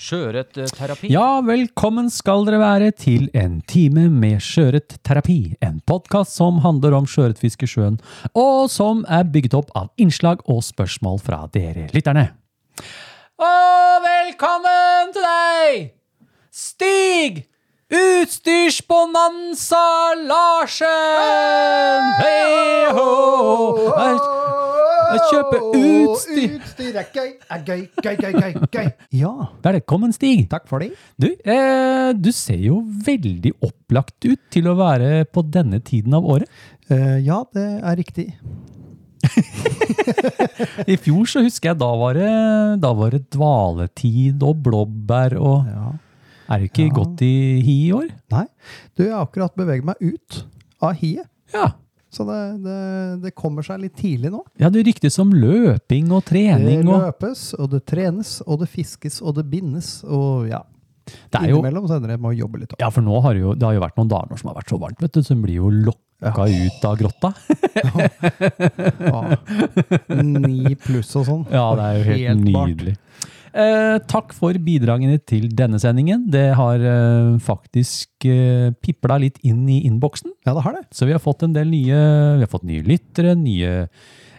[0.00, 1.10] Sjøørretterapi.
[1.12, 5.58] Ja, velkommen skal dere være til en time med sjøørretterapi.
[5.60, 7.68] En podkast som handler om sjøørretfiske
[8.32, 12.30] og som er bygget opp av innslag og spørsmål fra dere lytterne.
[13.36, 15.92] Og velkommen til deg,
[16.48, 17.44] Stig
[17.90, 19.82] Utstyrsbonanza
[20.28, 22.04] Larsen!
[22.20, 23.06] Hei ho!
[23.90, 24.18] Jeg,
[25.10, 26.52] jeg kjøper utstyr.
[26.60, 28.90] Utstyr er gøy, er gøy, gøy, gøy, gøy, gøy.
[29.18, 29.32] Ja,
[29.66, 30.44] Velkommen, Stig.
[30.52, 30.92] takk for det.
[31.18, 36.28] Du, eh, du ser jo veldig opplagt ut til å være på denne tiden av
[36.30, 36.46] året.
[36.90, 38.28] Eh, ja, det er riktig.
[40.86, 42.30] I fjor så husker jeg da var det,
[42.86, 45.90] da var det dvaletid og blåbær og Ja.
[46.50, 46.94] Er det ikke Ja.
[46.96, 48.08] godt i hi i år?
[48.34, 48.46] Nei,
[48.96, 50.40] du, jeg har akkurat beveget meg ut
[50.82, 51.28] av hiet.
[51.54, 51.68] Ja.
[52.10, 52.78] Så det, det,
[53.22, 54.40] det kommer seg litt tidlig nå.
[54.58, 59.20] ja, det ryktes om løping og trening Det løpes, og det trenes, og det fiskes,
[59.22, 60.58] og det bindes, og ja.
[61.30, 62.72] Det er jo Innimellom så ender det med å jobbe litt.
[62.74, 62.80] også.
[62.82, 64.70] Ja, for nå har det jo, det har jo vært noen dager som har vært
[64.74, 67.30] så varmt, vet du, så den blir jo lokka ut av grotta.
[69.10, 69.20] Ja.
[70.22, 71.46] Ni pluss og sånn.
[71.50, 73.30] Ja, det er jo helt, Helt bart.
[73.50, 76.28] Eh, takk for bidragene til denne sendingen.
[76.30, 80.32] Det har eh, faktisk eh, pipla litt inn i innboksen.
[80.46, 80.84] Ja, det har det.
[80.94, 82.00] Så vi har fått en del nye,
[82.38, 83.72] vi har fått nye lyttere, nye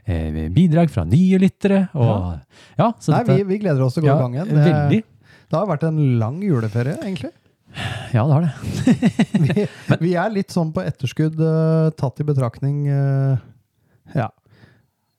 [0.05, 1.83] eh, bidrag fra nye lyttere.
[1.91, 2.39] Og,
[2.79, 2.91] ja.
[3.03, 4.51] så Nei, vi, vi gleder oss til å gå ja, i gang igjen.
[4.55, 5.03] Det, Veldig.
[5.51, 7.33] det har vært en lang juleferie, egentlig.
[8.11, 8.51] Ja, det har det.
[9.47, 9.63] Vi,
[10.01, 13.39] vi er litt sånn på etterskudd, uh, tatt i betraktning uh,
[14.11, 14.27] ja,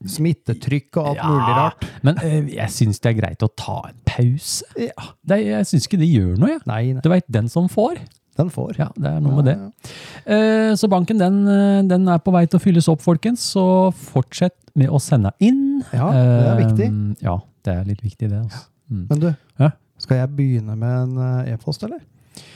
[0.09, 1.87] smittetrykk og alt Ja, mulig rart.
[2.03, 4.65] Men eh, jeg syns det er greit å ta en pause.
[4.77, 5.07] Ja.
[5.25, 6.61] Det, jeg syns ikke det gjør noe, jeg.
[6.67, 7.99] Nei, nei, Du veit, den som får.
[8.37, 8.77] den får.
[8.79, 9.57] Ja, det er noe med det.
[9.59, 9.71] Ja,
[10.25, 13.41] Eh, Så banken den, eh, den er på vei til å fylles opp, folkens.
[13.55, 15.83] Så fortsett med å sende inn.
[15.93, 16.89] Ja, det er viktig.
[17.23, 18.39] Ja, det er litt viktig, det.
[18.45, 18.65] Altså.
[18.91, 19.07] Mm.
[19.11, 19.71] Men du, Ja.
[19.99, 21.99] skal jeg begynne med en e-post, eller?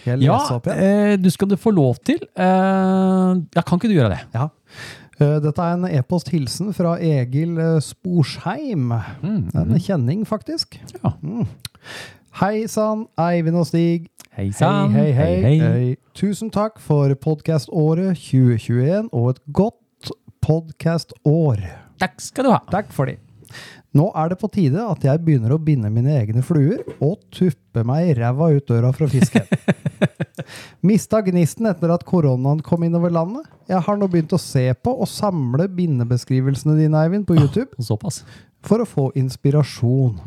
[0.00, 0.78] Skal jeg Ja, opp igjen?
[1.12, 2.18] eh, du skal det få lov til.
[2.34, 4.20] Eh, ja, kan ikke du gjøre det?
[4.34, 4.48] Ja.
[5.20, 8.90] Eh, Dette er en e-post-hilsen fra Egil Sporsheim.
[8.92, 8.92] Sporsheim.
[9.22, 10.76] Mm, En kjenning, faktisk.
[11.02, 11.14] Ja.
[11.22, 11.46] Mm.
[12.40, 14.10] Hei sann, Eivind og Stig.
[14.36, 14.90] Hei sann.
[14.92, 15.54] Hei, hei, hei.
[15.62, 15.96] Hei.
[16.14, 20.10] Tusen takk for podkaståret 2021 og et godt
[20.44, 21.62] podkastår.
[22.02, 22.60] Takk skal du ha.
[22.70, 23.16] Takk for det.
[23.96, 27.84] Nå er det på tide at jeg begynner å binde mine egne fluer og tuppe
[27.86, 29.40] meg i ræva ut døra for å fiske.
[30.88, 33.46] Mista gnisten etter at koronaen kom innover landet.
[33.70, 38.22] Jeg har nå begynt å se på og samle bindebeskrivelsene dine, Eivind, på YouTube, Såpass.
[38.66, 40.20] for å få inspirasjon.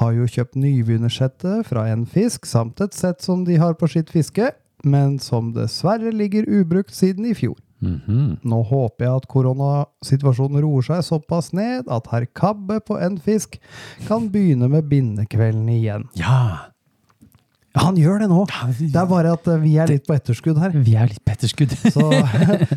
[0.00, 4.10] Har jo kjøpt nybegynnersettet fra en fisk, samt et sett som de har på sitt
[4.12, 4.50] fiske,
[4.84, 7.56] men som dessverre ligger ubrukt siden i fjor.
[7.84, 8.38] Mhm.
[8.48, 13.58] Nå håper jeg at koronasituasjonen roer seg såpass ned at herr Kabbe på en fisk
[14.06, 16.08] kan begynne med bindekvelden igjen.
[16.16, 16.72] Ja.
[17.76, 18.46] Ja, han gjør det nå!
[18.78, 20.72] Det er bare at eh, vi er litt på etterskudd her.
[20.72, 21.74] Vi er litt på etterskudd.
[21.96, 22.06] Så,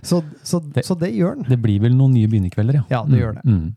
[0.03, 1.45] så, så, så det gjør han.
[1.47, 2.83] Det blir vel noen nye bindekvelder, ja.
[2.91, 3.45] Ja, det gjør det.
[3.47, 3.69] Mm.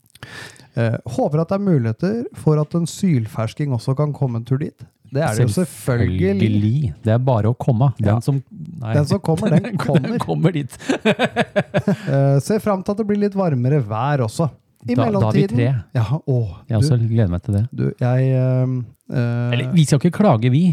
[0.83, 4.59] Eh, håper at det er muligheter for at en sylfersking også kan komme en tur
[4.59, 4.83] dit.
[5.13, 6.93] Det er det jo selvfølgelig.
[7.05, 7.91] Det er bare å komme.
[7.99, 8.19] Den Ja.
[8.25, 8.39] som
[8.81, 8.93] Nei.
[8.97, 10.17] Den som kommer, den kommer.
[10.19, 10.73] kommer dit.
[11.05, 14.49] uh, ser fram til at det blir litt varmere vær også.
[14.89, 15.67] I Da- da er vi tre.
[15.95, 16.37] Ja, å,
[16.67, 17.61] Jeg også gleder meg til det.
[17.71, 20.63] du, jeg eh, Eller, vi skal ikke klage, vi.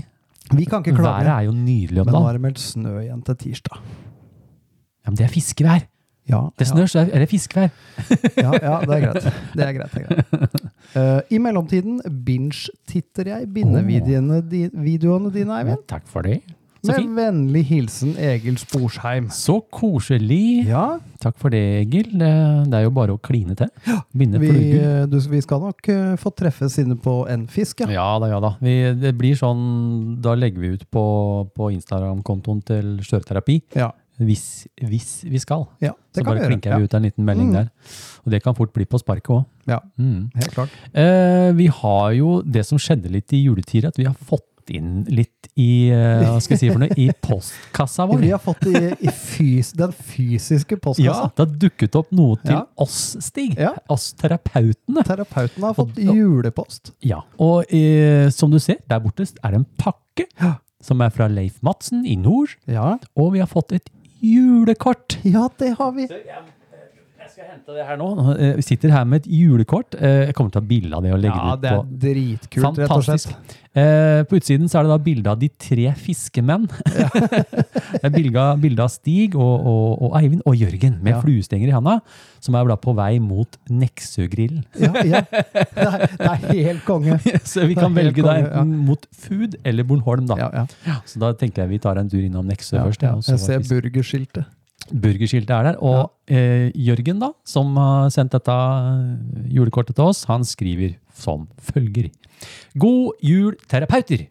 [0.51, 1.23] Vi kan ikke klage.
[1.23, 2.29] Været er jo nydelig om Men nå dagen.
[2.29, 3.77] er det meldt snø igjen til tirsdag.
[5.05, 5.85] Ja, men det er fiskevær.
[6.31, 7.71] Ja, Det snør, så er det fiskevær.
[8.45, 9.29] Ja, ja, det er greit.
[9.57, 9.93] Det er greit.
[9.95, 10.71] Det er greit.
[10.95, 15.85] Uh, I mellomtiden binge-titter jeg bindevideoene di, videoene dine, Eivind.
[15.91, 16.41] takk for det.
[16.81, 17.17] Så Med fint.
[17.19, 19.27] vennlig hilsen Egil Sporsheim.
[19.29, 20.65] Så koselig.
[20.65, 22.07] Ja, Takk for det, Egil.
[22.17, 22.31] Det,
[22.73, 23.69] er jo bare å kline til.
[24.17, 24.49] Binde vi,
[24.79, 27.91] eh, du, vi skal nok eh, få treffes inne på en fisk, ja.
[27.93, 28.55] Ja da, ja da.
[28.65, 31.05] Vi, det blir sånn Da legger vi ut på,
[31.53, 33.59] på Instagram-kontoen til Sjøterapi.
[33.77, 35.67] Ja, Hvis, hvis vi skal.
[35.81, 37.55] ja det Så kan bare klinker vi ut en liten melding Mm.
[37.55, 37.71] der.
[38.27, 39.45] Og det kan fort bli på sparket òg.
[39.67, 40.31] Ja, Mm.
[40.35, 40.71] helt klart.
[40.95, 45.05] Eh, vi har jo det som skjedde litt i juletida, at vi har fått inn
[45.09, 48.21] litt i eh, hva skal jeg si for noe, i postkassa vår.
[48.21, 51.03] Vi har fått i, i fys, den fysiske postkassa.
[51.03, 52.67] Ja, det har dukket opp noe til Ja.
[52.77, 53.57] oss, Stig.
[53.59, 53.73] Ja.
[53.89, 55.03] Oss terapeutene.
[55.03, 56.93] Terapeutene har fått Og- julepost.
[57.03, 60.29] Ja, og eh, som du ser, der borte er det en pakke
[60.81, 63.91] som er fra Leif Madsen i nord, Ja, og vi har fått et
[64.21, 65.19] julekort.
[65.25, 66.07] Ja, det har vi.
[66.11, 66.43] Jeg
[67.33, 68.09] skal hente det her nå.
[68.37, 69.95] Eh, Vi sitter her med et julekort.
[69.99, 71.83] Eh, Jeg kommer til å ta bilde av det og legge Ja, det det er
[72.05, 73.57] dritkult, dritkult, rett og slett.
[73.71, 76.65] Eh, på utsiden så er det da bilde av de tre fiskemenn.
[78.01, 81.21] det er bilde av, Stig og, og, og Eivind og Jørgen med Ja.
[81.23, 82.01] fluestenger i handa,
[82.43, 84.65] som er da på vei mot Neksøgrillen.
[84.81, 85.23] Ja, ja.
[85.31, 87.21] Det, er, det er helt konge.
[87.53, 88.63] så vi kan velge da konge, ja.
[88.65, 90.39] enten mot Food eller Bornholm, da.
[90.43, 90.99] Ja, ja.
[91.07, 93.03] Så da tenker jeg vi tar en tur innom Neksø Ja, først.
[93.07, 93.37] Ja, ja.
[93.37, 94.51] Jeg ser burgerskiltet.
[94.89, 95.79] Burgerskiltet er der.
[95.85, 101.47] Og eh, Jørgen, da, som har sendt dette eh, julekortet til oss, han skriver som
[101.61, 102.11] følger.
[102.81, 104.29] God jul, terapeuter!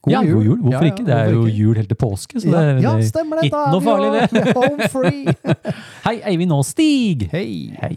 [0.00, 0.34] God ja, jul.
[0.34, 0.58] god jul.
[0.64, 1.04] Hvorfor Ja, ja, ikke?
[1.04, 2.40] Det er jo jul helt til påske.
[2.40, 3.50] Så det, ja, det stemmer det.
[3.50, 4.54] ikke noe farlig, det.
[4.58, 5.34] home free.
[6.06, 7.28] Hei, Eivind og Stig!
[7.34, 7.76] Hei.
[7.82, 7.96] Hei.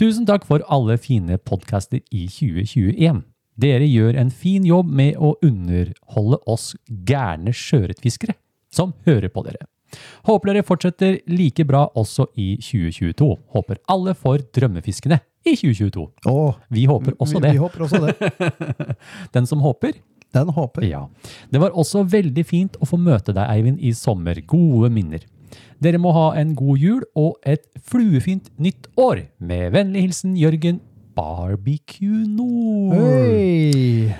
[0.00, 3.22] Tusen takk for alle fine podkaster i 2021.
[3.60, 8.34] Dere gjør en fin jobb med å underholde oss gærne sjøørretfiskere
[8.74, 9.69] som hører på dere.
[10.28, 13.30] Håper dere fortsetter like bra også i 2022.
[13.56, 16.04] Håper alle får drømmefiskene i 2022.
[16.30, 17.52] Åh, Vi håper også vi, det.
[17.56, 18.30] vi håper også det.
[19.34, 19.92] Den som håper,
[20.34, 20.84] Den håper.
[20.86, 21.06] ja.
[21.50, 24.38] Det var også veldig fint å få møte deg, Eivind, i sommer.
[24.46, 25.24] Gode minner.
[25.82, 29.24] Dere må ha en god jul og et fluefint nytt år.
[29.40, 30.78] Med vennlig hilsen Jørgen
[31.16, 32.94] Barbecue Nord.
[33.00, 34.14] Hei!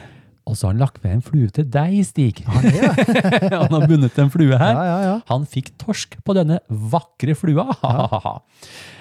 [0.50, 2.42] Og så har han lagt ved en flue til deg, Stig.
[2.48, 2.90] Han, ja?
[3.62, 4.74] han har bundet en flue her.
[4.74, 5.14] Ja, ja, ja.
[5.30, 7.68] Han fikk torsk på denne vakre flua.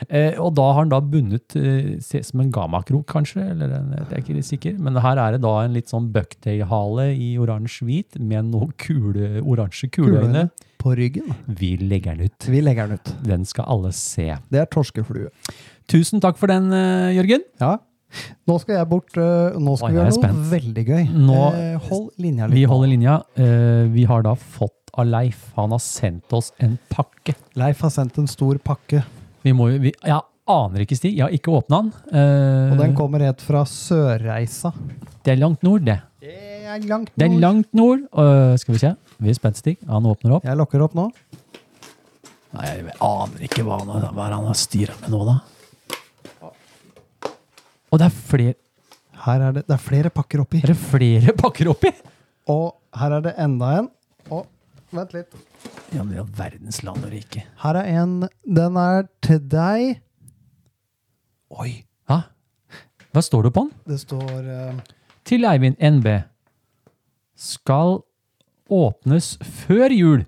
[0.07, 4.07] eh, og da har han da bundet, eh, som en gamakrok kanskje, eller en, jeg
[4.11, 4.79] er ikke sikker.
[4.79, 9.89] Men her er det da en litt sånn bucktail-hale i oransje-hvit med noen kule, oransje
[9.89, 10.49] kuleøyne.
[10.49, 11.33] Kuleøyne på ryggen.
[11.59, 12.47] Vi legger den ut.
[12.47, 13.11] Vi legger den ut.
[13.25, 14.31] Den skal alle se.
[14.51, 15.31] Det er torskeflue.
[15.91, 17.43] Tusen takk for den, eh, Jørgen.
[17.59, 17.77] Ja.
[18.47, 19.17] Nå skal jeg bort.
[19.17, 20.49] øh, nå skal vi jeg er gjøre noe spent.
[20.53, 21.03] veldig gøy.
[21.13, 22.55] Nå- Eh, hold linja litt.
[22.55, 23.17] Vi holder linja.
[23.37, 25.51] Eh, vi har da fått av Leif.
[25.55, 27.35] Han har sendt oss en pakke.
[27.55, 29.03] Leif har sendt en stor pakke,
[29.43, 30.19] Vi må jo, vi, jeg
[30.49, 31.13] aner ikke, Stig.
[31.15, 31.93] Jeg har ikke åpna den.
[32.11, 34.73] Eh, og den kommer helt fra Sørreisa.
[35.23, 36.01] det er langt nord, det.
[36.19, 37.99] Det er langt Det er langt nord.
[38.17, 38.95] Øh, skal vi se.
[39.21, 39.77] Vi er spent, Stig.
[39.87, 40.43] Han åpner opp.
[40.43, 41.11] Jeg lukker opp nå.
[42.53, 45.35] Nei, jeg aner ikke hva han, hva han har styra med nå, da.
[47.89, 48.55] Og det er flere,
[49.19, 50.61] Her er det, det er flere pakker oppi.
[50.63, 51.91] er det flere pakker oppi!
[52.49, 53.89] Og her er det enda en.
[54.31, 54.45] Og
[54.95, 55.35] vent litt.
[55.93, 57.43] Ja, men i all verdens land og rike.
[57.63, 58.13] Her er en.
[58.45, 59.99] Den er til deg.
[61.49, 61.83] Oi.
[62.09, 62.21] Hæ?
[63.13, 63.71] Hva står det på den?
[63.89, 64.79] Det står uh...
[65.25, 66.07] Til Eivind NB.
[67.37, 67.99] Skal
[68.69, 70.25] åpnes før jul.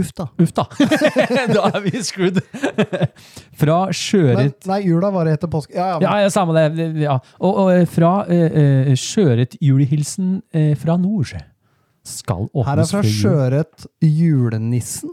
[0.00, 0.26] Uff, da.
[0.42, 0.64] Uff da.
[1.56, 2.40] da er vi screwed.
[3.58, 5.74] Fra Men, sjøørret nei, jula var etter påske.
[5.76, 6.00] Ja, ja.
[6.04, 6.66] Ja, ja, samme det.
[6.78, 7.18] det- Ja.
[7.40, 11.34] Og, og eh, fra uh, Sjøørret-julehilsen eh, fra nord
[12.08, 13.02] skal åpnes Her er fra.
[13.04, 15.12] Sjøørret julenissen.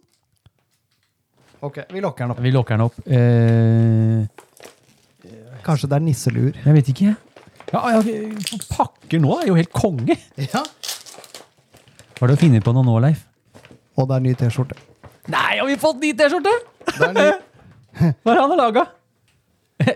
[1.65, 2.41] Ok, vi lokker den opp.
[2.45, 2.99] Vi lukker den opp.
[3.09, 4.25] Uh...
[5.65, 6.51] Kanskje det er nisselur.
[6.61, 7.15] jeg vet ikke.
[7.73, 7.81] Ja,
[8.69, 10.13] pakker nå er jo helt konge!
[10.37, 10.61] Ja.
[12.15, 13.25] Hva har du funnet på noe nå, Leif?
[13.95, 14.77] Og det er ny T-skjorte.
[15.31, 16.53] Nei, har vi fått ny T-skjorte?!
[16.91, 17.27] Det er ny.
[18.23, 18.83] Hva er det han har laga?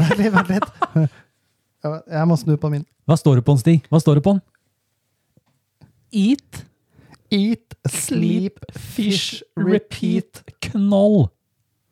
[0.00, 1.12] Vent litt, vent litt.
[1.84, 2.82] Jeg må snu på min.
[3.08, 3.84] Hva står det på den, Stig?
[3.92, 4.40] Hva står det på den?
[6.10, 6.64] Eat,
[7.30, 11.28] Eat, sleep, fish, repeat, knoll.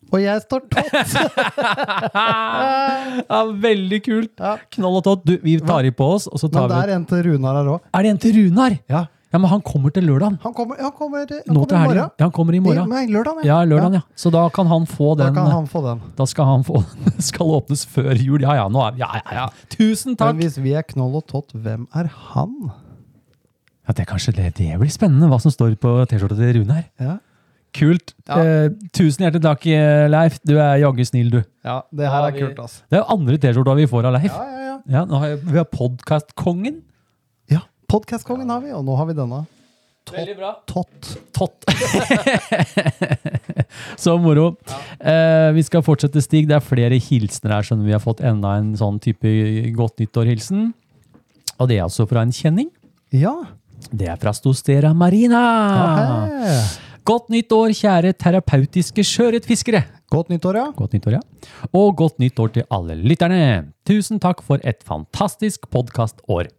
[0.09, 1.15] Og jeg står tott.
[3.29, 4.33] ja, veldig kult.
[4.41, 4.57] Ja.
[4.75, 5.23] Knoll og tott.
[5.29, 7.61] Du, vi tar i på oss, og så Men tar det er en til Runar
[7.61, 7.87] her òg.
[7.95, 8.79] Er det en til Runar?
[8.91, 9.05] Ja.
[9.33, 10.39] Ja, men han kommer til lørdagen.
[10.43, 11.97] Han kommer, han kommer, han Nå kommer til i helgen.
[11.99, 12.11] morgen.
[12.19, 12.89] Ja, han kommer i morgen.
[12.89, 13.43] Nei, lørdag.
[13.45, 14.01] Ja, lørdagen, ja.
[14.17, 15.35] Så da kan han få den.
[15.35, 16.01] Da kan han få den.
[16.17, 17.21] Da skal han få den.
[17.21, 18.41] Skal åpnes før jul.
[18.41, 19.47] Ja, ja, nå er ja, ja, ja.
[19.75, 22.55] Tusen Men hvis vi er knoll og tott, hvem er han?
[23.89, 24.55] Ja, det er kanskje det.
[24.57, 26.89] Det blir spennende hva som står på T-skjorta til Rune her.
[27.01, 27.19] Ja,
[27.79, 28.15] Kult.
[28.27, 28.39] Ja.
[28.41, 30.39] Eh, tusen hjertelig takk, eh, Leif.
[30.49, 31.43] Du er jaggu snill, du.
[31.69, 32.81] ja det her er vi- kult, altså.
[32.89, 34.33] Det er jo andre T-skjorta vi får av Leif.
[34.33, 34.77] Ja, ja, ja.
[34.89, 36.79] Ja, nå har jeg, vi har Podkastkongen.
[37.89, 39.47] Ja Podkastkongen har vi, og nå har vi denne.
[40.13, 40.51] Veldig bra.
[40.69, 41.19] Tott.
[41.33, 41.65] Tott.
[44.05, 44.57] Så moro.
[45.01, 46.49] Eh, vi skal fortsette, Stig.
[46.49, 47.63] Det er flere hilsener her.
[47.65, 49.29] Skjønner vi har fått enda en sånn type
[49.77, 50.75] godt nyttår-hilsen.
[51.59, 52.69] Og det er altså fra en kjenning.
[53.13, 53.35] Ja.
[53.89, 55.43] Det er fra Stostera Marina.
[56.29, 56.59] Ahæ.
[57.09, 59.87] Godt nytt år, kjære terapeutiske sjøørretfiskere.
[60.13, 60.67] Godt nyttår, ja.
[60.77, 61.23] Godt nyttår, ja.
[61.73, 63.73] Og godt nytt år til alle lytterne.
[63.89, 66.53] Tusen takk for et fantastisk podkastår.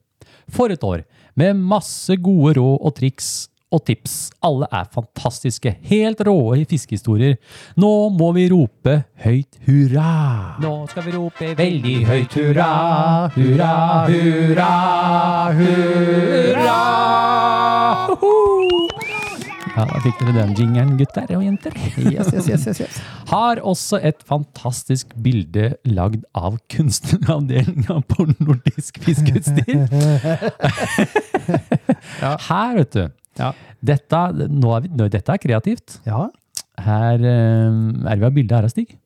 [0.54, 1.06] For et år,
[1.40, 4.16] med masse gode råd og triks og tips.
[4.46, 7.38] Alle er fantastiske, helt rå i fiskehistorier.
[7.80, 10.58] Nå må vi rope høyt hurra.
[10.64, 12.72] Nå skal vi rope veldig høyt hurra,
[13.36, 13.74] hurra,
[14.10, 14.72] hurra,
[15.60, 16.80] hurra.
[18.10, 18.99] Hoho!
[19.80, 21.72] Ja, da fikk dere den jingeren, gutter og jenter.
[22.04, 22.96] Yes, yes, yes, yes, yes.
[23.32, 29.86] Har også et fantastisk bilde lagd av kunstneravdelinga på Nordisk Fiskeutstyr.
[32.50, 33.06] Her, vet du.
[33.40, 33.54] Ja.
[33.80, 36.02] Dette, nå er vi, nå, dette er kreativt.
[36.04, 36.26] Ja.
[36.84, 37.80] Her eh,
[38.12, 38.98] er vi av bildet her, Stig.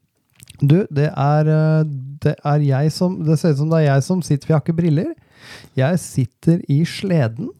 [0.57, 1.85] Du, det er, eh,
[2.23, 4.57] det er jeg som Det ser ut som det er jeg som sitter, for jeg
[4.57, 5.13] har ikke briller.
[5.77, 7.51] Jeg sitter i sleden.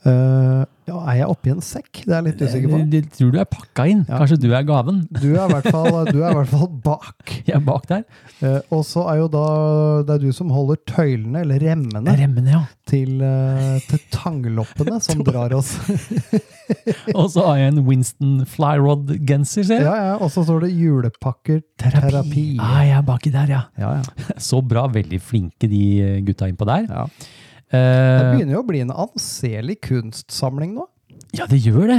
[0.00, 2.00] Eh, ja, er jeg oppi en sekk?
[2.06, 2.78] Det er jeg litt usikker på.
[2.94, 4.00] Jeg tror du er pakka inn.
[4.08, 4.20] Ja.
[4.22, 5.02] Kanskje du er gaven.
[5.12, 7.32] Du er i hvert fall, du er i hvert fall bak.
[7.50, 8.04] Jeg er bak der.
[8.40, 9.42] Uh, og så er jo da
[10.06, 12.60] Det er du som holder tøylene, eller remmene, Remmene, ja.
[12.88, 15.74] til, uh, til tangloppene som drar oss.
[17.18, 19.88] Og så har jeg en Winston Flyrod-genser, ser jeg.
[19.88, 22.46] Ja, ja, Og så står det julepakker terapi.
[22.62, 23.62] Ah, jeg er baki der, ja.
[23.80, 24.38] Ja, ja.
[24.40, 24.86] Så bra.
[24.90, 25.84] Veldig flinke de
[26.26, 26.88] gutta innpå der.
[26.88, 27.06] ja.
[27.70, 30.86] Det Eh, begynner jo å bli en anselig kunstsamling nå.
[31.38, 31.98] ja, det gjør det.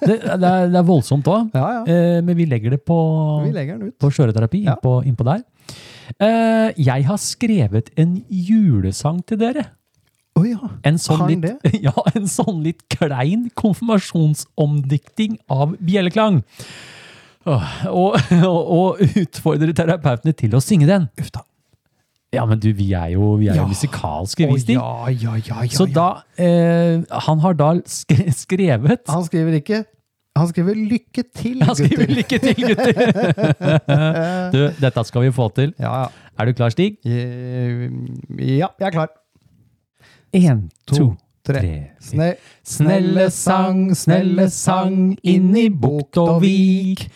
[0.00, 1.50] Det, det, er, det er voldsomt òg.
[1.52, 1.82] Ja, ja.
[1.84, 2.96] Eh, men vi legger det på,
[3.44, 4.76] Vi legger på skjøreterapi Ja.
[4.78, 5.42] innpå, innpå der.
[6.18, 9.66] Eh, jeg har skrevet en julesang til dere.
[10.38, 10.70] Å ja.
[10.86, 16.40] En sånn, Har han litt, ja, en sånn litt klein konfirmasjonsomdikting av bjelleklang.
[17.46, 18.16] Og,
[18.48, 21.08] og, og utfordre terapeutene til å synge den.
[21.20, 21.44] Uff da.
[22.32, 24.76] Ja, men du, vi er jo, vi er jo musikalske, vi, Stig.
[24.78, 25.94] ja, ja, ja, ja, Så ja.
[25.96, 29.80] da eh, Han har da skrevet Han skriver ikke
[30.38, 31.66] Han skriver 'lykke til', gutter'.
[31.66, 34.52] Han skriver 'lykke til, gutter'!
[34.54, 35.74] du, dette skal vi få til.
[35.80, 36.06] Ja, ja.
[36.38, 36.96] Er du klar, Stig?
[37.04, 37.90] Eh,
[38.38, 39.08] Ja, jeg er klar.
[40.36, 41.16] Én, to, tre.
[41.50, 41.74] Tre.
[42.00, 42.32] Sne
[42.70, 47.06] Snelle sang, snelle sang, inn i bukt og vik.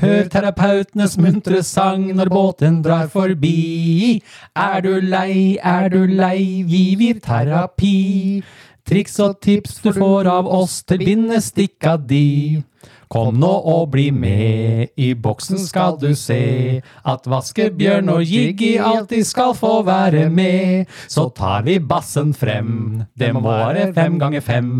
[0.00, 4.18] Hør terapeutenes muntre sang når båten drar forbi.
[4.58, 8.42] Er du lei, er du lei, vi gir terapi.
[8.84, 12.64] Triks og tips du får av oss til bindestikka di.
[13.14, 19.22] Kom nå og bli med, i boksen skal du se at Vaskebjørn og Jiggy alltid
[19.28, 20.90] skal få være med.
[21.06, 24.72] Så tar vi bassen frem, det må være fem ganger fem.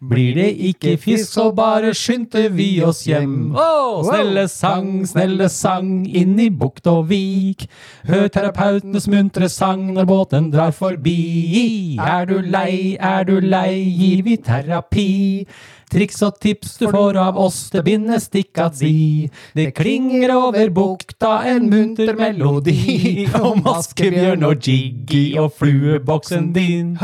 [0.00, 3.52] Blir det ikke fisk, så bare skyndte vi oss hjem.
[3.52, 7.68] Oh, snelle sang, snelle sang, inn i bukt og vik.
[8.08, 12.00] Hør terapeutenes muntre sang når båten drar forbi.
[12.00, 15.10] Er du lei, er du lei, gir vi terapi.
[15.92, 19.28] Triks og tips du får av oss det til bindestikka si.
[19.54, 26.96] Det klinger over bukta en munter melodi om Askebjørn og Jiggy og flueboksen din.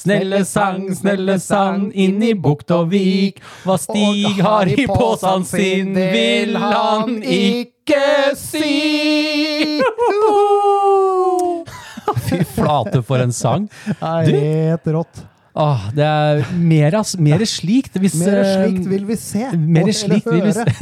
[0.00, 3.42] Snelle sang, snelle sang, inn i bukt og vik.
[3.66, 9.80] Hva Stig har i posen sin, vil han ikke si.
[12.30, 13.68] Fy flate for en sang.
[14.00, 15.22] Det er helt rått.
[15.60, 17.98] Åh, det er mer, ass, mer slikt.
[18.00, 19.44] Hvis, Mer eh, slikt vil vi se.
[19.56, 20.64] mer slikt vil vi se.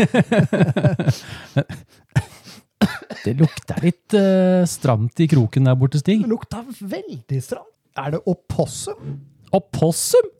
[3.25, 6.23] Det lukter litt uh, stramt i kroken der borte, Stig.
[6.23, 7.75] Det lukta veldig stramt.
[7.99, 9.19] Er det opossum?
[9.51, 10.23] Opossum?
[10.23, 10.37] possum!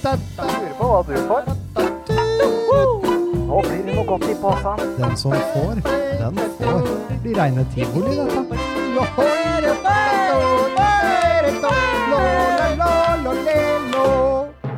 [0.00, 1.42] Lurer på hva du får.
[3.50, 4.84] Nå blir det noe godt i posen.
[4.96, 6.88] Den som får, den får.
[7.10, 8.59] Det blir reine tivoli, dette.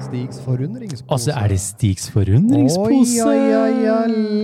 [0.02, 1.08] Stigs forundringspose.
[1.14, 3.24] Altså, er det Stigs Oi, forundringspose?
[3.26, 3.96] Oi, oi, ja.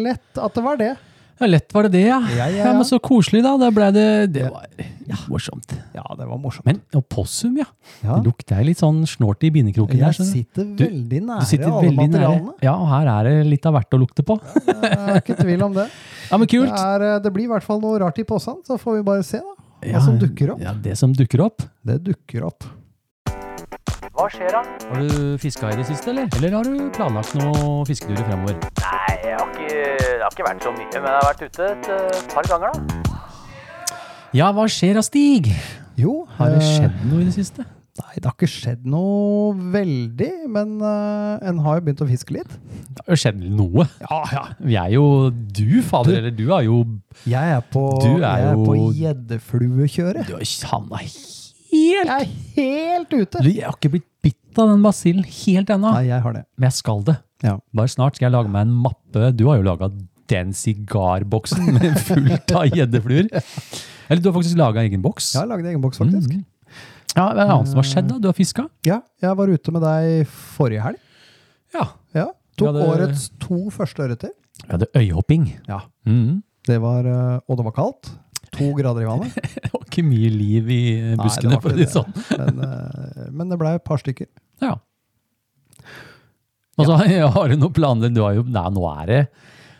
[0.07, 0.95] Lett at det var det.
[1.39, 2.17] Ja, lett var det det, ja.
[2.19, 2.71] Ja, ja, ja, ja.
[2.75, 3.53] men så koselig, da.
[3.61, 4.65] Da ble det Det var
[5.09, 5.71] ja, morsomt.
[5.95, 6.67] Ja, det var morsomt.
[6.67, 7.69] Men og possum, ja.
[8.03, 8.17] Ja.
[8.17, 10.17] Det lukter litt sånn snålt i bindekroken der.
[10.19, 12.09] Jeg sitter veldig nære Du sitter alle veldig nære.
[12.09, 12.57] materialene.
[12.67, 14.39] Ja, og her er det litt av hvert å lukte på.
[14.67, 15.89] Jeg er ikke tvil om det.
[16.29, 16.75] Ja, men Det, kult.
[16.77, 19.23] er, eh, det blir i hvert fall noe rart i posen, så får vi bare
[19.25, 19.55] se da.
[19.79, 20.61] Hva Ja, som dukker opp.
[20.63, 21.63] Ja, det som dukker opp.
[21.87, 22.67] Det dukker opp.
[24.19, 24.63] Hva skjer da?
[24.91, 26.27] Har du fiska i det siste, eller?
[26.41, 28.59] Eller har du planlagt noen fisketurer fremover?
[28.83, 31.69] Nei, jeg har ikke, det har ikke vært så mye, men jeg har vært ute
[31.71, 33.15] et eh, par ganger da.
[34.35, 35.53] Ja, hva skjer da, Stig?
[35.99, 37.69] Jo, Har det eh, skjedd noe i det siste?
[37.99, 42.35] Nei, det har ikke skjedd noe veldig, men uh, en har jo begynt å fiske
[42.37, 42.53] litt.
[42.95, 43.87] Det har jo skjedd noe.
[44.05, 44.43] Ja, ja.
[44.63, 46.77] Vi er jo Du, fader, Du- eller du er jo
[47.27, 50.29] Jeg er på, Du er jeg er på gjeddefluekjøret.
[50.29, 50.45] Du har
[51.03, 51.17] helt
[51.73, 53.43] Jeg er helt ute!
[53.43, 56.45] Du, Jeg har ikke blitt bitt av den basillen helt ennå, Nei, jeg har det.
[56.57, 57.19] men jeg skal det.
[57.45, 57.57] Ja.
[57.75, 59.29] Bare snart skal jeg lage meg en mappe.
[59.37, 59.91] Du har jo laga
[60.29, 63.29] den sigarboksen med fullt av gjeddefluer.
[64.09, 65.35] Eller du har faktisk laga egen boks.
[65.35, 66.33] Jeg har laget egen boks, faktisk.
[66.35, 66.45] Mm.
[67.17, 68.09] Ja, Hva er det annet som har skjedd?
[68.13, 68.19] da?
[68.23, 68.67] Du har fiska?
[68.87, 70.99] Ja, jeg var ute med deg forrige helg.
[71.75, 71.87] Ja.
[72.15, 72.27] Ja.
[72.59, 74.31] Tok hadde- årets to første ørreter.
[74.65, 75.47] Vi hadde øyhopping.
[75.69, 75.81] Ja.
[76.07, 76.43] Mm.
[76.69, 78.11] Det var, eh, og det var kaldt.
[78.53, 79.35] to grader i vannet.
[79.63, 82.13] Det var ikke mye liv i Nei, det buskene, for å ikke si det sånn.
[82.39, 84.27] Men, eh, men det ble et par stykker.
[84.65, 84.75] Ja.
[86.79, 86.97] Og så
[87.35, 89.21] har du noen planer du har jo, nei, Nå er det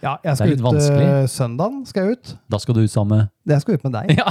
[0.03, 1.07] Ja, jeg er skal ut vanskelig.
[1.11, 1.79] eh, søndagen.
[1.89, 2.33] skal jeg ut.
[2.53, 4.19] Da skal du ut sammen med Jeg skal ut med deg.
[4.19, 4.29] Ja.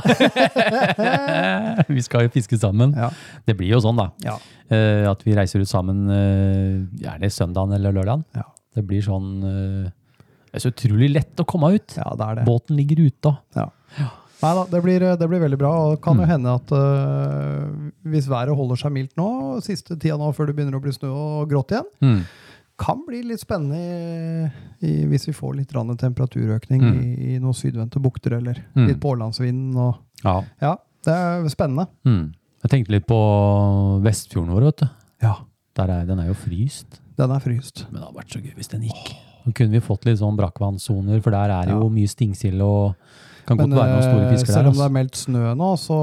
[1.91, 2.93] vi skal jo fiske sammen.
[2.95, 3.09] Ja.
[3.47, 4.09] Det blir jo sånn, da.
[4.24, 4.38] Ja.
[4.71, 8.25] Uh, at vi reiser ut sammen uh, Er det søndagen eller lørdagen?
[8.36, 8.43] Ja.
[8.75, 9.88] Det blir sånn uh,
[10.51, 11.95] Det er så utrolig lett å komme ut.
[11.97, 12.47] ja, det er det.
[12.47, 13.36] Båten ligger ute.
[14.38, 15.71] Nei da, det blir, det blir veldig bra.
[15.88, 16.29] Og det kan jo Mm.
[16.29, 16.69] hende at
[18.05, 19.29] hvis været holder seg mildt nå,
[19.65, 22.19] siste tida nå før det begynner å bli snø og grått igjen, Mm.
[22.77, 26.98] Kan bli litt spennende i, i, hvis vi får litt temperaturøkning Mm.
[27.01, 28.88] i, i noen sydvendte bukter, eller Mm.
[28.88, 29.75] litt pålandsvind.
[29.75, 30.41] Og, Ja.
[30.62, 31.88] ja, det er spennende.
[32.05, 32.34] Mm.
[32.63, 34.89] Jeg tenkte litt på Vestfjorden vår, vet du.
[35.22, 35.36] Ja,
[35.75, 37.00] Der er, den er jo fryst.
[37.17, 37.86] den er fryst.
[37.91, 39.15] Men det hadde vært så gøy hvis den gikk.
[39.46, 42.96] Nå kunne vi fått litt sånn brakkvannssoner, for der er det jo mye stingsild og
[43.48, 45.70] kan godt Men være noen store øh, fisker selv om det er meldt snø nå,
[45.80, 45.98] så,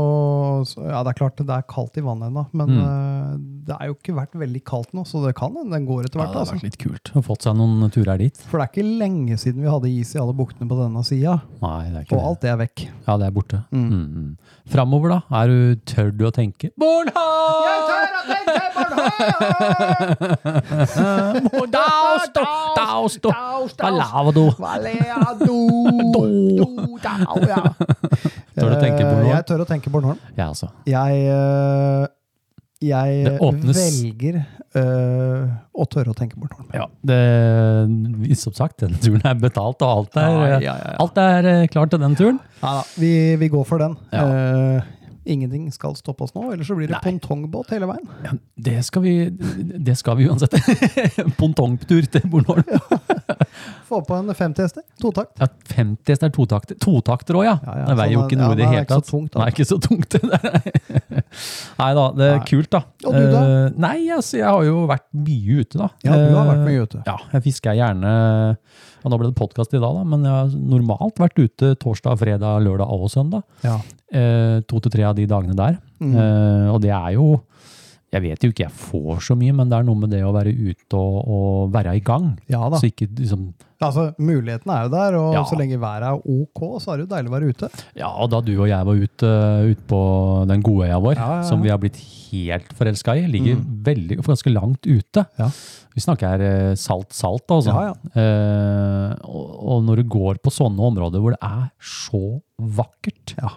[0.70, 2.78] så Ja, det er klart det er kaldt i vannet ennå, men Mm.
[2.80, 3.34] øh,
[3.68, 6.20] det er jo ikke vært veldig kaldt nå, så det kan hende den går etter
[6.20, 6.28] hvert.
[6.28, 6.56] Ja, det har altså.
[6.58, 8.36] vært litt kult å fått seg noen turer dit.
[8.50, 11.38] For det er ikke lenge siden vi hadde is i alle buktene på denne sida,
[11.62, 12.86] og alt det er vekk.
[13.06, 13.62] Ja, det er borte.
[13.72, 13.88] Mm.
[13.88, 14.04] Mm.
[14.14, 14.36] Mm.
[14.72, 15.20] Framover, da?
[15.40, 15.58] Er du,
[15.88, 17.74] tør du å tenke Bornholm!
[21.74, 23.74] Daus, daus, daus,
[24.58, 24.74] Hva
[27.40, 27.46] du?
[28.58, 29.26] Tør du tenke Bornholm?
[29.26, 30.20] Eh, Jeg tør å tenke Bornholm.
[30.36, 30.68] Jeg også.
[30.86, 32.06] Jeg, øh,
[32.84, 34.38] jeg velger
[34.76, 36.68] øh, å tørre å tenke Bornholm.
[36.76, 37.18] Ja, det,
[38.40, 40.96] som sagt, den turen er betalt, og alt er, Ja, ja, ja, ja.
[41.02, 42.40] Alt er eh, klart til den turen.
[42.62, 43.96] Ja, vi, vi går for den.
[44.14, 44.24] Ja.
[44.28, 44.92] Eh,
[45.26, 47.02] ingenting skal stoppe oss nå, ellers så blir det Nei.
[47.06, 48.08] pongtongbåt hele veien.
[48.24, 48.32] Ja,
[48.68, 50.54] det, skal vi, det skal vi uansett.
[51.40, 52.64] Pontongtur til Bornholm.
[53.88, 54.82] Få på en 50 hester.
[55.00, 55.38] Totakt.
[55.40, 56.78] Ja, 50 hester er totakter.
[56.82, 57.56] Totakter òg, ja.
[57.64, 59.12] Ja, ja, Det veier jo er- ikke noe ja, i det det er hele tatt.
[59.34, 59.40] da.
[59.42, 60.08] Nei, ikke så tungt.
[60.10, 61.24] det der.
[61.78, 62.46] Nei da, det er Nei.
[62.48, 62.82] kult, da.
[63.04, 63.42] Og du da?
[63.44, 65.88] Eh, nei, altså, jeg har jo vært mye ute, da.
[66.06, 67.02] Ja, du har vært Eh, mye ute.
[67.06, 68.12] Ja, jeg fisker gjerne
[69.04, 72.16] og Nå ble det podkast i dag, da, men jeg har normalt vært ute torsdag,
[72.18, 73.42] fredag, lørdag og søndag.
[73.64, 73.78] Ja.
[74.14, 75.76] Eh, to til tre av de dagene der.
[76.00, 76.14] Mm.
[76.16, 77.42] Eh, og det er jo
[78.14, 80.30] Jeg vet jo ikke jeg får så mye, men det er noe med det å
[80.30, 82.28] være ute og, og være i gang.
[82.46, 82.78] ja da.
[82.78, 83.48] Så ikke liksom
[83.82, 85.42] Altså, muligheten er jo der, og Ja.
[85.44, 87.68] så lenge været er ok, så er det jo deilig å være ute.
[87.98, 89.32] Ja, og da du og jeg var ute,
[89.74, 91.42] ute på den gode øya vår, Ja, ja, ja.
[91.50, 91.98] som vi har blitt
[92.30, 93.82] helt forelska i, ligger Mm.
[93.84, 95.26] veldig, ganske langt ute.
[95.94, 97.70] Vi snakker eh, salt-salt, altså.
[97.70, 98.22] Ja, ja.
[98.22, 102.24] Eh, og, og når du går på sånne områder hvor det er så
[102.58, 103.54] vakkert, Ja.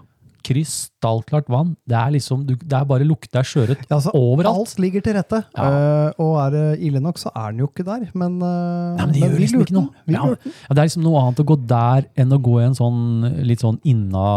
[0.48, 4.64] Krystallklart vann, det er liksom, du, det er bare lukter sjøørret Ja, altså, overalt.
[4.64, 5.68] Alt ligger til rette, Ja.
[5.68, 8.08] Uh, og er det ille nok, så er den jo ikke der.
[8.18, 10.04] Men, uh, Nei, men det gjør vi liksom ikke noe.
[10.08, 12.78] Ja, ja, det er liksom noe annet å gå der enn å gå i en
[12.78, 13.02] sånn
[13.48, 14.28] litt sånn inna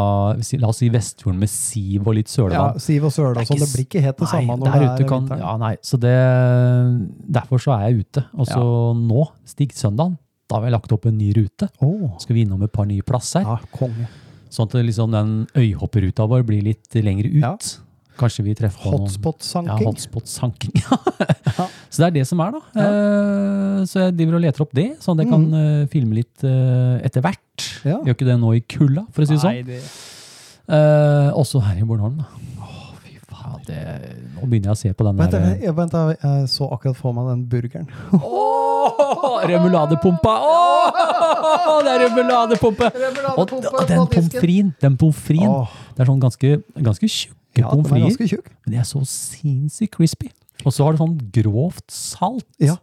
[0.61, 2.65] La oss si Vestfjorden med siv og litt Ja.
[2.81, 3.61] Siv og Søla og sånn.
[3.61, 5.45] Det blir ikke helt det Nei, samme når det er kan, vinteren.
[5.45, 6.17] ja, nei, så det,
[7.39, 8.25] derfor så er jeg ute.
[8.37, 8.65] Og så
[8.97, 10.17] nå, Stig søndagen,
[10.51, 11.69] da har vi lagt opp en ny rute.
[11.83, 12.17] Oh.
[12.23, 13.45] Skal vi innom et par nye plasser.
[13.47, 14.09] ja, konge.
[14.51, 17.45] Sånn at liksom den øyhopperuta vår blir litt lengre ut.
[17.45, 17.55] Ja.
[18.21, 19.87] Kanskje vi treffer på noen ja, Hotspot-sanking.
[19.87, 20.75] hotspot-sanking.
[21.93, 22.61] så det er det som er, da.
[22.75, 22.91] Ja.
[23.89, 25.87] så jeg driver og leter opp det, sånn at jeg kan mm.
[25.95, 27.69] filme litt eh, etter hvert.
[27.87, 27.97] Ja.
[28.05, 29.63] Gjør ikke det nå i kulda, for å si det sånn.
[29.71, 29.81] Det...
[30.71, 32.60] Eh, også her i Bornholm, da.
[33.67, 33.81] Det,
[34.35, 36.99] nå begynner jeg å se på den Vent, der jeg, vent, jeg, jeg så akkurat
[36.99, 37.89] for meg den burgeren.
[38.17, 40.35] Åh, remuladepumpa!
[40.51, 42.91] Åh, det er remuladepumpe!
[43.37, 46.53] Og, og den pommes fritesen, den pommes fritesen, det er sånn ganske,
[46.91, 50.31] ganske tjukke ja, pommes frites, men de er så sinnssykt crispy.
[50.65, 52.49] Og så har det sånn grovt salt.
[52.61, 52.77] Ja.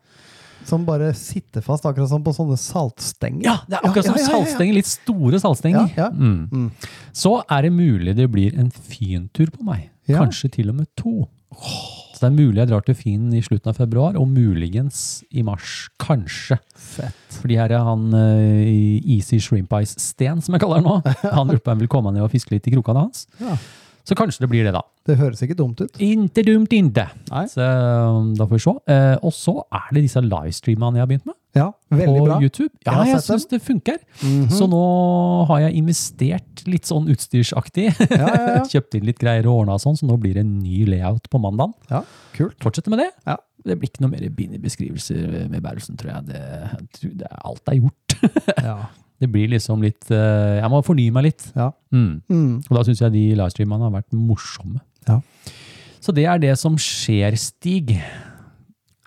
[0.68, 3.46] Som bare sitter fast, akkurat som på sånne saltstenger.
[3.46, 5.94] Ja, det er akkurat som ja, ja, ja, saltstenger, litt store saltstenger.
[6.12, 6.40] Mm.
[6.52, 6.90] Mm.
[7.16, 9.88] Så er det mulig det blir en fintur på meg.
[10.08, 10.24] Ja.
[10.24, 11.28] Kanskje til og med to.
[12.18, 15.44] Så det er mulig jeg drar til Fyn i slutten av februar, og muligens i
[15.46, 15.86] mars.
[16.02, 16.58] Kanskje.
[16.74, 17.38] Fett.
[17.38, 20.96] Fordi her er han uh, Easy Shrimp Ice Sten, som jeg kaller han nå.
[21.38, 23.28] Han lurer på om vil komme ned og fiske litt i krokene hans.
[23.38, 23.54] Ja.
[24.08, 24.82] Så kanskje det blir det, da.
[25.06, 26.00] Det høres ikke dumt ut.
[26.04, 27.06] Inte dumt, inte.
[27.30, 27.44] Nei.
[27.52, 28.74] Så um, da får vi se.
[28.88, 32.38] Uh, og så er det disse livestreamene jeg har begynt med Ja, veldig på bra.
[32.44, 32.70] YouTube.
[32.86, 33.98] Ja, jeg jeg syns det funker.
[34.22, 34.48] Mhm.
[34.54, 34.84] Så nå
[35.50, 37.90] har jeg investert litt sånn utstyrsaktig.
[38.12, 38.64] Ja, ja, ja.
[38.74, 41.42] Kjøpt inn litt greier og ordna sånn, så nå blir det en ny layout på
[41.44, 41.74] mandag.
[41.92, 42.04] ja,
[42.38, 42.58] kult.
[42.64, 43.10] Fortsette med det.
[43.28, 43.38] Ja.
[43.68, 46.28] Det blir ikke noe mer bindebeskrivelser med Bærelsen, tror jeg.
[46.30, 48.18] Det, det, alt er gjort.
[48.64, 48.78] Ja.
[49.18, 51.48] Det blir liksom litt eh, Jeg må fornye meg litt.
[51.58, 51.72] Ja.
[51.90, 52.20] Mm.
[52.30, 52.52] Mm.
[52.70, 54.78] Og da syns jeg de livestreamene har vært morsomme.
[55.10, 55.18] Ja.
[56.00, 57.96] Så det er det som skjer, Stig.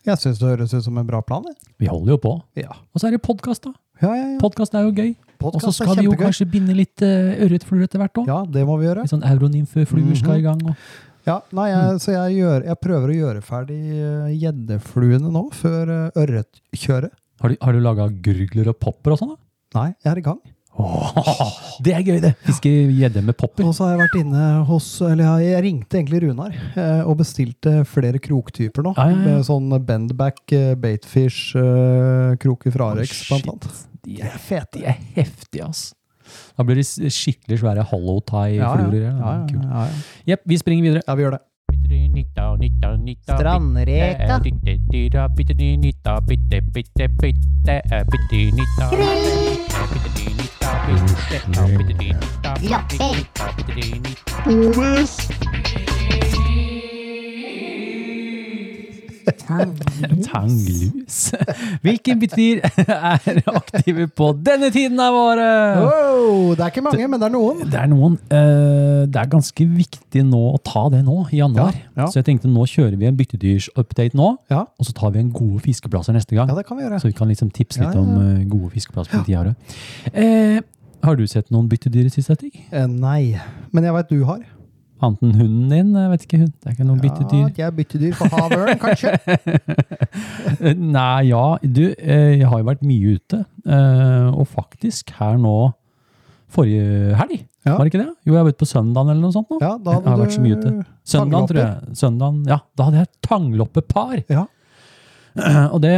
[0.07, 1.45] Jeg syns det høres ut som en bra plan.
[1.45, 1.55] Det.
[1.83, 2.33] Vi holder jo på.
[2.59, 2.73] Ja.
[2.95, 3.75] Og så er det podkast, da.
[4.01, 4.39] Ja, ja, ja.
[4.41, 5.11] Podkast er jo gøy.
[5.45, 8.29] Og så skal vi jo kanskje binde litt uh, ørretfluer etter hvert òg.
[8.29, 9.05] Ja, det må vi gjøre.
[9.05, 10.61] Litt sånn euronymfefluer skal i gang.
[10.69, 10.77] Og.
[11.29, 11.75] Ja, nei, Mm.
[11.77, 17.13] jeg, Så jeg, gjør, jeg prøver å gjøre ferdig eh, gjeddefluene nå, før eh, ørretkjøret.
[17.41, 19.35] Har du, har du laga gurgler og popper og sånn?
[19.37, 19.81] da?
[19.81, 20.41] Nei, jeg er i gang.
[20.81, 21.53] Åh,
[21.85, 22.33] det er gøy, det!
[22.47, 23.67] Fiske gjedde med popper.
[23.69, 27.81] Og så har jeg vært inne hos Eller jeg, ringte egentlig Runar eh, og bestilte
[27.89, 28.95] flere kroktyper nå.
[28.97, 29.23] Ja, ja, ja.
[29.27, 33.87] Med sånn bendback, eh, baitfish, eh, kroker fra Arex, Shit, blant annet.
[34.01, 34.79] De De er, fete.
[34.79, 35.91] de er heftige, ass.
[36.57, 39.03] Da blir det skikkelig svære hollow tie-fluer.
[39.03, 39.65] Ja, Ja, ja, Kult.
[39.67, 40.03] ja, ja.
[40.33, 41.03] Jepp, vi springer videre.
[41.07, 41.43] ja, vi gjør det.
[43.27, 44.39] Strandreka.
[60.25, 61.19] Tanglus.
[61.83, 65.81] Hvilken betyr er aktive på denne tiden av året?
[65.85, 67.63] Wow, det er ikke mange, men det er noen.
[67.71, 68.17] Det er noen.
[68.31, 71.75] eh, det er ganske viktig nå å ta det nå, i januar.
[71.77, 72.09] Ja, ja.
[72.11, 75.33] Så jeg tenkte nå kjører vi en byttedyrs-update nå, Ja, og så tar vi en
[75.35, 76.51] gode fiskeplasser neste gang.
[76.51, 77.01] ja det kan vi gjøre.
[77.03, 79.57] Så vi kan liksom tipse litt om eh, gode fiskeplasser på tida
[81.03, 82.57] har du sett noen byttedyr i siste tid?
[82.73, 83.37] Eh, nei,
[83.73, 84.41] men jeg veit du har.
[85.01, 85.93] Annet enn hunden din?
[85.97, 86.53] Jeg vet ikke, hund.
[86.61, 87.45] Det er ikke noen byttedyr.
[87.47, 89.15] Ja, jeg er byttedyr for havørn, kanskje.
[90.97, 91.45] Nei, ja.
[91.63, 93.41] Du, eh, jeg har jo vært mye ute.
[93.65, 95.73] eh, Og faktisk her nå
[96.51, 97.77] forrige helg, Ja.
[97.77, 98.13] var det ikke det?
[98.27, 99.59] Jo, jeg var ute på søndagen eller noe sånt nå.
[99.61, 100.87] Ja, da hadde Jeg har vært så mye ute.
[101.05, 101.97] Søndagen, tror jeg.
[101.97, 104.25] Søndagen, ja, da hadde jeg tangloppepar.
[104.29, 104.45] Ja.
[105.75, 105.95] Og det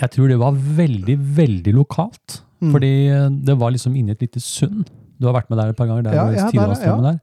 [0.00, 2.40] Jeg tror det var veldig, veldig lokalt.
[2.62, 2.72] Mm.
[2.72, 2.92] Fordi
[3.44, 4.86] det var liksom inni et lite sund.
[5.20, 6.02] Du har vært med der et par ganger.
[6.06, 6.96] Der, Ja, ja, der, ja.
[7.10, 7.20] der.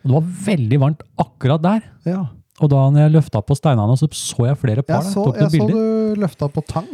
[0.00, 1.80] Og det var veldig varmt akkurat der.
[2.08, 2.22] Ja.
[2.60, 5.00] Og da når jeg løfta på steinene, så så jeg flere par.
[5.02, 6.88] Jeg så, der, jeg så du løfta på tang.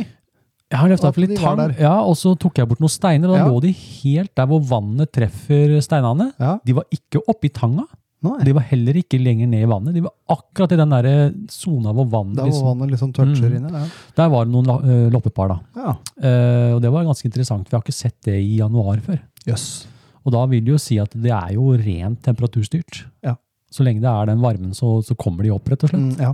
[0.67, 3.31] Jeg har løfta på opp litt tang, ja, og så tok jeg bort noen steiner,
[3.31, 3.51] og da Ja.
[3.51, 6.33] lå de helt der hvor vannet treffer steinene.
[6.43, 6.57] Ja.
[6.67, 7.85] De var ikke oppi tanga,
[8.25, 8.39] Nei.
[8.49, 9.95] de var heller ikke lenger ned i vannet.
[9.95, 11.09] De var akkurat i den der
[11.53, 13.57] sona hvor vannet Der hvor liksom, vannet liksom toucher Mm.
[13.59, 13.73] inni.
[13.73, 13.89] Ja.
[14.17, 15.59] Der var det noen øh, loppepar, da.
[15.77, 15.93] Ja.
[16.19, 19.21] Uh, og det var ganske interessant, Vi har ikke sett det i januar før.
[19.47, 19.87] Yes.
[20.25, 23.05] Og da vil det jo si at det er jo rent temperaturstyrt.
[23.23, 23.37] Ja.
[23.71, 26.03] Så lenge det er den varmen, så, så kommer de opp, rett og slett.
[26.03, 26.33] Mm, ja.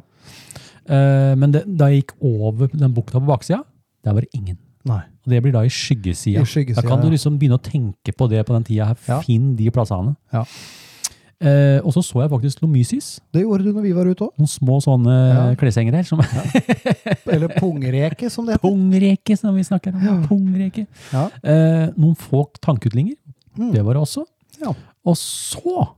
[0.88, 3.64] uh, men det, da jeg gikk over den bukta på baksida,
[4.04, 4.56] der var det ingen.
[4.88, 5.02] Nei.
[5.26, 6.40] Og det blir da i skyggesida.
[6.42, 8.88] I skyggesida, da kan du liksom begynne å tenke på det på den tida.
[9.26, 10.16] Finn de plassene.
[10.34, 10.42] Ja.
[11.42, 13.06] Eh, og så så jeg faktisk lomysis.
[13.34, 14.30] Det gjorde du når vi var ute òg.
[14.38, 15.46] Noen små sånne Ja.
[15.58, 16.04] kleshengere.
[16.06, 16.20] Som
[17.26, 18.62] Eller pungreke, som det heter.
[18.68, 20.04] pungreke, som vi snakker om.
[20.06, 20.14] Ja.
[20.28, 20.86] Pungreke.
[21.12, 21.24] Ja.
[21.42, 23.16] Eh, noen få tankutlinger.
[23.58, 23.72] Mm.
[23.74, 24.24] Det var det også.
[24.62, 24.72] Ja.
[25.04, 25.88] Og så,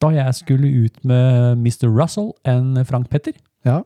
[0.00, 1.88] da jeg skulle ut med Mr.
[1.92, 3.32] Russell og Frank Petter,
[3.64, 3.82] Ja.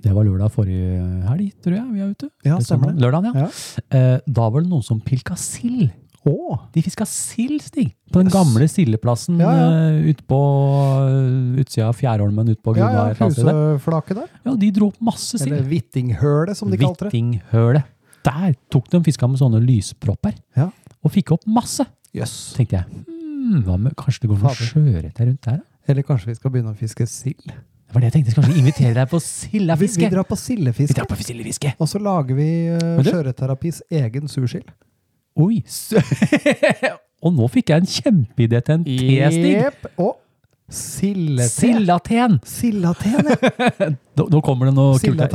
[0.00, 2.30] det var lørdag forrige helg, tror jeg vi er ute.
[2.44, 3.02] Ja, Det er stemmer det.
[3.02, 3.48] Lørdagen, ja.
[3.92, 4.14] Ja.
[4.14, 5.90] Eh, da var det noen som pilka sild.
[6.28, 7.92] Å, De fiska sild, Stig.
[8.12, 9.68] På den gamle sildeplassen Ja, ja.
[9.90, 13.22] eh, ute på uh, utsida av Fjærholmen Ut på ja, ja, eller
[13.76, 14.32] huseflaket der.
[14.44, 15.70] Ja, de dro opp masse Eller sild.
[15.72, 17.12] Hvittinghølet, som de kalte det.
[17.12, 17.94] Hvittinghølet.
[18.28, 20.36] Der tok de fiska med sånne lyspropper.
[20.58, 20.68] Ja.
[21.04, 21.86] Og fikk opp masse.
[22.16, 22.34] Yes.
[22.56, 23.04] tenkte jeg.
[23.08, 25.60] Hmm, hva med, kanskje det går noe sjøørret rundt der?
[25.60, 25.66] da?
[25.88, 27.46] Eller kanskje vi skal begynne å fiske sild.
[27.48, 28.34] Det var det jeg tenkte.
[28.34, 30.02] Skal vi invitere deg på sildefiske?
[30.02, 30.26] vi Vi drar
[31.08, 31.72] på sildefiske.
[31.80, 34.68] Og så lager vi uh, Sjøørretterapis egen sursild.
[35.38, 35.60] Oi!
[37.24, 39.54] Og nå fikk jeg en kjempeidé til en T-stig.
[39.58, 39.86] Yep.
[39.98, 40.16] Og
[40.70, 41.48] sildete.
[41.50, 42.36] Sildaten!
[42.46, 43.88] Sildaten, ja.
[44.18, 45.22] Nå, nå kommer det noe kult.
[45.22, 45.30] her.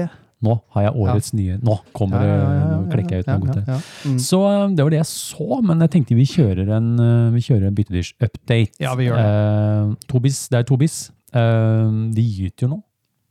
[0.00, 0.08] Ja,
[0.40, 1.58] nå har jeg årets nye.
[1.60, 3.78] Nå kommer det ja, klekker jeg ut noe godt ja.
[4.08, 4.18] Mm.
[4.24, 7.42] Så um, det var det jeg så, men jeg tenkte vi kjører en, uh, vi
[7.44, 8.80] kjører en byttedyrs-update.
[8.80, 11.02] Ja, vi gjør Uh, tobis, det er Tobis.
[11.30, 12.78] Eh, de gyter jo nå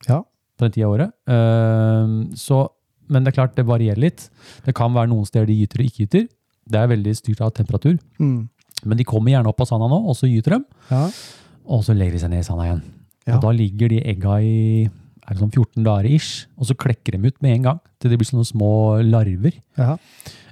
[0.08, 0.22] Ja.
[0.58, 1.12] på den tida av året.
[1.28, 2.70] Eh, så,
[3.10, 4.28] men det er klart, det varierer litt.
[4.66, 6.30] Det kan være noen steder de gyter og ikke gyter.
[6.70, 7.98] Det er veldig styrt av temperatur.
[8.22, 8.48] Mm.
[8.86, 10.62] Men de kommer gjerne opp av sanda nå, og så gyter de.
[10.92, 11.04] Ja.
[11.70, 12.84] Og så legger de seg ned i sanda igjen.
[13.26, 13.36] Ja.
[13.36, 14.60] Og da ligger de egga i
[15.30, 17.82] er sånn 14 dager ish, og så klekker de ut med en gang.
[18.02, 18.72] Til de blir sånne små
[19.06, 19.60] larver.
[19.80, 19.96] Ja.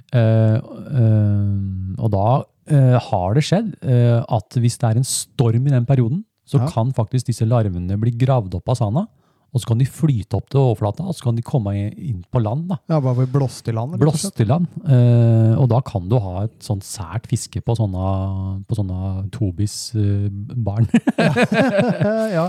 [0.08, 0.56] Uh,
[0.88, 5.88] uh, og da uh, har det skjedd at hvis det er en storm i den
[5.88, 9.02] perioden, så kan faktisk disse larvene bli gravd opp av sanda.
[9.54, 12.40] Og så kan de flyte opp til overflata, og så kan de komme inn på
[12.42, 12.66] land.
[12.68, 12.76] da.
[12.92, 13.96] ja, bare blåst i land.
[14.00, 14.66] Blåst i land.
[14.84, 18.10] Eh, og da kan du ha et sånt sært fiske på sånne,
[18.68, 20.90] på sånne Tobis-barn.
[22.36, 22.48] ja.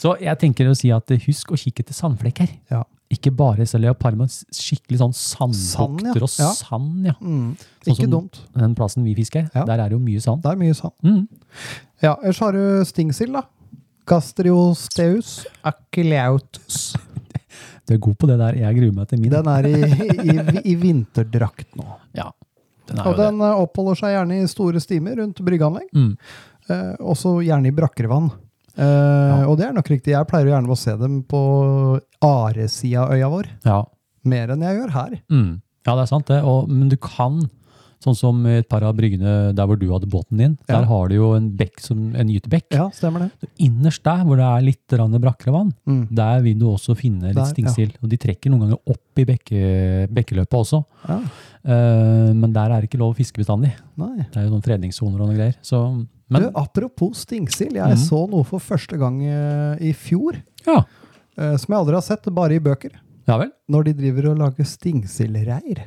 [0.00, 2.54] så jeg tenker å si at eh, husk å kikke etter sandflekker.
[2.72, 2.86] Ja.
[3.12, 5.68] Ikke bare leopard, men skikkelig sånn Sand, ja.
[5.76, 7.06] sandbukter og sand.
[7.08, 7.14] ja.
[7.20, 7.54] Mm.
[7.84, 8.40] Sånn Ikke som- dumt.
[8.56, 10.42] Den plassen vi fisker, der er det jo mye sand.
[10.44, 10.96] Det er mye sand.
[11.04, 11.22] Mm.
[12.04, 13.44] Ja, ellers har du stingsild, da.
[14.08, 16.96] Gastriosteus aculautus.
[17.88, 18.56] Du er god på det der.
[18.60, 19.32] Jeg gruer meg til min.
[19.32, 20.34] Den er i, i,
[20.72, 21.86] i vinterdrakt nå.
[22.16, 22.28] Ja.
[22.88, 23.24] Den er Og jo det.
[23.30, 25.88] den eh, oppholder seg gjerne i store stimer rundt bryggeanlegg.
[25.96, 26.12] Mm.
[26.68, 28.28] Eh, også gjerne i brakkere vann.
[28.78, 30.12] Eh, Og det er nok riktig.
[30.16, 31.40] Jeg pleier gjerne å se dem på
[32.24, 33.48] aresida av øya vår.
[33.68, 33.80] Ja.
[34.28, 35.16] Mer enn jeg gjør her.
[35.32, 35.50] Mm.
[35.88, 36.42] ja, det er sant det.
[36.44, 37.40] Og, men du kan,
[38.02, 40.78] sånn som et par av bryggene der hvor du hadde båten din, Ja.
[40.78, 42.70] der har du jo en bekk som en gytebekk.
[42.70, 43.48] Ja, stemmer det.
[43.58, 46.08] Innerst der hvor det er litt brakkere vann, Mm.
[46.14, 47.88] der vil du også finne litt Der, ja.
[48.02, 50.84] Og de trekker noen ganger opp i bekke, bekkeløpet også.
[51.08, 51.20] Ja.
[51.64, 53.72] Uh, men der er det ikke lov å fiske bestandig.
[53.96, 54.24] Nei.
[54.30, 55.56] Det er jo noen fredningssoner og noe greier.
[55.60, 57.74] Så, men du, apropos stingsild.
[57.74, 58.06] Jeg mm.
[58.06, 60.40] så noe for første gang eh, i fjor.
[60.66, 60.84] ja.
[61.38, 62.96] Uh, som jeg aldri har sett, bare i bøker.
[63.28, 63.52] ja vel.
[63.70, 65.84] Når de driver og lager stingsildreir.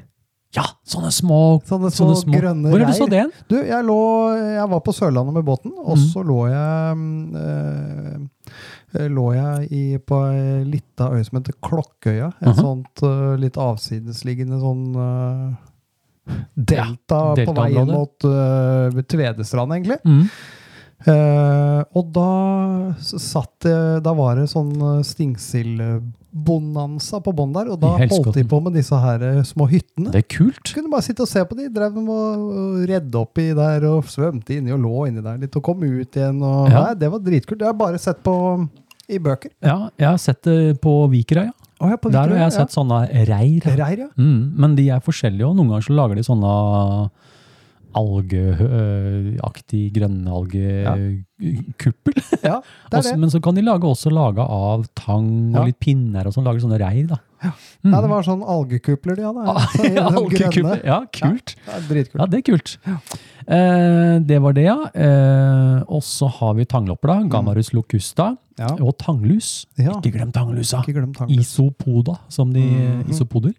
[0.51, 3.23] Ja, sånne små, Sånne små grønne Hvor er du så det?
[3.47, 3.99] Du, jeg, lå,
[4.35, 6.05] jeg var på Sørlandet med båten, og mm.
[6.11, 6.97] så lå jeg
[7.39, 12.33] eh, Lå jeg i, på ei lita øy som heter Klokkøya.
[12.41, 12.57] Et Mhm.
[12.59, 15.45] sånt øh, litt avsidesliggende sånn øh,
[16.53, 19.97] delta, på vei inn mot uh, Tvedestrand, egentlig.
[20.03, 20.25] Mm.
[21.01, 22.25] Uh, og da
[23.01, 24.99] satt det Da var det sånn eh,
[26.31, 30.11] stingsildbonanza på bånn der, og da holdt de på med disse her eh, små hyttene.
[30.11, 30.73] Det er kult.
[30.73, 34.55] Kunne bare sitte og se på de, drev med å redde oppi der og svømte
[34.57, 36.41] inni og lå inni der litt og kom ut igjen.
[36.41, 36.85] Og, Ja.
[36.87, 37.59] Nei, det var dritkult.
[37.59, 38.35] Det har jeg bare sett på
[39.11, 39.51] i bøker.
[39.61, 41.51] Ja, jeg har sett det på Vikerøya.
[41.81, 43.65] Ja, på Der har jeg sett sånne reir.
[43.65, 44.09] Reir, ja.
[44.15, 46.51] Mm, men de er forskjellige, og noen ganger så lager de sånne
[47.97, 52.13] algeaktig grønnalgekuppel.
[52.43, 55.65] ja Også- Men så kan de lage også lage av tang og Ja.
[55.69, 57.17] litt pinner og sånn, lage sånne reir, da.
[57.83, 59.45] Nei, det var sånn algekupler de hadde.
[59.73, 60.83] Så i ja, algekupler.
[60.85, 61.55] Ja, kult.
[61.65, 62.19] Ja, dritkult.
[62.21, 62.77] Ja, det er kult.
[63.47, 64.75] Eh, det var det, ja.
[64.93, 67.15] Eh, og så har vi tanglopper, da.
[67.33, 68.35] Gamarus locusta.
[68.59, 68.67] Ja.
[68.85, 69.65] Og tanglus.
[69.79, 69.91] Ja.
[69.97, 70.77] Ikke glem tanglusa.
[70.85, 71.39] Ikke glem tanglus.
[71.47, 73.09] Isopoda, som de Mhm.
[73.09, 73.53] isopoder.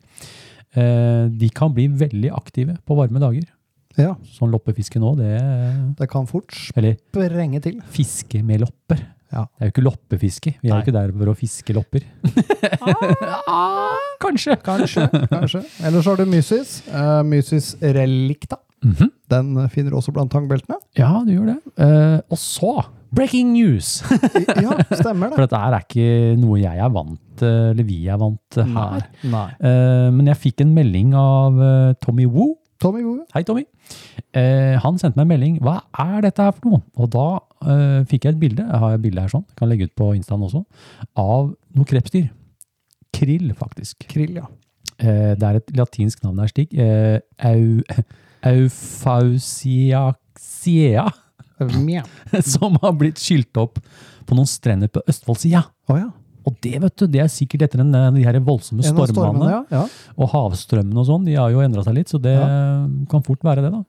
[0.77, 3.42] Eh, de kan bli veldig aktive på varme dager.
[4.01, 5.33] Ja, Sånn loppefiske nå, det
[5.99, 7.81] det kan fort Eller sprenge til.
[7.93, 9.03] fiske med lopper.
[9.33, 9.47] Ja.
[9.57, 10.55] Det er jo ikke loppefiske.
[10.61, 12.05] Vi er jo ikke der for å fiske lopper.
[13.49, 14.59] ah, kanskje.
[14.65, 15.07] Kanskje.
[15.31, 15.63] kanskje.
[15.85, 16.83] Ellers har du mysis.
[16.93, 18.59] Uh, mysis relicta.
[18.83, 19.11] -hmm.
[19.29, 20.79] Den eh, finner du også blant tangbeltene.
[20.99, 21.59] Ja, du gjør det.
[21.79, 24.03] Uh, og så, breaking news!
[24.63, 25.37] Ja, stemmer det.
[25.37, 26.09] For dette er ikke
[26.41, 29.07] noe jeg er vant eller vi er vant her.
[29.27, 29.47] Nei.
[29.59, 32.53] Eh, men jeg fikk en melding av eh, Tommy Woo.
[32.83, 33.23] Tommy Woo.
[33.31, 33.62] Hei, Tommy.
[34.35, 35.59] Eh, han sendte meg en melding.
[35.62, 36.81] Hva er dette her for noe?
[36.99, 38.64] Og da eh, fikk jeg et bilde.
[38.66, 39.47] Jeg har et bilde her sånn.
[39.53, 40.61] Jeg kan legge ut på Instaen også.
[41.23, 42.27] Av noe krepsdyr.
[43.14, 44.03] Krill, faktisk.
[44.11, 44.47] Krill, ja.
[44.99, 46.75] Eh, det er et latinsk navn her, Stig.
[46.75, 47.87] Eh, au,
[48.51, 51.07] Eufausiaxia.
[52.55, 53.79] Som har blitt skylt opp
[54.27, 55.71] på noen strender på Østfoldsida.
[55.87, 56.11] Oh, ja.
[56.49, 59.15] Og det vet du, det er sikkert etter den, de her voldsomme stormene.
[59.15, 59.63] stormene, ja.
[59.71, 59.85] ja.
[60.19, 62.35] Og havstrømmene og sånn, de har jo endra seg litt, så det
[63.13, 63.83] kan fort være det, da.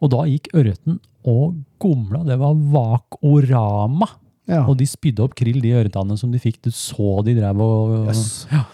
[0.00, 2.22] Og da gikk ørreten og gomla.
[2.24, 4.08] Det var vakorama.
[4.50, 4.64] ja.
[4.66, 6.60] Og de spydde opp krill, de ørretene som de fikk.
[6.64, 8.46] Du så de drev og Yes.
[8.50, 8.64] ja.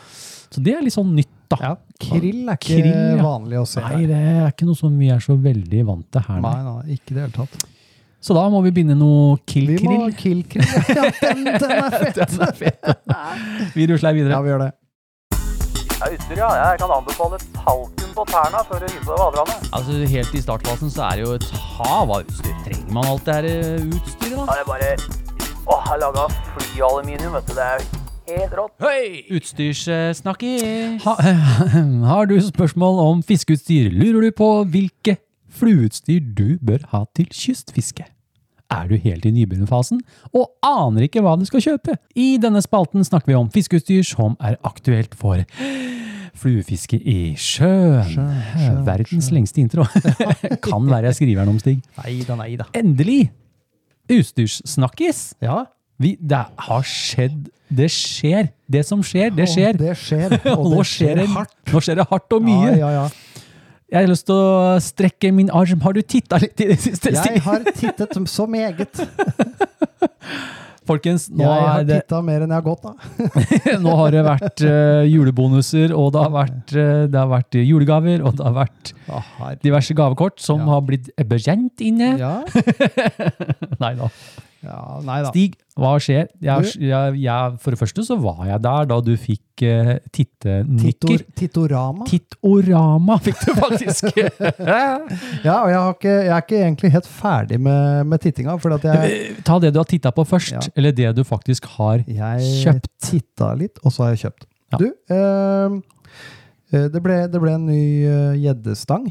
[0.51, 1.57] Så det er litt sånn nytt, da.
[1.61, 1.73] ja.
[2.01, 3.23] Krill er ikke Krill, ja.
[3.23, 3.83] vanlig å se.
[3.83, 6.41] Nei, det er ikke noe som vi er så veldig vant til her.
[6.45, 6.59] Nei.
[6.63, 7.67] nei, ikke det hele tatt.
[8.21, 9.87] Så da må vi begynne noe kill-krill.
[9.87, 10.65] Vi må kill-krill.
[10.91, 12.09] Ja, den, den er!
[12.17, 12.81] Den er fet.
[13.77, 14.33] Vi rusler videre.
[14.33, 14.73] Ja, vi gjør det.
[15.97, 16.49] Ja, utstyr, ja.
[16.61, 19.55] Jeg kan anbefale talken på tærne før du hiver på vaderne.
[19.77, 22.57] Altså, Helt i startfasen så er det jo et hav av utstyr.
[22.67, 24.43] Trenger man alt det her eh, utstyret, da?
[24.43, 24.91] Ja, det er bare
[25.67, 27.55] Åh, jeg har laga flyaluminium, vet du.
[27.57, 27.87] Det er
[28.31, 28.75] helt rått.
[28.85, 29.25] Hei!
[29.35, 31.03] Utstyrssnakkis!
[31.03, 31.15] Ha,
[32.13, 35.17] har du spørsmål om fiskeutstyr, lurer du på hvilke
[35.57, 38.07] flueutstyr du bør ha til kystfiske?
[38.67, 40.01] Er du helt i nybegynnerfasen
[40.35, 41.95] og aner ikke hva du skal kjøpe?
[42.19, 45.39] I denne spalten snakker vi om fiskeutstyr som er aktuelt for
[46.37, 48.11] fluefiske i sjøen.
[48.11, 48.27] Sjø,
[48.59, 49.37] sjø, Verdens sjø.
[49.39, 49.87] lengste intro.
[50.67, 51.79] kan være jeg skriver den om, Stig.
[52.03, 52.67] Neida, neida.
[52.77, 53.31] Endelig!
[54.13, 55.35] Utstyrssnakkis.
[55.43, 55.65] Ja,
[55.99, 58.51] Vi, det har skjedd Det skjer.
[58.69, 59.79] Det som skjer, det skjer.
[59.79, 60.35] Åh, det skjer.
[60.59, 61.55] Og det skjer det, hardt.
[61.73, 62.75] Nå skjer det hardt og mye.
[62.77, 63.07] Ja, ja, ja.
[63.87, 65.81] Jeg har lyst til å strekke min arm.
[65.85, 67.13] Har du titta litt i det siste?
[67.15, 68.99] Jeg har tittet så meget.
[70.87, 73.79] Folkens, nå, Jeg har det, titta mer enn jeg har gått, da.
[73.83, 78.23] nå har det vært uh, julebonuser, og det har vært, uh, det har vært julegaver,
[78.23, 78.93] og det har vært
[79.67, 80.69] diverse gavekort som Ja.
[80.77, 82.13] har blitt bekjent inne.
[82.23, 82.37] Ja,
[83.83, 84.11] Nei da.
[84.67, 85.31] Ja, nei da.
[85.33, 86.27] Stig, hva skjer?
[86.43, 91.25] Jeg, jeg, jeg, for det første så var jeg der da du fikk uh, tittenikker.
[91.39, 92.07] Tittorama.
[92.09, 94.11] Tittorama fikk du faktisk.
[95.47, 99.37] Ja, og jeg, har ikke, jeg er ikke egentlig helt ferdig med, med tittinga, jeg,
[99.47, 100.63] Ta det du har titta på først, Ja.
[100.77, 102.91] eller det du faktisk har jeg Kjøpt.
[103.03, 104.49] titta litt, og så har jeg kjøpt.
[104.73, 104.81] Ja.
[104.81, 105.77] Du, eh,
[106.73, 107.83] eh, det, ble, det ble en ny
[108.43, 109.07] gjeddestang.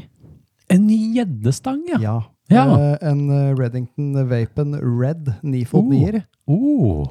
[0.74, 2.00] En ny gjeddestang, ja.
[2.02, 2.16] Ja.
[2.50, 2.64] Ja.
[2.78, 5.90] Eh, en eh, Reddington Vapen Red 9 fot Oh.
[5.90, 7.06] 9 Oh.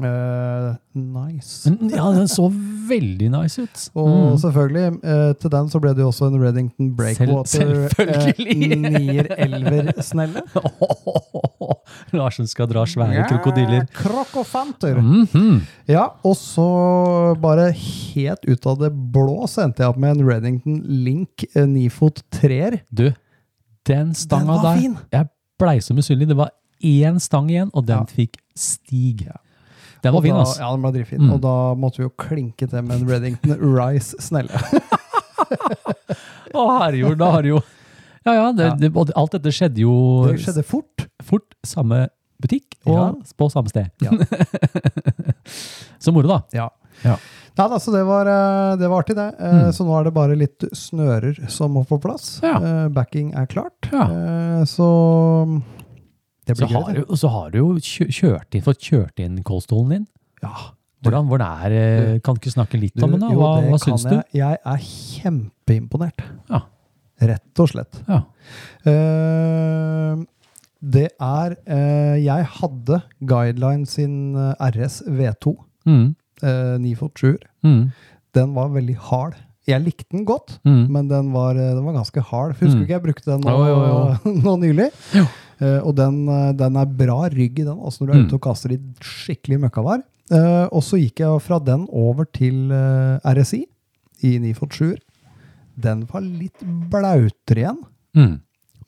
[0.00, 1.68] Eh, nice.
[1.92, 2.46] Ja, den så
[2.88, 3.82] veldig nice ut.
[3.94, 4.38] Og Mm.
[4.38, 9.90] selvfølgelig, eh, til den så ble det jo også en Reddington Breakwater eh, nier elver
[10.00, 10.40] snelle.
[12.16, 13.84] Larsen skal dra svære krokodiller.
[13.94, 14.96] Krokofanter.
[15.02, 15.60] Mhm.
[15.90, 20.26] Ja, og så bare helt ut av det blå så endte jeg opp med en
[20.26, 22.80] Reddington Link eh, 9 fot 3-er.
[23.90, 24.96] Den stanga Den der fin.
[25.12, 25.28] Jeg
[25.60, 26.28] blei så misunnelig.
[26.32, 26.50] Det var
[26.82, 28.04] én stang igjen, og den Ja.
[28.08, 29.26] fikk stig.
[30.02, 30.60] Den var Og fin, da- altså.
[30.62, 31.20] Ja, den ble dritfin.
[31.20, 31.32] Mm.
[31.34, 34.48] Og da måtte vi jo klinke til med en Reddington Rice snelle.
[36.54, 37.60] Å, herregud, da har du jo
[38.26, 39.92] Ja, ja, det, Det, alt dette skjedde jo
[40.28, 41.06] Det skjedde fort.
[41.24, 41.54] fort.
[41.64, 42.08] Samme
[42.42, 43.12] butikk og Ja.
[43.38, 43.90] på samme sted.
[44.00, 44.10] Ja.
[46.00, 46.40] så moro, da.
[46.52, 46.68] Ja.
[47.04, 47.16] Ja.
[47.58, 49.28] Nei, da, så det var, eh, det var artig, det.
[49.38, 49.72] Eh, Mm.
[49.76, 52.40] Så nå er det bare litt snører som må på plass.
[52.42, 52.56] Ja.
[52.56, 53.90] Eh, Backing er klart.
[53.92, 54.06] Ja.
[54.64, 54.86] Så
[56.46, 57.04] det blir har, gøy.
[57.08, 60.06] og så har du jo kjørt inn, fått kjørt inn kålstolen din.
[60.42, 60.54] Ja.
[61.02, 63.20] Hvordan, hvordan er Kan ikke snakke litt Du, om den?
[63.20, 63.28] da?
[63.32, 64.16] Hva, det hva syns du?
[64.36, 64.58] jeg.
[64.64, 66.20] Er kjempeimponert.
[66.50, 66.60] Ja.
[67.20, 68.00] Rett og slett.
[68.08, 68.22] Ja.
[68.86, 70.24] Uh,
[70.80, 75.56] det er uh, Jeg hadde Guideline sin RS V2,
[75.88, 76.14] Mm.
[76.42, 77.38] Uh, 9 fot sjuer.
[77.64, 77.90] Mm.
[78.34, 79.36] Den var veldig hard.
[79.68, 80.86] Jeg likte den godt, Mm.
[80.90, 82.54] men den var, eh, den var ganske hard.
[82.58, 84.86] Husker du ikke jeg brukte den nå, Jo, jo, nå nylig?
[85.14, 85.24] Jo.
[85.60, 88.26] Eh, og den, eh, den er bra rygg i den, også når du er Mm.
[88.26, 90.02] ute og kaster i skikkelig møkkavar.
[90.32, 93.64] Eh, og så gikk jeg fra den over til eh, RSI
[94.24, 94.98] i 9 fot sjuer.
[95.78, 96.58] Den var litt
[96.90, 97.82] blautere igjen.
[98.16, 98.40] Mm.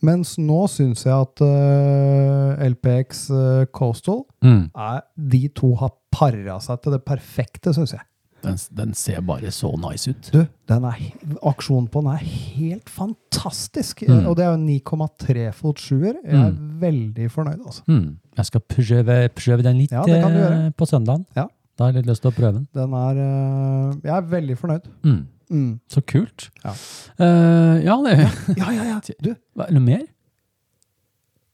[0.03, 4.71] Mens nå syns jeg at uh, LPX uh, Coastal Mm.
[4.75, 8.07] er, De to har para seg til det perfekte, syns jeg.
[8.42, 10.31] Den, den ser bare så nice ut.
[10.35, 11.03] Du, den er,
[11.46, 14.03] aksjonen på den er helt fantastisk.
[14.09, 14.25] Mm.
[14.27, 16.16] Og det er jo 9,3 fot sjuer.
[16.27, 17.85] Jeg er veldig fornøyd, altså.
[17.87, 18.16] Mm.
[18.40, 21.22] Jeg skal prøve, prøve den litt Ja, eh, på søndagen.
[21.38, 21.46] Ja.
[21.79, 22.66] Da har jeg litt lyst til å prøve den.
[22.75, 24.90] Den er eh, Jeg er veldig fornøyd.
[25.07, 25.20] Mm.
[25.53, 25.70] Mm.
[25.92, 26.48] Så kult.
[26.64, 26.75] Ja.
[27.20, 28.16] Uh, ja, det
[28.57, 28.98] Ja, ja, ja.
[29.25, 30.03] Du, Hva, det mer?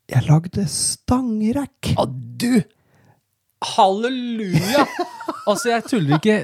[0.08, 1.90] jeg lagde stangrekk.
[2.00, 2.62] Ah, du!
[3.64, 4.84] Halleluja!
[5.50, 6.36] altså, jeg tuller ikke.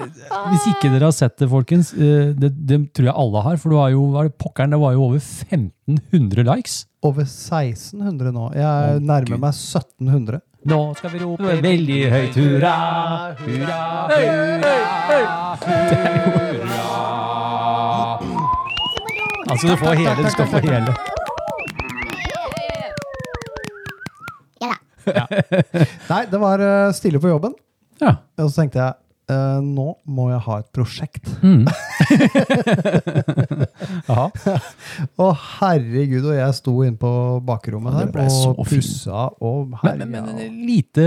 [0.50, 3.74] Hvis ikke dere har sett det, folkens, eh, det, det tror jeg alle har, for
[3.74, 6.80] du har jo, hva er det, pokkeren, det var jo over 1500 likes.
[7.04, 8.48] Over 1600 nå.
[8.58, 9.42] Jeg Å, nærmer Gud.
[9.44, 10.42] meg 1700.
[10.64, 12.74] Nå skal vi rope veldig høyt hurra,
[13.42, 14.70] hurra, hurra,
[15.60, 16.84] hurra.
[19.44, 20.94] Altså, du får hele, du skal få hele.
[26.12, 27.52] Nei, det var eh, stille på jobben.
[28.02, 28.12] Ja.
[28.40, 28.92] Og så tenkte jeg
[29.24, 31.24] Uh, nå må jeg ha et prosjekt.
[31.40, 31.64] Mm.
[35.24, 35.30] og
[35.62, 37.08] herregud, og jeg sto inne på
[37.48, 38.12] bakrommet her
[38.52, 40.04] og pussa og Men, herja.
[40.04, 41.06] men, men lite,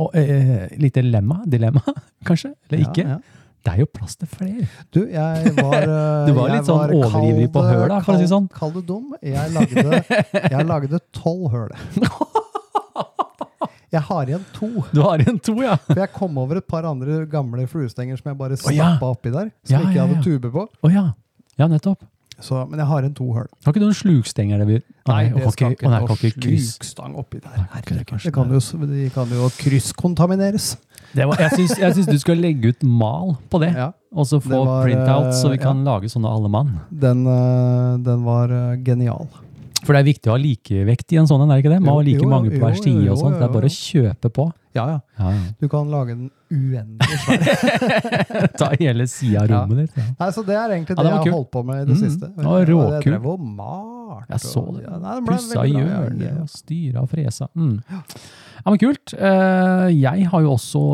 [0.00, 1.84] å, uh, lite lemma, dilemma,
[2.30, 2.54] kanskje?
[2.70, 3.04] Eller Ja, ikke?
[3.18, 3.20] ja.
[3.58, 4.64] Det er jo plass til flere.
[4.94, 8.46] Du, jeg var uh, Du var litt sånn overivrig på høla, for å si sånn.
[8.56, 9.12] Kall det dum.
[9.20, 11.68] Jeg lagde tolv høl.
[13.94, 14.68] Jeg har igjen to.
[14.92, 15.78] Du har igjen to, ja.
[15.86, 18.90] For jeg kom over et par andre gamle fluestenger som jeg bare Å, ja.
[19.00, 19.48] oppi der.
[19.64, 20.24] Som Ja, ikke ja, hadde ja.
[20.26, 20.66] tube på.
[20.84, 21.06] Oh, ja.
[21.58, 22.04] Ja, nettopp.
[22.38, 23.48] Så, men jeg har igjen to hull.
[23.64, 24.60] Har ikke du noen slukstenger?
[24.62, 24.76] Der vi...
[25.08, 27.56] Nei, det skal ikke, nei, noe slukstang oppi der.
[27.56, 28.60] Nei, Herregud, det kan jo,
[28.92, 30.76] de kan jo krysskontamineres.
[31.16, 34.84] Var, jeg syns du skal legge ut mal på det, Ja, og så få var,
[34.84, 36.74] printout, så vi kan kan lage sånne alle mann.
[36.92, 39.26] den, eh, den var eh, genial.
[39.84, 41.82] For det er viktig å ha likevekt i en sånn en, er det ikke det?
[41.84, 43.36] Man har like jo, mange på hver side og sånt.
[43.38, 44.46] Det er bare å kjøpe på.
[44.76, 44.98] Ja, ja.
[45.18, 45.44] Ja, ja.
[45.60, 48.52] Du kan lage den uendelig svær.
[48.60, 49.60] Ta hele sida av Ja.
[49.62, 49.96] rommet ditt.
[49.96, 50.04] Ja.
[50.18, 51.96] Nei, så det er egentlig Ja, det det jeg har holdt på med i det
[51.96, 52.30] Mm, siste.
[52.36, 54.26] det var Jeg drev og malte.
[54.28, 54.82] Jeg så det.
[54.84, 55.78] Ja, nei, det Pussa ja.
[55.78, 57.48] hjørnet og styra og fresa.
[57.54, 57.82] Mm.
[57.90, 58.02] Ja,
[58.70, 59.14] men kult.
[59.14, 60.84] Eh, jeg har jo også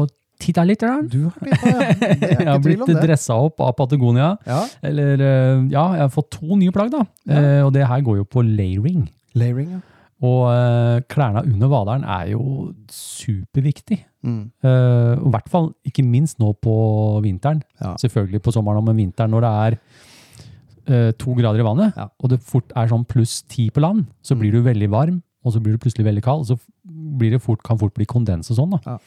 [0.40, 0.80] titta litt.
[0.80, 1.00] Da.
[1.02, 1.80] Du har blitt ja.
[2.44, 4.32] Jeg har blitt dressa opp av Patagonia.
[4.46, 7.04] Ja, Eller eh, ja, jeg har fått to nye plagg, da.
[7.28, 7.40] Ja.
[7.40, 9.06] Eh, og det her går jo på layering.
[9.34, 9.80] layering, ja.
[10.24, 13.98] Og eh, klærne under vaderen er jo superviktig.
[14.24, 14.42] Mm.
[14.64, 16.74] Eh, I hvert fall ikke minst nå på
[17.24, 17.60] vinteren.
[17.82, 17.94] Ja.
[18.00, 19.76] Selvfølgelig på sommeren og men vinteren når det er
[20.88, 24.34] eh, to grader i vannet, og det fort er sånn pluss ti på land, så
[24.34, 24.40] Mm.
[24.40, 26.70] blir du veldig varm, og så blir du plutselig veldig kald, så f-
[27.20, 28.70] blir det fort, kan fort bli kondens og sånn.
[28.70, 28.80] Da.
[28.94, 28.98] Ja.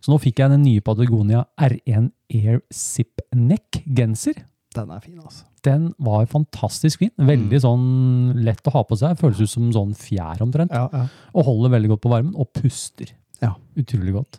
[0.00, 4.34] Så nå fikk jeg den nye Patagonia R1 Air Zip Neck genser.
[4.74, 5.44] Den er fin, altså.
[5.66, 7.10] Den var fantastisk fin.
[7.18, 7.64] Veldig Mm.
[7.64, 9.18] sånn lett å ha på seg.
[9.20, 10.70] Føles ut som sånn fjær omtrent.
[10.72, 11.06] Ja, ja.
[11.34, 13.12] Og holder veldig godt på varmen, og puster.
[13.42, 13.54] Ja.
[13.76, 14.38] Utrolig godt.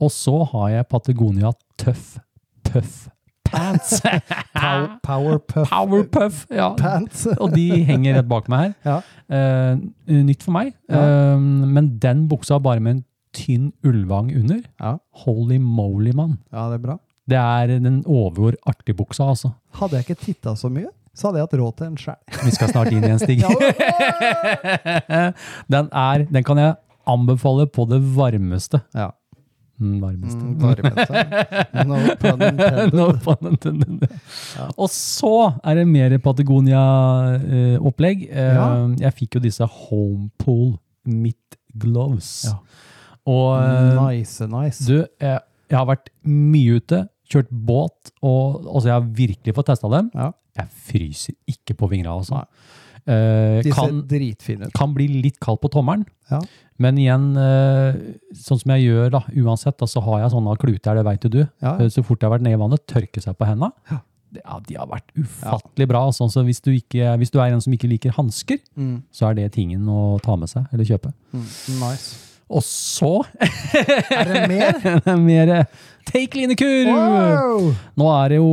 [0.00, 2.18] Og så har jeg Patagonia Tøff
[2.64, 3.08] Puff
[3.44, 4.00] pants.
[4.54, 6.70] Power, Powerpuff Powerpuff, ja.
[6.78, 7.26] pants.
[7.38, 8.74] Og de henger rett bak meg her.
[8.86, 9.02] Ja.
[9.28, 9.76] Uh,
[10.24, 10.72] nytt for meg.
[10.88, 13.04] Eh, men den buksa bare med en
[13.36, 14.60] tynn ullvang under.
[14.80, 14.96] Ja.
[15.24, 16.38] Holy moly, mann.
[16.52, 16.96] ja, det er bra.
[17.30, 19.52] Det er den overord artig buksa, altså.
[19.78, 22.20] Hadde jeg ikke titta så mye, så hadde jeg hatt råd til en sjæl.
[22.42, 23.40] Vi skal snart inn igjen, Stig.
[25.72, 26.74] den, er, den kan jeg
[27.08, 28.80] anbefale på det varmeste.
[28.96, 29.10] Ja.
[29.82, 30.42] Mm, varmeste.
[30.42, 31.12] Mm, varmeste.
[31.88, 32.92] No pun intended.
[32.94, 34.02] No pun intended.
[34.76, 35.32] Og så
[35.64, 38.18] er det mer Patagonia-opplegg.
[38.30, 38.66] Ja.
[39.02, 40.68] Jeg fikk jo disse Homepool
[41.06, 41.50] Mitt
[41.82, 42.30] Gloves.
[42.50, 42.54] Ja.
[43.26, 44.84] Og eh, Nice, nice.
[44.88, 49.70] du, jeg, jeg har vært mye ute, kjørt båt, og altså jeg har virkelig fått
[49.72, 50.10] testa dem.
[50.14, 50.32] Ja.
[50.58, 52.42] Jeg fryser ikke på fingra, altså.
[53.06, 54.74] Eh, De ser kan, dritfine ut.
[54.76, 56.04] kan bli litt kald på tommelen.
[56.30, 56.40] Ja.
[56.82, 57.96] Men igjen, eh,
[58.36, 61.42] sånn som jeg gjør da, uansett, da, så har jeg sånne kluter, det jo du.
[61.62, 61.76] Ja.
[61.88, 63.72] Så fort jeg har vært nede i vannet, tørke seg på hendene.
[63.90, 64.00] Ja.
[64.32, 66.06] Ja, de har vært ufattelig bra.
[66.08, 66.24] Altså.
[66.32, 69.34] Så hvis du, ikke, hvis du er en som ikke liker hansker, Mm, så er
[69.36, 71.12] det tingen å ta med seg, eller kjøpe.
[71.34, 71.48] mm,
[71.82, 72.31] nice.
[72.52, 73.12] Og så
[74.12, 74.78] Er det mer?
[75.14, 75.54] er mer
[76.04, 76.90] Take Take Linekur!
[76.90, 77.72] Wow!
[77.98, 78.52] Nå er det jo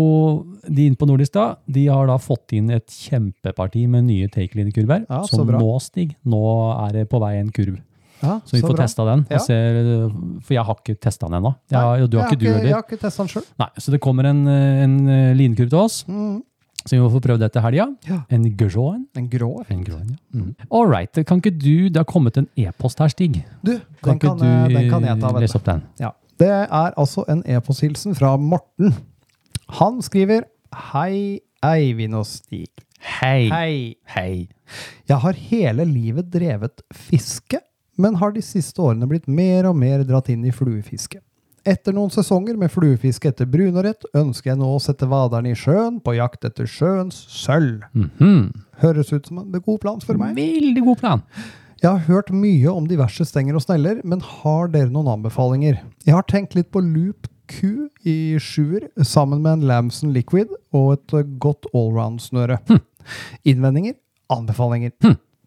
[0.70, 5.06] de inne på Nordisk da, de har da fått inn et kjempeparti med nye take-line-kurver.
[5.10, 6.42] Ja, så så nå, Stig, nå
[6.86, 7.80] er det på vei en kurv.
[8.20, 8.84] Ja, Så vi får bra.
[8.84, 9.24] testa den.
[9.32, 9.40] Ja.
[9.40, 10.10] Ser,
[10.44, 11.54] for jeg har ikke testa den ennå.
[11.72, 13.48] Du har ikke du Jeg har ikke testa den sjøl.
[13.80, 16.42] Så det kommer en, en eh, linkurv til oss, Mm.
[16.86, 17.86] Så vi må få prøve dette helga.
[18.08, 18.22] Ja.
[18.34, 19.28] En grå en.
[19.30, 19.50] Grå.
[19.70, 20.16] En grå ja.
[20.34, 20.56] Mm.
[20.72, 21.12] All right.
[21.28, 23.42] Kan ikke du Det har kommet en e-post her, Stig.
[23.66, 25.32] Du, Kan den kan, du den kan jeg ta.
[25.40, 25.84] lese opp den?
[26.00, 26.12] Ja.
[26.40, 28.94] Det er altså en e-posthilsen fra Morten.
[29.80, 30.46] Han skriver
[30.94, 32.70] Hei, Eivind og Stig.
[33.20, 33.50] Hei.
[33.52, 33.96] Hei.
[34.16, 34.48] Hei.
[35.10, 37.60] Jeg har hele livet drevet fiske,
[38.00, 41.20] men har de siste årene blitt mer og mer dratt inn i fluefiske.
[41.68, 46.00] Etter noen sesonger med fluefiske etter brunørret, ønsker jeg nå å sette vaderne i sjøen
[46.04, 47.84] på jakt etter sjøens sølv.
[47.94, 48.52] Mhm.
[48.80, 50.36] Høres ut som en god plan, for meg.
[50.38, 51.24] Veldig god plan.
[51.82, 55.80] Jeg har hørt mye om diverse stenger og sneller, men har dere noen anbefalinger?
[56.06, 60.94] Jeg har tenkt litt på Loop Q i sjuer, sammen med en Lamson Liquid og
[60.98, 62.60] et godt allround-snøre.
[63.48, 63.96] Innvendinger?
[64.30, 64.92] Anbefalinger.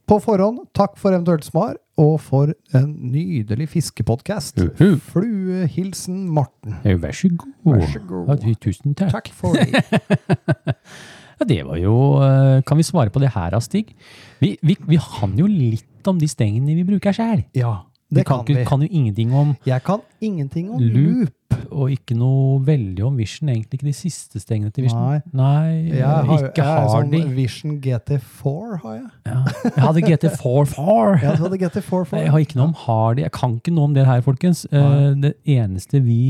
[0.09, 4.59] På forhånd, takk for eventuelt svar, og for en nydelig fiskepodkast.
[4.59, 4.96] Uhu.
[5.12, 6.74] Fluehilsen Morten.
[6.84, 7.53] Jo, Vær så god.
[7.76, 8.32] Vær så god.
[8.42, 9.12] Ja, tusen takk.
[9.14, 9.82] Takk for det.
[11.42, 11.92] Ja, det var jo
[12.22, 13.88] eh, Kan vi svare på det her, Stig?
[14.38, 17.40] Vi, vi, vi kan jo litt om de stengene vi bruker sjøl.
[17.59, 17.72] Ja,
[18.12, 18.64] Vi det kan, kan vi.
[18.68, 21.32] kan jo ingenting om Jeg kan ingenting om Loop.
[21.73, 23.51] Og ikke noe veldig om Vision.
[23.53, 25.03] Egentlig ikke de siste stengene til Vision.
[25.03, 25.20] Nei.
[25.33, 27.23] Nei Jeg har, ikke jeg er sånn de.
[27.37, 29.09] Vision GT4 har jeg.
[29.29, 29.39] Ja.
[29.64, 31.16] Jeg hadde GT44.
[31.23, 32.18] Ja, du hadde GT4 for.
[32.20, 33.25] Jeg har ikke noe om Hardy.
[33.27, 34.66] Jeg kan ikke noe om det her, folkens.
[34.73, 35.12] Nei.
[35.23, 36.20] Det eneste vi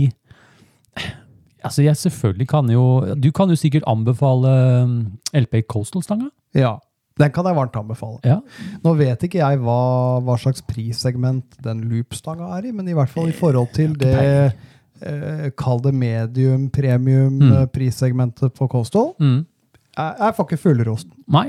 [1.62, 4.50] Altså, jeg selvfølgelig kan jo Du kan jo sikkert anbefale
[4.82, 4.96] um,
[5.32, 6.28] LP Coastal-stanga.
[6.58, 6.74] Ja,
[7.20, 8.20] den kan jeg varmt anbefale.
[8.24, 8.38] Ja.
[8.84, 9.80] Nå vet ikke jeg hva,
[10.24, 14.12] hva slags prissegment den loopstanga er i, men i hvert fall i forhold til det
[14.16, 14.54] eh,
[15.58, 17.52] Kall det medium, premium Mm.
[17.52, 19.14] eh, prissegmentet på kosthold.
[19.20, 19.46] Mm.
[19.96, 21.12] Jeg, jeg får ikke fullrosten.
[21.28, 21.48] Nei.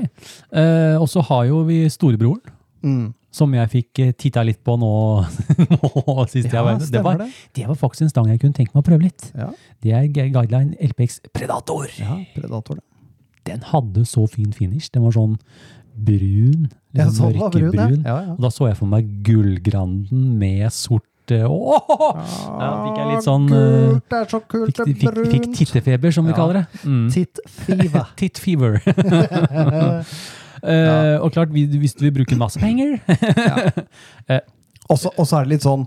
[0.52, 2.40] Eh, og så har jo vi storebroren,
[2.84, 3.14] Mm.
[3.32, 4.90] som jeg fikk eh, titta litt på nå,
[5.70, 6.76] nå sist jeg var.
[6.78, 7.30] Det var, det.
[7.54, 9.30] det var faktisk en stang jeg kunne tenke meg å prøve litt.
[9.34, 9.48] Ja,
[9.80, 11.86] Det er Guideline LPX Predator.
[11.98, 12.84] ja Predator, det.
[13.44, 14.90] Den hadde så fin finish.
[14.92, 15.38] Den var sånn
[15.96, 16.68] brun.
[16.94, 17.70] Liksom, Ja, var brun, ja.
[17.70, 18.04] mørkebrun.
[18.04, 18.32] Ja, ja.
[18.32, 21.90] Og da så jeg for meg gullgranden med sort eh, Åh!
[22.60, 23.60] Ja, fikk jeg litt sånn, eh,
[23.94, 26.66] Kult, det er så kult, Fikk, det fikk, fikk tittefeber, som vi kaller det.
[26.84, 27.06] Mm.
[27.14, 28.06] Titt fever.
[28.20, 28.80] Tit fever.
[30.64, 32.94] Eh, og klart, vi- hvis du vil bruke masse penger
[34.88, 35.82] Og og så er det litt sånn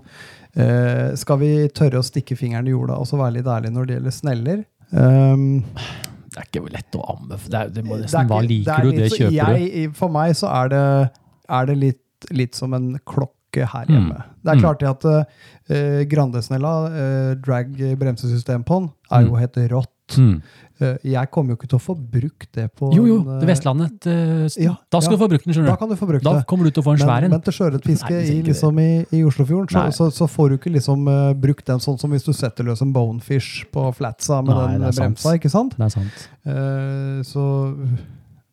[0.54, 3.88] eh, Skal vi tørre å stikke fingeren i jorda og så være litt ærlige når
[3.88, 4.60] det gjelder sneller?
[4.92, 5.64] Um,
[6.30, 7.64] Det er ikke lett å anbefale.
[7.66, 9.98] Det, det må det er nesten Hva liker er du, det kjøper du.
[9.98, 10.84] For meg så er det,
[11.58, 12.88] er det litt, litt som en
[13.52, 13.94] klokke her Mm.
[13.96, 14.22] hjemme.
[14.44, 19.56] Det er klart det at uh, Grandesnella, uh, drag bremsesystem på den, er jo helt
[19.70, 19.94] rått.
[20.16, 20.40] Mm.
[20.80, 23.40] Eh, jeg kommer jo ikke til å få brukt det på Jo, jo, en, eh,
[23.42, 24.06] det Vestlandet.
[24.06, 25.18] eh, ja, da skal ja.
[25.18, 25.72] du få brukt den, skjønner du.
[25.72, 26.46] Da kan du få brukt Da det.
[26.46, 27.30] kommer du til å få en svær Men, en.
[27.32, 31.04] men til sjøørretfiske i, liksom i, i Oslofjorden, så, så, så får du ikke liksom
[31.08, 34.72] uh, brukt den sånn som hvis du setter løs en bonefish på flatsa med Nei,
[34.78, 35.18] den er sant.
[35.18, 35.76] bremsa, ikke sant?
[35.76, 36.28] Det er sant.
[36.46, 37.44] Uh, så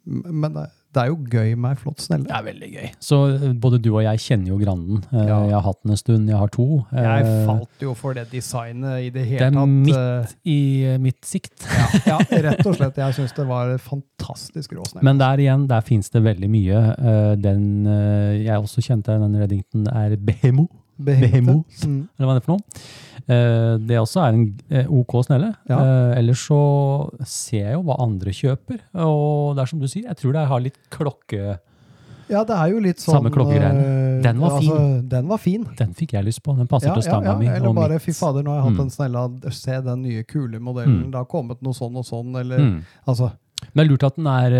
[0.04, 2.26] Men det, det er jo gøy med ei flott snelle.
[2.30, 2.86] Det er veldig gøy.
[3.04, 5.02] Så eh, både du og jeg kjenner jo Granden.
[5.12, 5.40] Eh, Ja.
[5.46, 6.68] Jeg har hatt den en stund, jeg har to.
[6.96, 9.62] Jeg Eh, falt jo for det designet i det Det hele er tatt.
[9.62, 11.68] er midt i mitt sikt.
[12.08, 12.18] ja,
[12.48, 12.96] rett og slett.
[13.04, 15.04] Jeg syns det var fantastisk rå snelle.
[15.04, 17.36] Men der igjen, der finnes det veldig mye.
[17.44, 20.68] Den jeg også kjente, den Reddington, er Behemo.
[20.98, 21.84] Behemoth.
[21.86, 22.08] Mm.
[22.16, 22.64] Eller hva er det for noe?
[23.28, 25.54] Eh, det også er en eh, OK snelle.
[25.70, 25.80] Ja.
[25.82, 26.60] Eh, ellers så
[27.26, 30.44] ser jeg jo hva andre kjøper, og det er som du sier, jeg tror det
[30.52, 31.56] har litt klokke...
[32.28, 34.22] Ja, det er jo litt sånn Samme klokkegreiene.
[34.26, 34.72] Den var fin.
[34.74, 35.66] Altså, den var fin.
[35.78, 37.36] Den fikk jeg lyst på, den passer Ja, til ja, stanga ja.
[37.38, 37.46] mi.
[37.54, 38.86] Eller bare fy fader, nå har jeg hatt Mm.
[38.88, 41.04] en snella, se den nye kule modellen.
[41.04, 41.12] Mm.
[41.14, 42.80] Det har kommet noe sånn og sånn, eller Mm.
[43.08, 43.32] altså
[43.76, 44.56] Men lurt at den, er,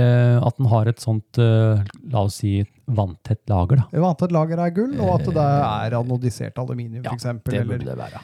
[0.46, 4.00] at den har et sånt, la oss si, vanntett lager, da.
[4.02, 7.52] Vanntett lager er gull, og at det er anodisert aluminium, Ja, eksempel.
[7.52, 8.22] Det eller, burde det være.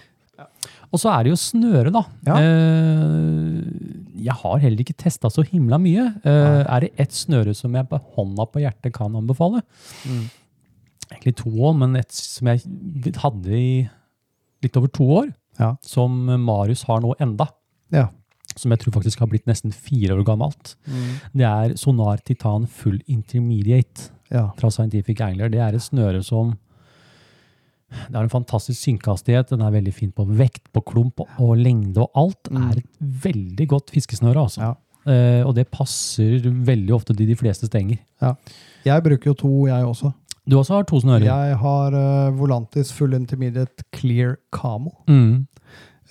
[0.91, 2.01] Og så er det jo snøre, da.
[2.27, 2.35] Ja.
[2.41, 3.61] Eh,
[4.21, 6.09] jeg har heller ikke testa så himla mye.
[6.27, 9.63] Eh, er det ett snøre som jeg på hånda på hjertet kan anbefale?
[10.05, 10.25] Mm.
[11.11, 12.63] Egentlig to òg, men et som jeg
[13.23, 13.71] hadde i
[14.63, 15.75] litt over to år, Ja.
[15.81, 17.47] som Marius har nå enda.
[17.91, 18.09] Ja.
[18.55, 20.75] Som jeg tror faktisk har blitt nesten fire år gammelt.
[20.87, 21.19] Mm.
[21.33, 24.49] Det er Sonar Titan Full Intermediate ja.
[24.57, 25.49] fra Scientific Angler.
[25.49, 26.57] Det er et snøre som
[27.91, 29.51] det har en fantastisk synkehastighet.
[29.51, 32.51] Den er veldig fin på vekt, på klump og lengde og alt.
[32.51, 32.63] Mm.
[32.69, 34.71] er et veldig godt fiskesnøre, altså.
[34.71, 34.73] Ja.
[35.01, 37.97] Uh, og det passer veldig ofte til de fleste stenger.
[38.85, 40.11] Jeg bruker jo to, jeg også.
[40.49, 41.25] Du også har to snører.
[41.25, 44.93] Jeg har uh, Volantis Full Intermediate Clear Camo.
[45.09, 45.47] Mm.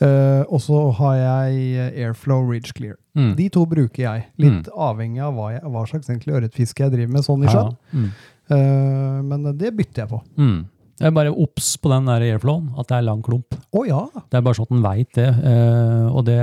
[0.00, 2.96] Uh, og så har jeg Airflow Ridge Clear.
[3.14, 3.34] Mm.
[3.36, 7.26] De to bruker jeg, litt avhengig av hva, jeg, hva slags ørretfiske jeg driver med
[7.26, 7.74] sånn i sjøen.
[7.74, 7.98] ja.
[8.00, 8.12] Mm.
[8.50, 10.20] Eh, men det bytter jeg på.
[10.40, 10.60] Mm.
[11.00, 13.54] Jeg er bare obs på den der airflowen, at det er lang klump.
[13.72, 14.00] Å ja!
[14.28, 15.28] Det er bare sånn at den veit det.
[15.48, 16.36] eh, og det,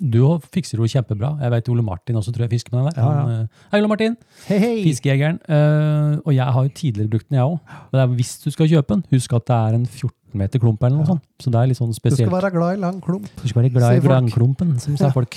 [0.00, 0.20] du
[0.54, 1.34] fikser det jo kjempebra.
[1.44, 3.02] Jeg vet Ole Martin også tror jeg fisker med den der.
[3.02, 3.24] Ja, ja.
[3.26, 4.16] Han, eh, Hei, Ole Martin!
[4.46, 4.76] Hei, hei!
[4.86, 5.40] Fiskejegeren.
[5.44, 7.58] eh, og jeg har jo tidligere brukt den, jeg òg.
[7.92, 10.82] Men det hvis du skal kjøpe den, husk at det er en 14 meter klump
[10.84, 11.22] eller noe sånt.
[11.40, 12.24] Så det er litt sånn spesielt.
[12.24, 13.28] Du skal være glad i lang klump.
[13.40, 15.36] Du skal være glad i lang klumpen, som sa folk.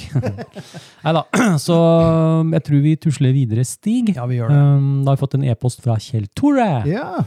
[1.06, 1.26] Nei da.
[1.64, 1.78] Så
[2.56, 4.14] jeg tror vi tusler videre, Stig.
[4.16, 4.60] Ja, vi gjør det.
[4.64, 6.70] Um, da har vi fått en e-post fra Kjell Tore.
[6.88, 7.24] Ja.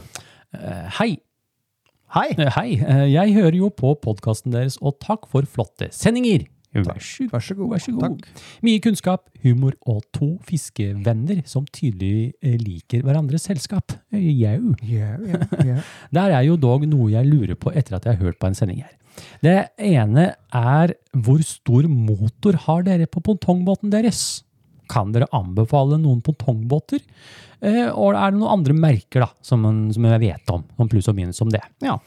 [0.99, 1.15] Hei.
[2.13, 2.27] Hei!
[2.37, 2.67] Eh, Hei.
[2.79, 6.45] Eh, jeg hører jo på podkasten deres, og takk for flotte sendinger.
[6.75, 7.69] Vær så Vær så god.
[7.71, 8.03] Vær så god.
[8.03, 8.43] Takk.
[8.67, 13.95] Mye kunnskap, humor og to fiskevenner som tydelig eh, liker hverandres selskap.
[14.11, 14.75] Jau.
[14.83, 15.77] Ja, ja, ja.
[16.15, 18.57] Der er jo dog noe jeg lurer på etter at jeg har hørt på en
[18.59, 18.93] sending her.
[19.41, 24.43] Det ene er hvor stor motor har dere på pongtongbåten deres?
[24.91, 27.01] Kan dere anbefale noen pongtongbåter?
[27.61, 31.09] Eh, og er det noen andre merker da, som, som jeg vet om, om pluss
[31.11, 31.61] og minus om det?
[31.83, 31.97] Ja.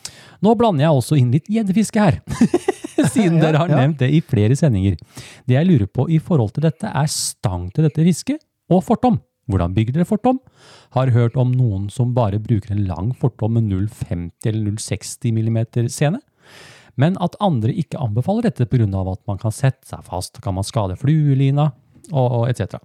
[0.45, 2.21] Nå blander jeg også inn litt gjeddefiske her,
[3.15, 3.81] siden Ja, dere har ja.
[3.83, 4.99] nevnt det i flere sendinger.
[5.49, 8.43] Det jeg lurer på i forhold til dette er stang til dette fisket
[8.73, 9.21] og fortom.
[9.49, 10.41] Hvordan bygger dere fortom?
[10.93, 15.89] Har hørt om noen som bare bruker en lang fortom med 0,50 eller 0,60 mm
[15.89, 16.21] sene.
[16.99, 18.85] Men at andre ikke anbefaler dette pga.
[18.85, 21.71] at man kan sette seg fast, kan man skade fluelina
[22.13, 22.77] og, og etc.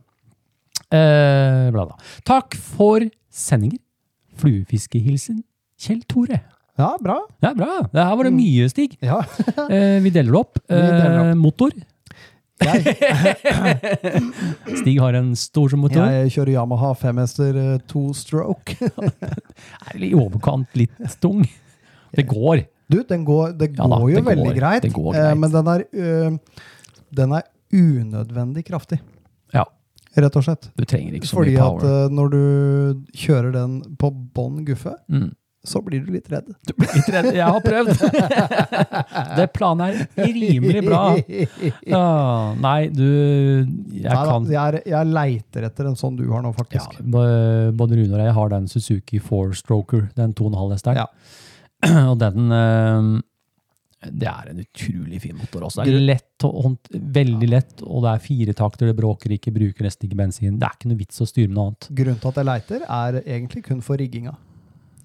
[0.93, 1.95] Eh, bla, bla.
[2.27, 3.79] Takk for sendinger.
[4.37, 5.43] Fluefiskehilsen
[5.79, 6.39] Kjell Tore.
[6.77, 7.19] ja, bra.
[7.43, 7.79] Ja, bra.
[7.93, 8.95] Det her var det mye, Stig.
[9.05, 9.19] Ja.
[9.69, 10.59] Eh, vi deler det opp.
[10.67, 11.37] Vi deler Eh, opp.
[11.41, 11.73] motor.
[12.63, 12.95] Jeg,
[14.79, 16.05] Stig har en stor som motor.
[16.07, 18.77] jeg kjører Yamaha 5-hester eh, two-stroke.
[19.89, 21.43] Er i overkant litt tung.
[22.13, 22.63] Det går.
[22.91, 24.31] Du, den går, det Ja da, går jo det går.
[24.35, 25.39] veldig greit, Det går eh, greit.
[25.41, 26.37] men den er, øh,
[27.21, 28.99] den er unødvendig kraftig,
[30.16, 30.68] rett og slett.
[30.78, 32.43] du trenger ikke så Fordi mye at uh, øh, når du
[33.18, 35.32] kjører den på bånn guffe, Mm.
[35.66, 36.49] så blir du litt redd.
[36.68, 37.30] Du blir litt redd.
[37.34, 38.01] Jeg har prøvd.
[39.39, 41.01] det planet er rimelig bra.
[41.16, 46.26] Uh, nei, du Jeg Nei, da, kan jeg, er, jeg leiter etter en sånn du
[46.32, 46.99] har nå, faktisk.
[46.99, 47.14] Ja,
[47.74, 51.05] Både Rune og jeg har den Suzuki Four-stroker, den 2,5 hesteren.
[51.05, 51.07] Ja.
[52.11, 53.07] Og den eh,
[54.12, 55.86] Det er en utrolig fin motor også.
[55.88, 59.88] Det er lett hånd, veldig lett, og det er fire takter, det bråker ikke, bruker
[59.88, 60.58] nesten ikke bensin.
[60.60, 61.88] Det er ikke noe vits å styre med noe annet.
[62.01, 64.36] Grunnen til at jeg leiter, er egentlig kun for rigginga.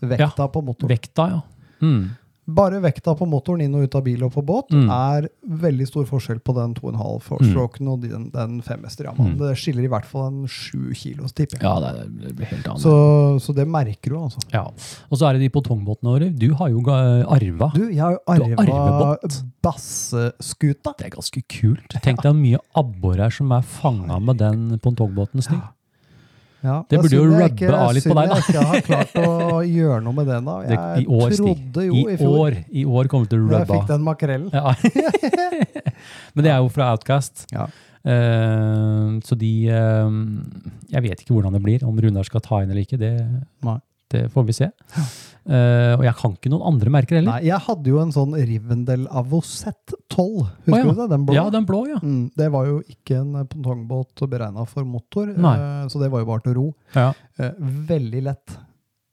[0.01, 0.95] Vekta på motoren.
[0.95, 1.45] Vekta, ja.
[1.83, 2.09] Mm.
[2.49, 4.89] Bare vekta på motoren inn og ut av bil og på båt Mm.
[4.91, 9.37] er veldig stor forskjell på den 2,5 four-stroken og den, den 5-hester Mm.
[9.39, 11.63] Det skiller i hvert fall en 7 kilos, tipper jeg.
[11.63, 12.81] Ja, det, det blir helt annet.
[12.81, 12.95] Så,
[13.41, 14.41] så det merker du, altså.
[14.53, 14.65] ja.
[15.11, 16.29] Og så er det de pongtongbåtene våre.
[16.39, 17.71] Du har jo arva.
[17.75, 19.17] Du, jeg har jo arva
[19.65, 20.95] basseskuta.
[20.99, 21.97] Det er ganske kult.
[22.03, 25.61] Tenk deg hvor mye abbor her som er fanga med den pongtongbåten, Stig.
[26.65, 28.37] Ja, Det burde jo rubbe av litt på synd deg, da.
[28.39, 30.57] jeg ikke har klart å gjøre noe med den da.
[30.65, 33.39] Det, Jeg I år, trodde jo I, i fjor år, I år kommer det til
[33.39, 33.61] å rubbe av.
[33.63, 34.51] jeg fikk den makrellen.
[34.53, 34.75] Ja.
[36.35, 37.47] Men det er jo fra Outcast.
[37.55, 37.69] Ja.
[38.09, 40.09] Uh, så de uh,
[40.95, 42.99] Jeg vet ikke hvordan det blir, om Runar skal ta inn eller ikke.
[43.01, 43.15] Det,
[44.15, 44.71] det får vi se.
[45.49, 47.39] Eh, og jeg kan ikke noen andre merker heller.
[47.39, 50.45] Nei, jeg hadde jo en sånn Rivendell Avocet 12.
[50.69, 50.93] Husker oh, ja.
[50.93, 51.09] du det?
[51.15, 51.37] Den blå.
[51.39, 52.01] Ja, den blå, ja.
[52.05, 56.25] Mm, det var jo ikke en eh, pongtongbåt beregna for motor, eh, så det var
[56.25, 56.71] jo bare til å ro.
[56.97, 57.13] ja.
[57.39, 57.53] Uh,
[57.89, 58.57] veldig lett.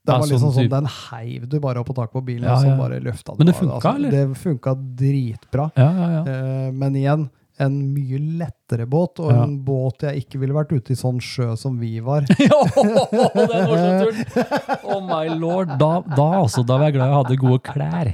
[0.06, 2.58] Det var liksom sånn sånn, Den heiv du bare opp på taket på bilen, Ja,
[2.58, 3.42] og så bare løfta du.
[3.42, 4.14] Men det funka, altså, eller?
[4.14, 5.70] Det funka dritbra.
[5.78, 6.72] Ja, ja, ja.
[6.74, 7.28] Men igjen,
[7.64, 9.44] en mye lettere båt, og Ja.
[9.44, 12.26] en båt jeg ikke ville vært ute i sånn sjø som vi var.
[12.40, 14.80] Ja, den Nordsjøturen!
[14.84, 15.76] Oh my lord.
[15.80, 18.12] Da, da, altså, da var jeg glad jeg hadde gode klær.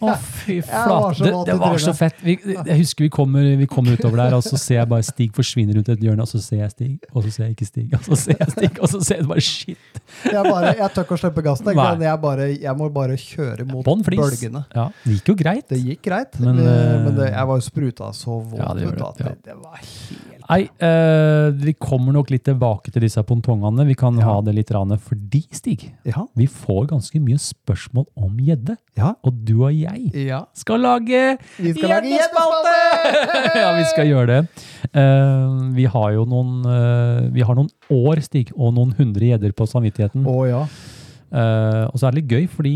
[0.00, 1.24] Å, fy flate.
[1.24, 2.18] Det, det var så fett.
[2.24, 5.30] Vi, jeg husker vi kommer, vi kommer utover der, og så ser jeg bare Stig
[5.36, 7.86] forsvinne rundt et hjørne, og så ser jeg Stig, og så ser jeg ikke Stig,
[7.96, 10.00] og så ser jeg Stig, og så ser jeg bare shit.
[10.26, 11.72] Jeg, bare, jeg tør ikke å slippe gassen.
[11.72, 14.64] Jeg, bare, jeg må bare kjøre mot bølgene.
[14.76, 15.66] Ja, det gikk jo greit.
[15.70, 18.72] Det gikk greit, Men, men, eh, men det, jeg var jo spruta så våt Ja,
[18.76, 19.10] det ja.
[19.18, 23.84] det, det var helt Nei, uh, vi kommer nok litt tilbake til disse pontongene.
[23.86, 24.24] Vi kan Ja.
[24.26, 26.24] ha det litt rane fordi, Stig, Ja.
[26.34, 28.76] vi får ganske mye spørsmål om gjedde.
[28.98, 29.12] Ja.
[29.22, 30.10] Og du og jeg
[30.54, 32.74] skal lage gjeddespalte!
[33.62, 34.40] ja, vi skal gjøre det.
[34.90, 39.54] Uh, vi har jo noen, uh, vi har noen år, Stig, og noen hundre gjedder
[39.54, 40.26] på samvittigheten.
[40.26, 40.64] Å ja.
[41.30, 42.74] Og så er det litt gøy, fordi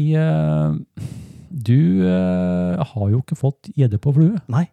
[1.51, 4.39] du har jo ikke fått gjedde på flue.
[4.47, 4.69] Nei.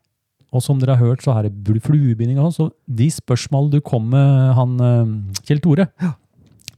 [0.54, 2.52] Og som dere har hørt, så er det bl- fluebinding og.
[2.54, 5.88] Så de spørsmålene du kom med, han eh, Kjell Tore,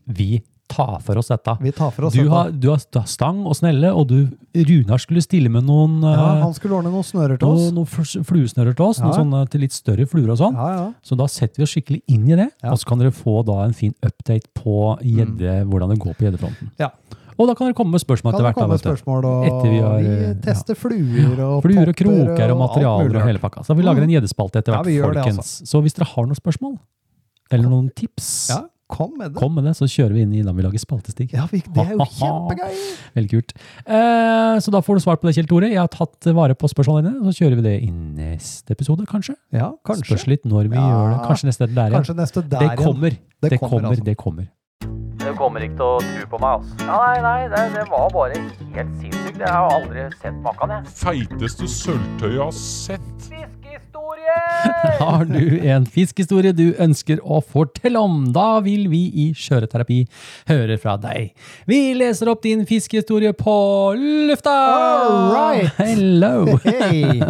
[0.05, 0.41] vi
[0.74, 1.53] tar for oss dette.
[1.61, 2.32] Vi tar for oss Du dette.
[2.34, 4.15] har, du har stang og snelle, og du,
[4.55, 7.67] Runar skulle stille med noen, ja, eh, han skulle ordne noen snører til oss.
[7.71, 9.05] noen, noen fluesnører til oss, Ja.
[9.05, 10.53] noen sånne til litt større fluer og sånn.
[10.57, 10.93] Ja, ja.
[11.03, 12.71] Så da setter vi oss skikkelig inn i det, Ja.
[12.71, 16.26] og så kan dere få da en fin update på gjedde, hvordan det går på
[16.30, 16.71] gjeddefronten.
[16.80, 16.89] Ja.
[17.38, 18.55] Og da kan dere komme med spørsmål Kan etter hvert.
[18.55, 18.55] hvert.
[18.55, 22.59] da, komme spørsmål, og vi har, vi eh, tester fluer og Fluer og kroker og
[22.61, 23.63] materialer og hele pakka.
[23.65, 25.38] Så vi lager en gjeddespalte etter hvert, ja, folkens.
[25.41, 25.65] altså.
[25.73, 26.77] Så hvis dere har noen spørsmål,
[27.51, 28.61] eller noen tips, Ja,
[28.93, 29.39] kom med det.
[29.39, 31.31] kom med det, så kjører vi inn i da vi lager spaltestig.
[31.34, 32.73] Ja, vi, det er jo kjempegøy!
[33.15, 33.53] Veldig kult.
[33.88, 35.69] Eh, så da får du svar på det, Kjell Tore.
[35.71, 39.36] Jeg har tatt vare på spørsmålene dine, så kjører vi det i neste episode, kanskje.
[39.53, 40.13] Ja, kanskje.
[40.13, 40.86] Spørs litt når vi Ja.
[40.89, 41.21] gjør det.
[41.29, 41.97] Kanskje neste der igjen.
[41.97, 42.84] Kanskje neste der Det igjen.
[42.86, 43.09] kommer.
[43.09, 44.03] Det Det kommer, kommer, altså.
[44.05, 44.47] det kommer.
[45.44, 46.86] Kommer ikke til å tro på meg, altså.
[46.88, 49.41] Ja, nei, nei, det, det var bare helt sinnssykt.
[49.44, 50.94] Jeg har aldri sett maken, jeg.
[51.02, 53.10] Feiteste sølvtøyet jeg har sett.
[53.28, 54.38] Fiskehistorie!
[55.04, 60.00] Har du en fiskhistorie du ønsker å fortelle om, da vil vi i Skjøreterapi
[60.52, 61.34] høre fra deg.
[61.70, 63.56] Vi leser opp din fiskehistorie på
[64.30, 64.54] lufta!
[64.54, 65.74] All right.
[65.82, 66.56] Hello!
[66.64, 67.20] Hey.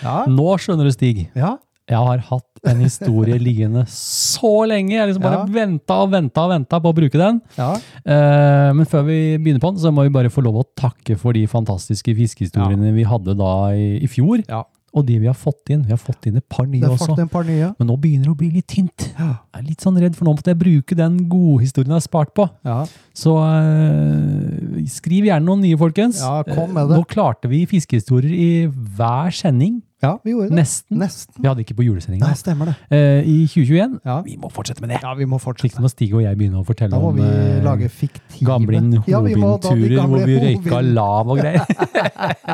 [0.00, 1.26] Ja, Nå skjønner du, Stig.
[1.36, 1.58] ja.
[1.90, 4.94] Jeg har hatt en historie liggende så lenge.
[4.94, 5.46] Jeg har liksom bare Ja.
[5.54, 7.40] venta og venta og venta på å bruke den.
[7.58, 7.72] ja.
[8.06, 11.18] Uh, men før vi begynner på den, så må vi bare få lov å takke
[11.18, 14.44] for de fantastiske fiskehistoriene vi hadde da i, i fjor.
[14.48, 14.64] Ja.
[14.90, 15.84] Og de vi har fått inn.
[15.86, 17.14] Vi har fått inn et par nye også.
[17.30, 17.68] par nye.
[17.78, 19.04] Men nå begynner det å bli litt tynt.
[19.14, 19.28] Ja.
[19.54, 22.32] Jeg er litt sånn redd, for nå måtte jeg bruke den godhistorien jeg har spart
[22.34, 22.48] på.
[22.66, 22.80] Ja.
[23.14, 26.18] Så eh, skriv gjerne noen nye, folkens.
[26.24, 26.98] Ja, kom med det.
[26.98, 29.78] Nå klarte vi fiskehistorier i hver sending.
[30.00, 30.56] Ja, vi gjorde det.
[30.56, 30.98] Nesten.
[31.00, 31.36] Nesten.
[31.42, 32.30] Vi hadde ikke på julesendinga.
[32.30, 32.76] Nei, stemmer det.
[32.96, 33.98] Eh, I 2021.
[34.08, 34.20] Ja.
[34.24, 35.00] Vi må fortsette med det.
[35.04, 35.76] Ja, vi må Slik fortsette.
[35.76, 38.48] som når Stig og jeg begynner å fortelle Da må om vi eh, lage fiktive
[38.48, 41.66] gamle Ja, Hovin-turer gamle hvor vi røyka lav og greier.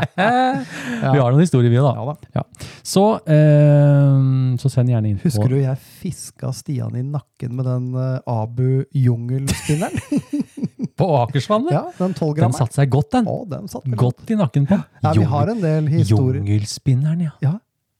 [1.12, 1.92] Vi har noen historier, vi, da.
[1.96, 2.16] Ja da.
[2.36, 2.44] Ja.
[2.86, 7.68] Så, eh, så send gjerne inn på Husker du jeg fiska Stian i nakken med
[7.68, 9.98] den uh, Abu jungelspinneren?
[10.96, 11.74] På Akersvannet.
[11.74, 13.26] ja, den Den satte seg godt, den.
[13.28, 14.00] Å, den satt godt.
[14.00, 14.78] Godt i nakken på.
[15.02, 16.38] Ja, vi har en del historier.
[16.40, 17.34] Jungelspinneren, ja.
[17.42, 17.54] Ja.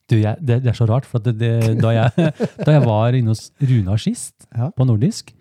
[0.09, 1.51] Du, jeg, det, det er så rart, for det, det,
[1.83, 2.31] da, jeg,
[2.67, 4.71] da jeg var inne hos Runa sist, Ja.
[4.71, 5.33] på nordisk,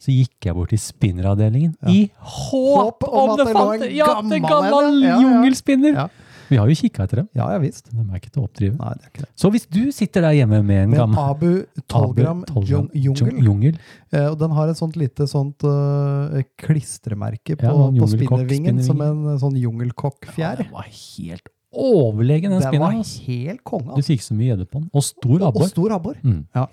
[0.00, 1.92] så gikk jeg bort til spinneravdelingen Ja.
[1.92, 5.20] i håp Håp om om det det fant Ja, det gammel gammel ja, ja.
[5.20, 6.08] jungelspinner!
[6.50, 7.26] Vi har jo kikka etter dem.
[7.38, 7.92] Ja, ja visst.
[7.92, 8.72] De er ikke til å oppdrive.
[8.80, 9.28] Nei, det er ikke det.
[9.38, 11.50] Så hvis du sitter der hjemme med en gammel Abu
[11.92, 13.76] 12 gram Abu 12 gram jung- jungel, jungel.
[14.10, 18.16] eh, og den har et sånt lite sånt uh, klistremerke på, Ja, på jungelkokk,
[18.48, 20.64] spinnervingen, som en eh, sånn jungelkokkfjær.
[20.64, 23.26] Den var helt overlegen, den Den var spinneren.
[23.26, 23.94] Helt konge.
[23.96, 24.90] Du fikk så mye gjedde på den.
[24.92, 25.62] Og stor abbor.
[25.62, 26.16] Og stor abbor.
[26.22, 26.46] Mm.
[26.54, 26.66] Ja.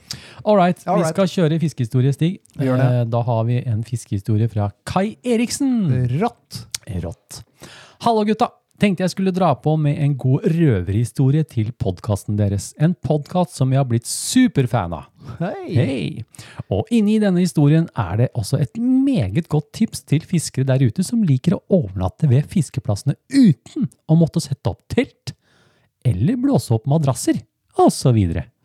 [0.46, 2.40] All right, All vi skal kjøre fiskehistorie, Stig.
[2.58, 2.88] Vi gjør det.
[3.02, 5.90] Eh, Da har vi en fiskehistorie fra Kai Eriksen.
[6.20, 6.66] Rått.
[7.04, 7.44] Rått.
[8.02, 8.50] Hallo, gutta.
[8.78, 12.76] Tenkte jeg skulle dra på med en god røverhistorie til podkasten deres.
[12.78, 15.08] En podkast som jeg har blitt superfan av.
[15.40, 15.72] Hei.
[15.74, 16.26] Hei!
[16.70, 21.02] Og inni denne historien er det også et meget godt tips til fiskere der ute
[21.06, 25.34] som liker å overnatte ved fiskeplassene uten å måtte sette opp telt,
[26.06, 27.40] eller blåse opp madrasser,
[27.82, 28.20] osv.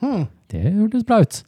[0.05, 0.27] Hmm.
[0.53, 1.39] Det hørtes bra ut.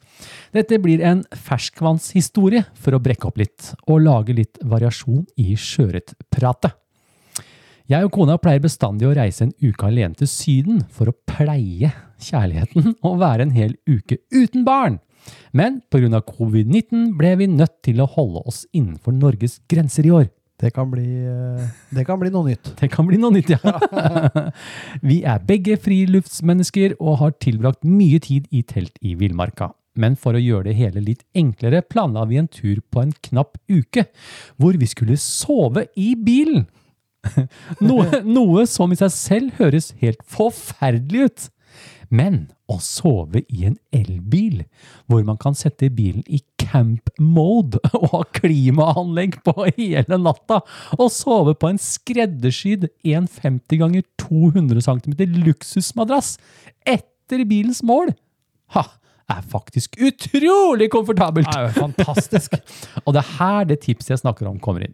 [0.57, 6.73] Dette blir en ferskvannshistorie for å brekke opp litt, og lage litt variasjon i sjøørretpratet.
[7.85, 11.91] Jeg og kona pleier bestandig å reise en uke alene til Syden for å pleie
[12.25, 14.97] kjærligheten og være en hel uke uten barn.
[15.53, 16.21] Men pga.
[16.25, 20.25] covid-19 ble vi nødt til å holde oss innenfor Norges grenser i år.
[20.57, 22.71] Det kan bli, eh, det kan bli noe nytt.
[22.79, 23.73] Det kan bli noe nytt, ja.
[25.09, 29.73] Vi er begge friluftsmennesker og har tilbrakt mye tid i telt i villmarka.
[29.95, 33.55] men for å gjøre det hele litt enklere planla vi en tur på en knapp
[33.71, 34.03] uke,
[34.59, 36.65] hvor vi skulle sove i bilen.
[37.87, 41.45] Noe, noe som i seg selv høres helt forferdelig ut.
[42.13, 44.63] Men å sove i en elbil,
[45.09, 50.61] hvor man kan sette bilen i camp mode og ha klimaanlegg på hele natta,
[50.97, 56.35] og sove på en skreddersydd 150 ganger 200 cm luksusmadrass
[56.85, 58.13] etter bilens mål,
[58.73, 58.85] ha,
[59.31, 61.49] er faktisk utrolig komfortabelt!
[61.49, 62.57] Det er jo fantastisk.
[63.05, 64.93] Og det er her det tipset jeg snakker om kommer inn.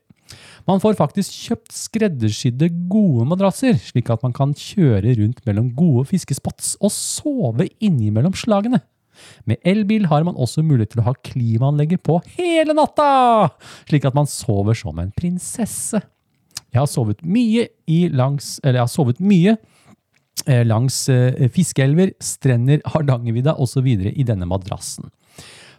[0.70, 6.08] Man får faktisk kjøpt skreddersydde gode madrasser, slik at man kan kjøre rundt mellom gode
[6.12, 8.82] fiskespots og sove innimellom slagene.
[9.46, 13.52] Med elbil har man også mulighet til å ha klimaanlegget på hele natta,
[13.90, 16.02] slik at man sover som en prinsesse.
[16.72, 17.68] Jeg har sovet mye,
[18.16, 19.58] langs, har sovet mye
[20.48, 23.90] eh, langs eh, fiskeelver, strender, Hardangervidda osv.
[23.92, 25.12] i denne madrassen.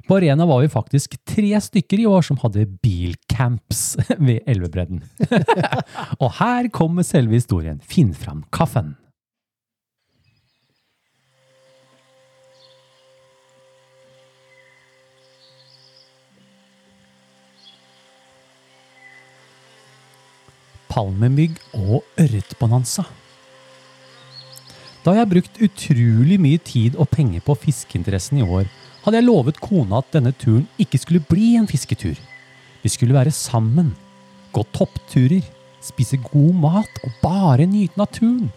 [0.06, 5.02] På Arena var vi faktisk tre stykker i år som hadde bilcamps ved elvebredden.
[6.22, 7.78] og her kommer selve historien.
[7.86, 8.96] Finn fram kaffen.
[20.92, 23.06] Palmemygg og ørretbonanza.
[25.02, 28.68] Da jeg har brukt utrolig mye tid og penger på fiskeinteressen i år,
[29.02, 32.16] hadde jeg lovet kona at denne turen ikke skulle bli en fisketur.
[32.82, 33.92] Vi skulle være sammen,
[34.54, 35.42] gå toppturer,
[35.82, 38.50] spise god mat og bare nyte naturen.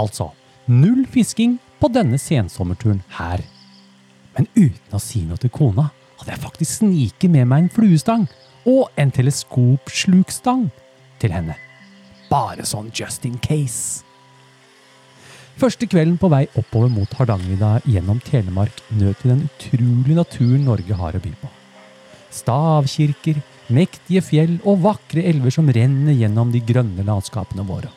[0.00, 0.30] Altså,
[0.66, 3.42] null fisking på denne sensommerturen her.
[4.36, 5.90] Men uten å si noe til kona,
[6.20, 8.28] hadde jeg faktisk sniket med meg en fluestang
[8.68, 10.68] og en teleskopslukstang
[11.20, 11.56] til henne.
[12.30, 14.04] Bare sånn just in case.
[15.60, 20.96] Første kvelden på vei oppover mot Hardangervidda gjennom Telemark nøt vi den utrolige naturen Norge
[20.96, 21.48] har å by på.
[22.32, 27.90] Stavkirker, mektige fjell og vakre elver som renner gjennom de grønne landskapene våre.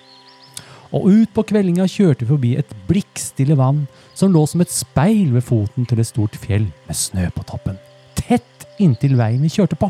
[0.91, 5.31] Og ut på kveldinga kjørte vi forbi et blikkstille vann som lå som et speil
[5.31, 7.77] ved foten til et stort fjell med snø på toppen,
[8.19, 9.87] tett inntil veien vi kjørte på.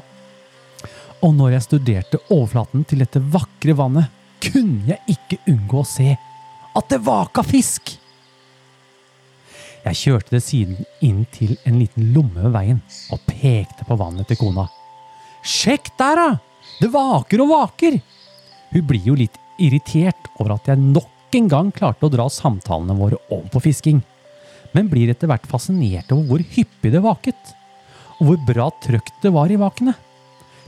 [1.25, 4.13] Og når jeg studerte overflaten til dette vakre vannet,
[4.43, 6.11] kunne jeg ikke unngå å se
[6.77, 7.97] at det vaka fisk!
[9.83, 12.79] Jeg kjørte til siden inn til en liten lomme ved veien
[13.11, 14.69] og pekte på vannet til kona.
[15.43, 16.29] Sjekk der, da!
[16.79, 17.99] Det vaker og vaker!
[18.71, 22.95] Hun blir jo litt irritert over at jeg nok en gang klarte å dra samtalene
[22.97, 23.99] våre over på fisking,
[24.73, 27.53] men blir etter hvert fascinert over hvor hyppig det vaket,
[28.19, 29.93] og hvor bra trøkk det var i vakene.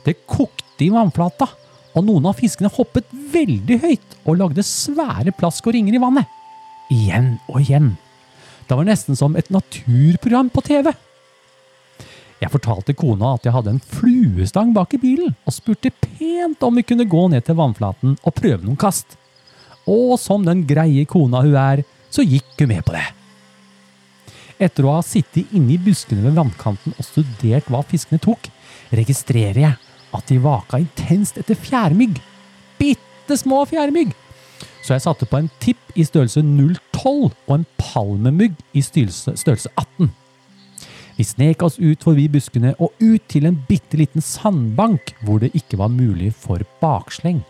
[0.06, 1.48] Det kokte i vannflata,
[1.96, 6.32] og noen av fiskene hoppet veldig høyt og lagde svære plask og ringer i vannet.
[6.92, 7.94] Igjen og igjen.
[8.68, 10.92] Det var nesten som et naturprogram på TV.
[12.42, 16.76] Jeg fortalte kona at jeg hadde en fluestang bak i bilen, og spurte pent om
[16.76, 19.16] vi kunne gå ned til vannflaten og prøve noen kast.
[19.88, 23.06] Og som den greie kona hun er, så gikk hun med på det.
[24.66, 28.50] Etter å ha sittet inne i buskene ved vannkanten og studert hva fiskene tok,
[28.96, 29.85] registrerer jeg
[30.18, 32.20] at de vaka intenst etter fjærmygg.
[32.80, 34.14] Bitte små fjærmygg!
[34.86, 39.72] Så jeg satte på en tipp i størrelse 012 og en palmemygg i størrelse, størrelse
[39.78, 40.12] 18.
[41.16, 45.54] Vi snek oss ut forbi buskene og ut til en bitte liten sandbank hvor det
[45.56, 47.42] ikke var mulig for baksleng.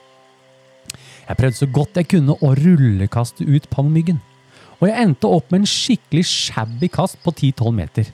[1.26, 4.22] Jeg prøvde så godt jeg kunne å rullekaste ut palmemyggen,
[4.78, 8.12] og jeg endte opp med en skikkelig shabby kast på 10-12 meter.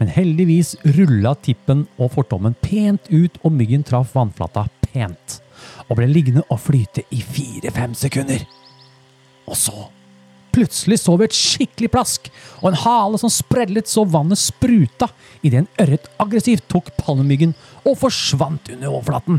[0.00, 5.38] Men heldigvis rulla tippen og fortommen pent ut, og myggen traff vannflata pent.
[5.90, 8.46] Og ble liggende og flyte i fire-fem sekunder.
[9.46, 9.90] Og så
[10.50, 12.24] Plutselig så vi et skikkelig plask,
[12.58, 15.06] og en hale som sprellet så vannet spruta
[15.46, 19.38] idet en ørret aggressivt tok palmemyggen og forsvant under overflaten.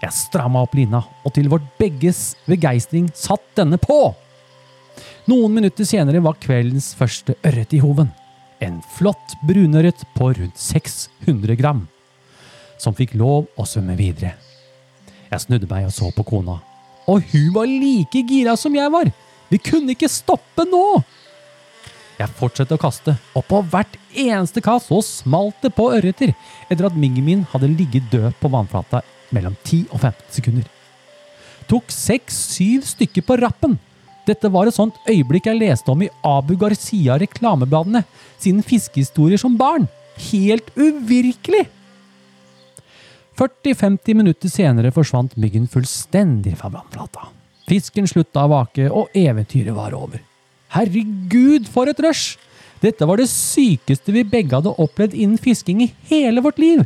[0.00, 4.02] Jeg stramma opp lina, og til vårt begges begeistring satt denne på.
[5.28, 8.12] Noen minutter senere var kveldens første ørret i hoven.
[8.60, 11.86] En flott brunørret på rundt 600 gram,
[12.76, 14.34] som fikk lov å svømme videre.
[15.30, 16.58] Jeg snudde meg og så på kona,
[17.08, 19.08] og hun var like gira som jeg var.
[19.50, 21.00] Vi kunne ikke stoppe nå!
[22.20, 26.34] Jeg fortsatte å kaste, og på hvert eneste kast så smalt det på ørreter
[26.68, 29.00] etter at mingen min hadde ligget død på vannflata
[29.32, 30.66] mellom 10 og 15 sekunder.
[31.70, 33.78] Tok seks-syv stykker på rappen.
[34.28, 38.04] Dette var et sånt øyeblikk jeg leste om i Abu Garcia-reklamebladene
[38.36, 39.88] siden fiskehistorier som barn.
[40.30, 41.66] Helt uvirkelig!
[43.40, 47.30] 40-50 minutter senere forsvant myggen fullstendig fra vannflata.
[47.70, 50.20] Fisken slutta å vake, og eventyret var over.
[50.74, 52.36] Herregud, for et rush!
[52.80, 56.84] Dette var det sykeste vi begge hadde opplevd innen fisking i hele vårt liv.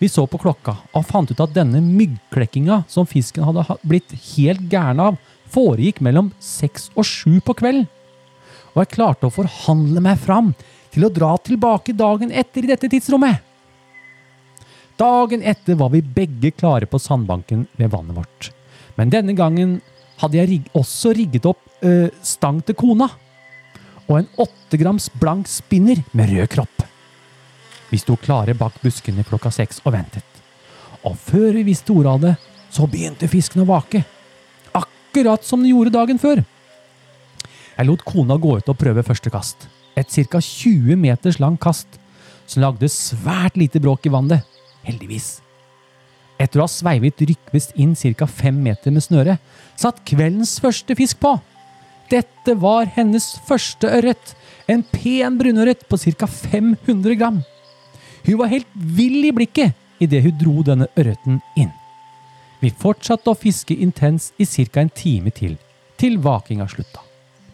[0.00, 4.64] Vi så på klokka og fant ut at denne myggklekkinga som fisken hadde blitt helt
[4.72, 5.16] gæren av,
[5.52, 7.86] foregikk mellom seks og sju på kvelden.
[8.74, 10.52] Og jeg klarte å forhandle meg fram
[10.92, 13.42] til å dra tilbake dagen etter i dette tidsrommet.
[14.96, 18.50] Dagen etter var vi begge klare på sandbanken ved vannet vårt.
[18.96, 19.78] Men denne gangen
[20.22, 23.10] hadde jeg rig også rigget opp øh, stang til kona.
[24.06, 26.84] Og en åtte grams blank spinner med rød kropp.
[27.90, 30.24] Vi sto klare bak buskene klokka seks og ventet.
[31.06, 32.34] Og før vi visste ordet av det,
[32.72, 34.02] så begynte fisken å vake.
[35.16, 36.42] Akkurat som den gjorde dagen før.
[37.72, 39.62] Jeg lot kona gå ut og prøve første kast.
[39.96, 40.42] Et ca.
[40.44, 41.96] 20 meters lang kast
[42.44, 44.44] som lagde svært lite bråk i vannet.
[44.84, 45.38] Heldigvis.
[46.36, 48.28] Etter å ha sveivet rykkvist inn ca.
[48.28, 49.38] fem meter med snøre,
[49.72, 51.32] satt kveldens første fisk på.
[52.12, 54.36] Dette var hennes første ørret.
[54.68, 56.28] En pen brunørret på ca.
[56.28, 57.40] 500 gram.
[58.28, 61.72] Hun var helt vill i blikket idet hun dro denne ørreten inn.
[62.60, 64.80] Vi fortsatte å fiske intens i ca.
[64.80, 65.56] en time til,
[65.96, 67.00] til vakinga slutta.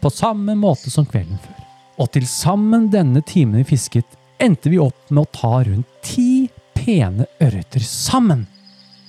[0.01, 1.59] På samme måte som kvelden før.
[1.99, 4.07] Og til sammen denne timen vi fisket,
[4.39, 8.47] endte vi opp med å ta rundt ti pene ørreter sammen.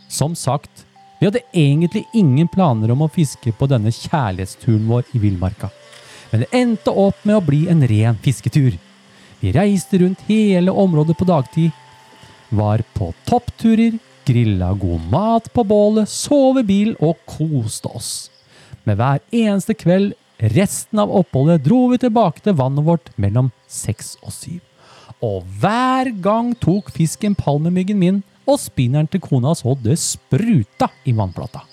[0.10, 0.86] Som sagt,
[1.20, 5.70] vi hadde egentlig ingen planer om å fiske på denne kjærlighetsturen vår i villmarka.
[6.32, 8.76] Men det endte opp med å bli en ren fisketur.
[9.39, 11.72] Vi reiste rundt hele området på dagtid,
[12.50, 13.96] var på toppturer,
[14.26, 18.12] grilla god mat på bålet, sov i bil og koste oss.
[18.84, 20.14] Med hver eneste kveld
[20.54, 24.62] resten av oppholdet dro vi tilbake til vannet vårt mellom seks og syv.
[25.24, 31.14] Og hver gang tok fisken palmemyggen min og spinneren til kona så det spruta i
[31.16, 31.64] vannplata.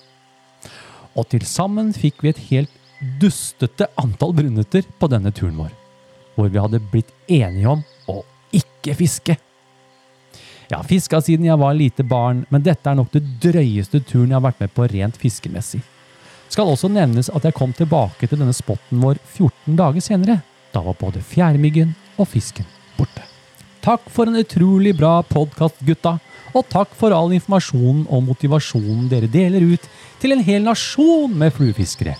[1.19, 2.77] Og til sammen fikk vi et helt
[3.19, 5.71] dustete antall brunnetter på denne turen vår,
[6.37, 8.21] hvor vi hadde blitt enige om å
[8.55, 9.35] ikke fiske.
[10.71, 14.29] Jeg har fiska siden jeg var lite barn, men dette er nok det drøyeste turen
[14.29, 15.81] jeg har vært med på rent fiskemessig.
[16.47, 20.37] Skal også nevnes at jeg kom tilbake til denne spotten vår 14 dager senere.
[20.71, 22.63] Da var både fjærmyggen og fisken
[22.95, 23.25] borte.
[23.83, 26.15] Takk for en utrolig bra podkast, gutta.
[26.55, 29.91] Og takk for all informasjonen og motivasjonen dere deler ut
[30.23, 32.15] til en hel nasjon med fluefiskere.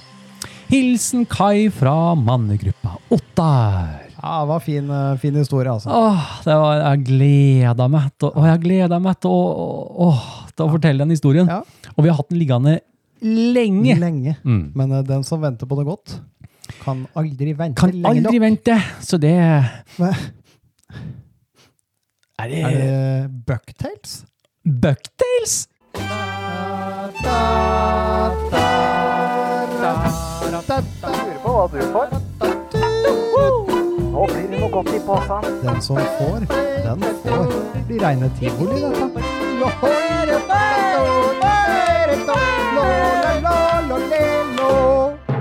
[0.71, 4.10] Hilsen Kai fra mannegruppa Ottar.
[4.21, 5.89] Ja, det var fin, eh, fin historie, altså.
[5.89, 9.41] Åh, det var, jeg gleda meg til, å- jeg gleda meg til å,
[10.07, 10.21] åh,
[10.55, 11.47] til å fortelle den historien.
[11.49, 11.61] Ja.
[11.97, 12.79] Og vi har hatt den liggende
[13.21, 13.95] lenge.
[13.99, 14.35] Lenge.
[14.45, 14.71] Mm.
[14.75, 16.19] Men eh, den som venter på det godt,
[16.83, 18.41] kan aldri vente Kan lenge aldri nok.
[18.45, 19.33] vente, så det
[19.99, 20.13] Men,
[22.39, 24.23] Er det, Er det Bucktails?
[24.65, 25.67] Bucktails?
[30.41, 32.20] Lurer på hva du får.
[34.21, 35.45] Nå blir det noe godt i posen.
[35.63, 36.43] Den som får,
[36.85, 37.47] den får.
[37.73, 39.23] Det blir reine tivoli, dette.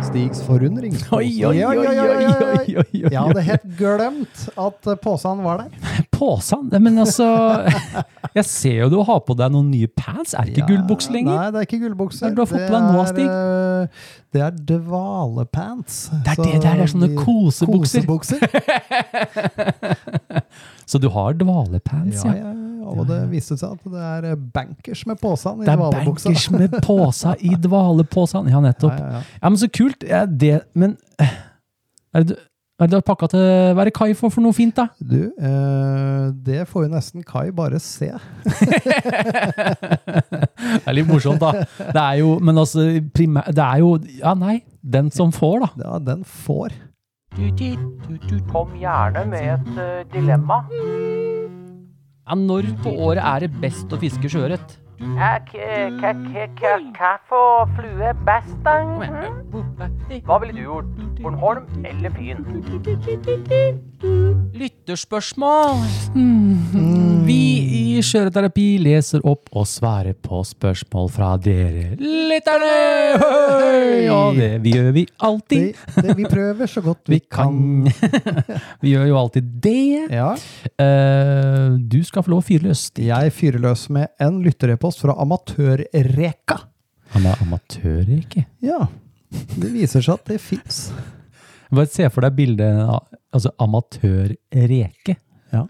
[0.08, 1.20] Stigs forundringspose.
[1.20, 3.04] Oi, oi, oi, oi, oi, oi, oi.
[3.04, 5.89] Jeg hadde helt glemt at posen var der.
[6.20, 6.66] Påsan?
[6.68, 7.26] Nei, Men altså
[8.36, 10.34] Jeg ser jo du har på deg noen nye pants.
[10.36, 11.32] Er det ikke Ja, gullbukse lenger?
[11.34, 12.22] Nei, det er ikke gullbukse.
[12.28, 13.26] Det du har fått på deg nå, Stig?
[13.26, 13.84] eh,
[14.36, 15.96] Det er dvalepants.
[16.12, 18.04] Det er Så det der, det er sånne kosebukser.
[18.06, 18.38] kosebukser.
[20.90, 22.52] Så du har dvalepants, Ja, ja?
[22.90, 26.46] Og det viste seg at det er eh, bankers med påsan i Det er bankers
[26.50, 28.48] med påsa i dvalepåsen.
[28.50, 28.96] Ja, nettopp.
[28.98, 29.22] Ja, ja, ja.
[29.44, 30.02] Ja, men så kult.
[30.40, 31.34] Det, men eh,
[32.18, 32.38] er det,
[32.80, 33.42] hva er det du har pakka til
[33.76, 34.86] Hva er det Kai for for noe fint, da?
[35.04, 38.08] Du, eh, det får jo nesten Kai bare se.
[40.80, 41.50] Det er litt morsomt, da.
[41.78, 43.90] Det er jo, men altså, primæ- det er jo
[44.22, 44.62] Ja, nei.
[44.80, 45.68] Den som får, da.
[45.84, 46.72] Ja, den får.
[48.50, 50.62] Kom gjerne med et eh, dilemma.
[52.30, 54.78] Ja, når på året er det best å fiske sjøørret?
[57.28, 58.82] For flue er best, da?
[58.84, 60.22] Mhm.
[60.26, 60.84] Hva ville du gjort?
[61.22, 62.44] Bornholm eller Fyn?
[64.56, 65.82] Lytterspørsmål!
[66.14, 67.26] Hmm.
[67.26, 67.40] Vi
[67.76, 72.72] i Skjøreterapi leser opp og svarer på spørsmål fra dere lytterne!
[74.10, 75.66] Og det vi gjør vi alltid.
[75.76, 77.86] Det, det, vi prøver så godt vi, Vi kan
[78.82, 80.08] Vi gjør jo alltid det.
[80.10, 80.34] Ja,
[80.80, 82.86] Uh, du skal få lov å fyre løs.
[82.96, 84.38] jeg fyrer løs med en
[84.90, 86.58] lytterepost fra Amatørreka.
[87.10, 88.44] Han er amatør, ikke?
[88.62, 88.84] Ja,
[89.58, 90.92] det viser seg at det fins.
[91.70, 92.84] Bare se for deg bildet
[93.34, 95.16] altså amatørreke.
[95.52, 95.64] Ja.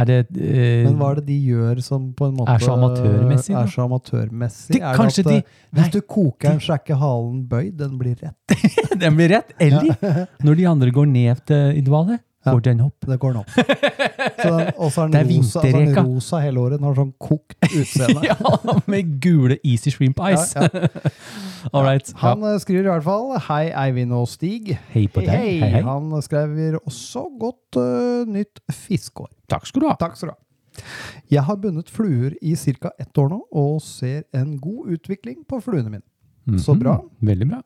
[0.00, 2.72] Er det eh, Men hva er det de gjør som på en måte Er så
[2.78, 3.54] amatørmessig?
[3.58, 4.72] Er så amatørmessig?
[4.78, 5.42] Det- er det at, de- eh,
[5.74, 8.56] Hvis nei, du koker den, så er ikke halen bøyd, den blir rett.
[9.00, 9.52] Den blir rett.
[9.60, 12.52] Eller når de andre går ned til, i dvale, Ja.
[12.54, 13.04] Går den opp?
[13.04, 13.40] Det går nå.
[13.52, 16.78] Så den- Og så er den rosa, altså den rosa hele året.
[16.78, 18.22] Den har sånn kokt utseende.
[18.30, 20.54] Ja, med gule Easy Shrimp Ice.
[20.56, 20.88] Ja, ja.
[21.74, 22.08] All right.
[22.22, 24.72] Han eh, skriver i hvert fall Hei, Eivind og Stig.
[24.94, 25.34] Hei på deg.
[25.34, 25.82] Hei, hei.
[25.84, 29.28] Han skriver også godt uh, nytt fiskeår.
[29.52, 29.96] Takk skal du ha.
[30.00, 30.40] Takk skal du ha.
[31.30, 32.90] Jeg har bundet fluer i ca.
[32.98, 36.06] ett år nå, og ser en god utvikling på fluene mine.
[36.56, 36.80] Så Mhm.
[36.80, 36.94] bra.
[37.20, 37.60] Veldig bra.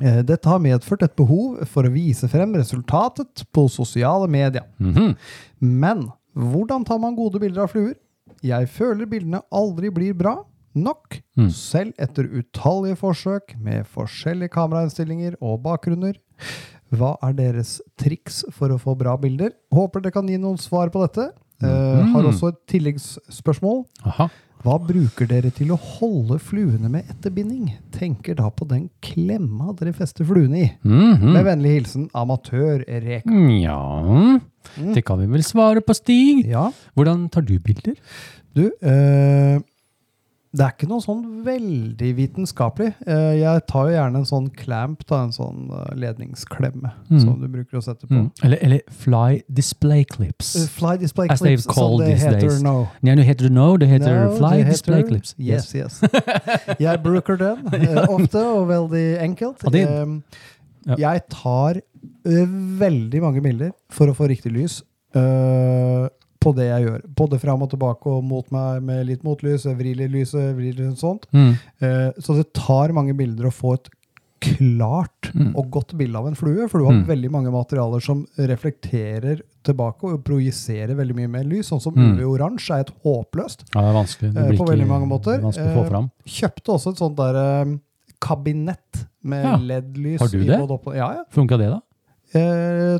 [0.00, 4.64] Eh, Dette har medført et behov for å vise frem resultatet på sosiale medier.
[4.78, 5.16] Mhm.
[5.60, 7.94] Men hvordan tar man gode bilder av fluer?
[8.42, 10.44] Jeg føler bildene aldri blir bra
[10.74, 11.50] nok, Mm.
[11.50, 16.14] selv etter utallige forsøk med forskjellige kamerainnstillinger og bakgrunner.
[16.92, 19.50] Hva er deres triks for å få bra bilder?
[19.72, 21.32] Håper dere kan gi noen svar på dette.
[21.60, 22.12] Mhm.
[22.12, 23.84] har også et tilleggsspørsmål.
[24.06, 24.28] Aha.
[24.64, 27.68] Hva bruker dere til å holde fluene med etterbinding?
[27.94, 30.68] Tenker da på den klemma dere fester fluene i.
[30.82, 31.32] Mhm.
[31.36, 33.38] Med vennlig hilsen amatør-Reka.
[33.62, 34.40] Ja
[34.94, 36.44] Det kan vi vel svare på, Stig.
[36.50, 37.94] Ja, Hvordan tar du bilder?
[38.58, 39.60] du, eh,
[40.56, 42.94] det er ikke noe sånn veldig vitenskapelig.
[43.06, 47.20] Eh, jeg tar jo gjerne en sånn clamp, da, en sånn eh, ledningsklemme, Mm.
[47.20, 48.14] som du bruker å sette på.
[48.14, 48.30] Mm.
[48.44, 50.54] Eller, eller fly display clips.
[50.56, 52.62] Uh, Fly display As clips, som det heter days.
[52.64, 52.74] nå.
[53.04, 55.34] Ja, nå heter det no, det heter No, fly det heter- display clips.
[55.38, 56.00] Yes, yes.
[56.80, 59.64] Jeg bruker den uh, ofte, og veldig enkelt.
[60.88, 60.96] Ja.
[60.96, 62.46] Jeg tar uh,
[62.80, 64.80] veldig mange bilder for å få riktig lys
[65.16, 66.08] eh,
[66.40, 67.02] på det jeg gjør.
[67.18, 71.26] Både fram og tilbake og mot meg med litt motlys, litt lyset, vrir litt sånt.
[71.34, 71.54] Mm.
[71.82, 73.88] Uh, så det tar mange bilder å få et
[74.40, 75.48] klart Mm.
[75.58, 77.06] og godt bilde av en flue, for du har Mm.
[77.08, 82.16] veldig mange materialer som reflekterer tilbake og projiserer veldig mye mer lys, sånn som Mm.
[82.20, 83.64] UV-oransje er et håpløst.
[83.74, 84.32] Ja, det er vanskelig.
[84.34, 85.40] Det Eh, blir på veldig mange måter.
[85.42, 86.04] vanskelig å få fram.
[86.04, 87.78] Uh, Kjøpte også et sånt der uh,
[88.20, 89.56] kabinett med Ja.
[89.56, 90.20] LED-lys.
[90.20, 90.96] Har du det?
[90.96, 91.24] Ja, ja.
[91.32, 91.80] Funka det, da?
[92.38, 92.98] Eh,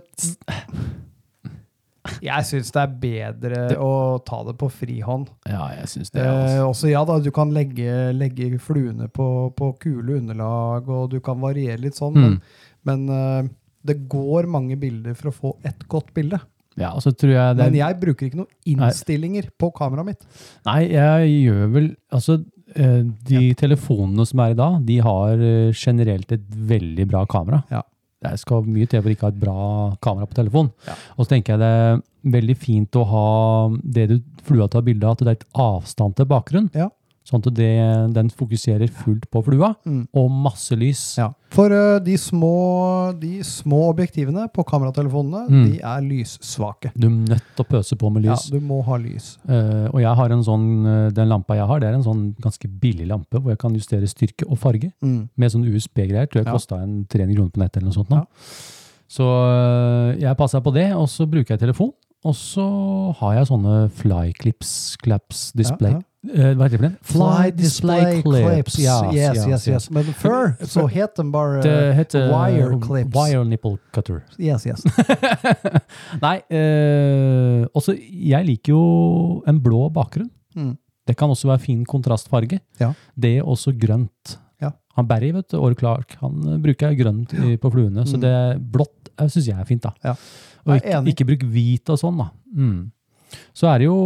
[2.23, 3.93] jeg syns det er bedre å
[4.27, 5.29] ta det på frihånd.
[5.49, 6.23] Ja, jeg synes det.
[6.25, 6.67] Eh, Altså.
[6.71, 11.41] også, ja da, du kan legge, legge fluene på, på kule underlag, og du kan
[11.41, 12.39] variere litt sånn, Mm.
[12.85, 13.49] men, men eh,
[13.89, 16.41] det går mange bilder for å få ett godt bilde.
[16.79, 20.27] Ja, og så tror jeg det Men jeg bruker ikke noen innstillinger på kameraet mitt.
[20.69, 22.37] Nei, jeg gjør vel Altså,
[22.69, 27.63] de de telefonene som er i dag, de har eh, generelt et veldig bra kamera.
[27.73, 27.83] Ja.
[28.25, 29.59] Det skal mye til for ikke å ha et bra
[30.03, 30.73] kamera på telefon.
[30.89, 30.97] Ja.
[31.17, 32.01] Og så tenker jeg det er
[32.35, 33.27] veldig fint å ha
[33.83, 34.17] det du
[34.49, 36.71] flua tar bilde av, at det er et avstand til bakgrunn.
[36.75, 36.89] Ja.
[37.29, 37.67] Sånn at det,
[38.15, 40.07] den fokuserer fullt på flua, Mm.
[40.17, 41.17] og masse lys.
[41.19, 41.27] Ja.
[41.53, 45.67] For uh, de, små, de små objektivene på kameratelefonene, Mm.
[45.71, 46.91] de er lyssvake.
[46.97, 48.49] Du er nødt til å pøse på med lys.
[48.49, 49.37] Ja, du må ha lys.
[49.47, 52.35] Uh, og jeg har en sånn, eh, den lampa jeg har, det er en sånn
[52.41, 54.91] ganske billig lampe, hvor jeg kan justere styrke og farge.
[55.03, 55.29] Mm.
[55.37, 56.27] med sånn USB-greier.
[56.29, 56.53] Tror jeg Ja.
[56.57, 58.09] kosta en 300 kroner på nettet eller noe sånt.
[58.09, 58.17] nå.
[58.17, 58.25] Ja.
[59.09, 61.93] Så uh, jeg passer på det, og så bruker jeg telefon.
[62.25, 65.93] Og så har jeg sånne flyclips, claps, display.
[65.93, 66.93] Ja, hva heter det for det?
[67.13, 68.79] Fly display clips.
[68.83, 73.15] Yes, yes, yes, Men før så het den bare Det heter wire clips.
[73.15, 74.25] Wire nipple cutter.
[74.39, 74.83] Yes, yes.
[76.25, 78.83] Nei, eh, også jeg liker jo
[79.49, 80.31] en blå bakgrunn.
[80.59, 80.75] Mm.
[81.09, 82.59] Det kan også være fin kontrastfarge.
[82.83, 82.91] Ja.
[83.17, 84.35] Det er også grønt.
[84.61, 84.73] Ja.
[84.99, 88.21] Han Barry, vet du, Åre Clark, han bruker grønt i, på fluene, så Mm.
[88.27, 88.37] det
[88.75, 89.95] blått syns jeg er fint da.
[90.05, 90.13] Ja.
[90.69, 92.29] Og ikke, ikke bruk hvit og sånn da.
[92.55, 92.91] Mm.
[93.57, 93.99] Så er det jo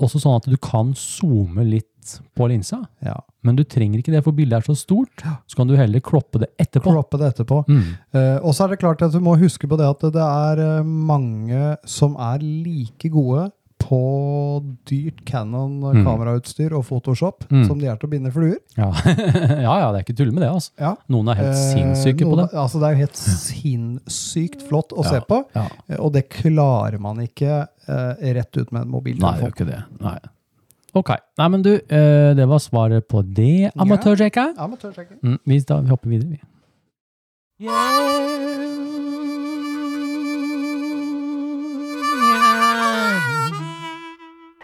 [0.00, 1.86] også sånn at du kan zoome litt
[2.34, 3.14] på linsa, Ja.
[3.44, 5.22] men du trenger ikke det, for bildet er så stort.
[5.46, 6.90] Så kan du heller kloppe det etterpå.
[6.90, 7.60] Kloppe det etterpå.
[7.68, 7.82] Mm.
[8.16, 10.62] Eh, og så er det klart at du må huske på det at det er
[10.80, 13.50] eh, mange som er like gode
[13.80, 13.98] på
[14.86, 16.04] dyrt Canon Mm.
[16.06, 17.64] kamerautstyr og Photoshop Mm.
[17.66, 18.58] som de er til å binde fluer.
[18.76, 18.90] Ja.
[19.66, 20.70] ja, ja, det er ikke tull med det, altså.
[20.78, 20.94] Ja.
[21.10, 22.48] Noen er helt Eh, sinnssyke på det.
[22.54, 25.66] Altså, det er jo helt sinnssykt flott å Ja, se på, ja.
[25.88, 29.34] eh, og det klarer man ikke eh, rett ut med en Nei, mobiltelefon.
[29.40, 29.82] det gjør ikke det.
[30.04, 30.18] Nei.
[30.94, 31.10] Ok.
[31.38, 34.54] Nei, men du, eh, det var svaret på det, amatørjekka.
[34.56, 36.40] Ja, amatør Mm, vi, da, vi hopper videre, vi.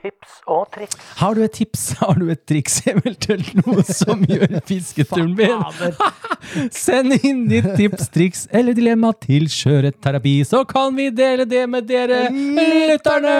[0.06, 0.96] Tips og triks.
[1.18, 5.88] Har du et tips, har du et triks, eventuelt noe som gjør fisketuren bedre?
[6.76, 11.88] Send inn ditt tips, triks eller dilemma til Skjøreterapi, så kan vi dele det med
[11.90, 13.34] dere lytterne!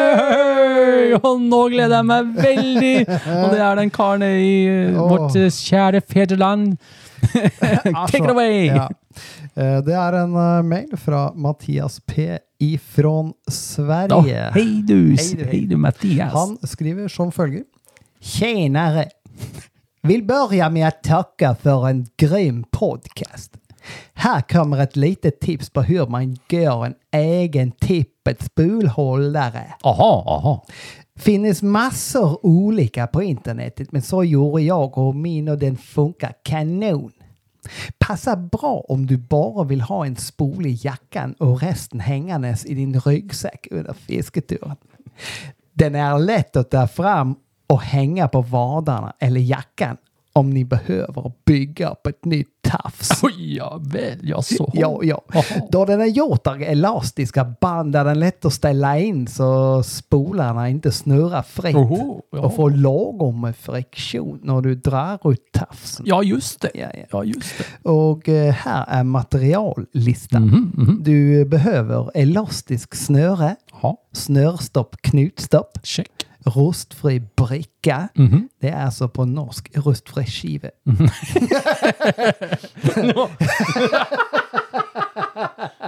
[1.23, 2.95] Og nå gleder jeg meg veldig!
[3.07, 6.75] Og det er den karen i eh, vårt eh, kjære fedreland.
[7.31, 8.67] Take it away!
[8.73, 8.89] Ja.
[9.55, 10.35] Eh, Det er en
[10.69, 12.27] mail fra Mathias P.
[12.59, 14.09] ifrån Sverige.
[14.09, 14.51] Sverige.
[14.55, 16.33] hei du, Hei du, hei du, Mattias.
[16.33, 17.63] Han skriver som følger.
[18.21, 19.09] Tjenare!
[20.03, 23.53] Vill börja med att tacka för en grym podcast.
[24.15, 29.75] Här kommer ett litet tips på hur man gör en egen tippet spolhållare.
[29.83, 30.65] Aha, aha.
[31.19, 37.13] Finnes massor olika på internetet men så gjorde jag och min och den funkar kanon.
[37.99, 42.75] Passar bra om du bara vill ha en spol i jackan och resten hängandes i
[42.75, 44.77] din ryggsäck under fisketuren.
[45.73, 47.37] Den är lätt att ta fram
[47.67, 49.97] och hänga på vadarna eller jackan
[50.33, 53.23] om ni behöver bygga upp ett nytt tafs.
[53.23, 54.71] Oj, ja väl, ja så.
[54.75, 55.23] Ja, ja.
[55.71, 60.69] Då den är gjort av elastiska band är den lätt att ställa in så spolarna
[60.69, 61.77] inte snurrar fritt.
[61.77, 62.39] Oho, ja.
[62.39, 66.07] Och får lagom friktion när du drar ut tafsen.
[66.09, 66.71] Ja, just det.
[66.75, 67.05] Ja, ja.
[67.11, 67.89] Ja, just det.
[67.91, 70.43] Och eh, här är materiallistan.
[70.43, 71.03] Mhm, mhm.
[71.03, 76.26] Du behöver elastisk snöre, Ja, snörstopp, knutstopp, check.
[76.47, 78.09] Rostfri brikke.
[78.17, 78.49] Mm -hmm.
[78.61, 80.71] Det er altså på norsk rustfri skive.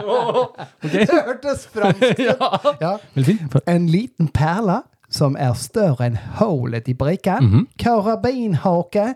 [0.04, 0.66] Okej.
[0.82, 2.18] Det hørtes fransk ut.
[2.84, 2.98] ja.
[3.66, 7.38] En liten perle som er større enn hålet i brikka.
[7.40, 7.64] Mm -hmm.
[7.78, 9.14] Karabinhake.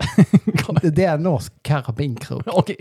[0.97, 2.47] det er norsk karabinkrok.
[2.47, 2.75] Okay.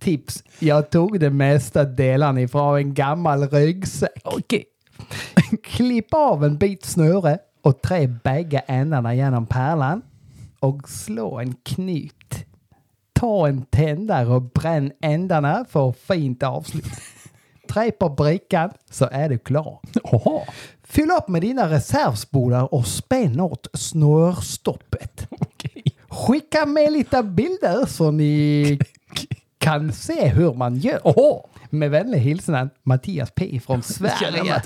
[0.00, 0.42] Tips.
[0.58, 4.20] Jag tog meste av delene fra en gammel ryggsekk.
[4.24, 4.64] Okay.
[5.62, 10.02] Klipp av en bit snöre och tre begge endene gjennom perlen,
[10.60, 12.42] og slå en knut.
[13.16, 16.90] Ta en tändare og brenn endene for fint avslutt.
[17.70, 19.78] Tre på brikken, så er du klar.
[20.10, 20.40] Oha.
[20.90, 25.28] Fyll opp med dina reservspolar og spenn åt snørstoppet.
[25.60, 28.78] Skikk Skicka med lite bilder så ni
[29.70, 31.00] kan se hur man gör.
[31.04, 31.46] Oho!
[31.70, 34.62] Med vänlig hilsen Mattias P från Sverige.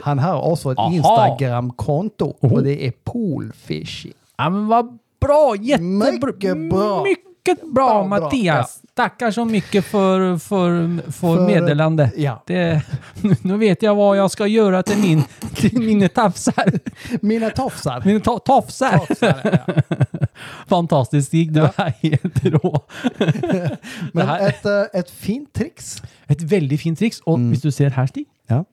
[0.00, 4.12] Han har också ett Instagram-konto och det är Poolfishing.
[4.38, 5.54] men vad bra.
[5.60, 6.12] Jättebra.
[6.12, 7.02] Mycket bra.
[7.02, 8.20] Mycket bra, Bra, bra.
[8.20, 8.80] Mattias.
[8.94, 12.10] Tackar så mycket för, för, för, För- meddelande.
[12.16, 12.42] ja.
[12.46, 12.82] Det,
[13.42, 15.24] nu vet jag vad jag ska göra till, min,
[15.54, 16.72] till mina tafsar.
[17.20, 18.02] Mina tofsar.
[18.04, 18.98] Mina to- tofsar.
[18.98, 19.82] Tofsar, ja.
[20.68, 22.80] Fantastiskt Stig, du är helt rå.
[24.12, 26.02] Men här- ett, eh, ett fint trix.
[26.26, 27.20] Ett väldigt fint trix.
[27.20, 27.50] Och Mm.
[27.50, 28.26] hvis du ser här Stig.
[28.46, 28.64] Ja.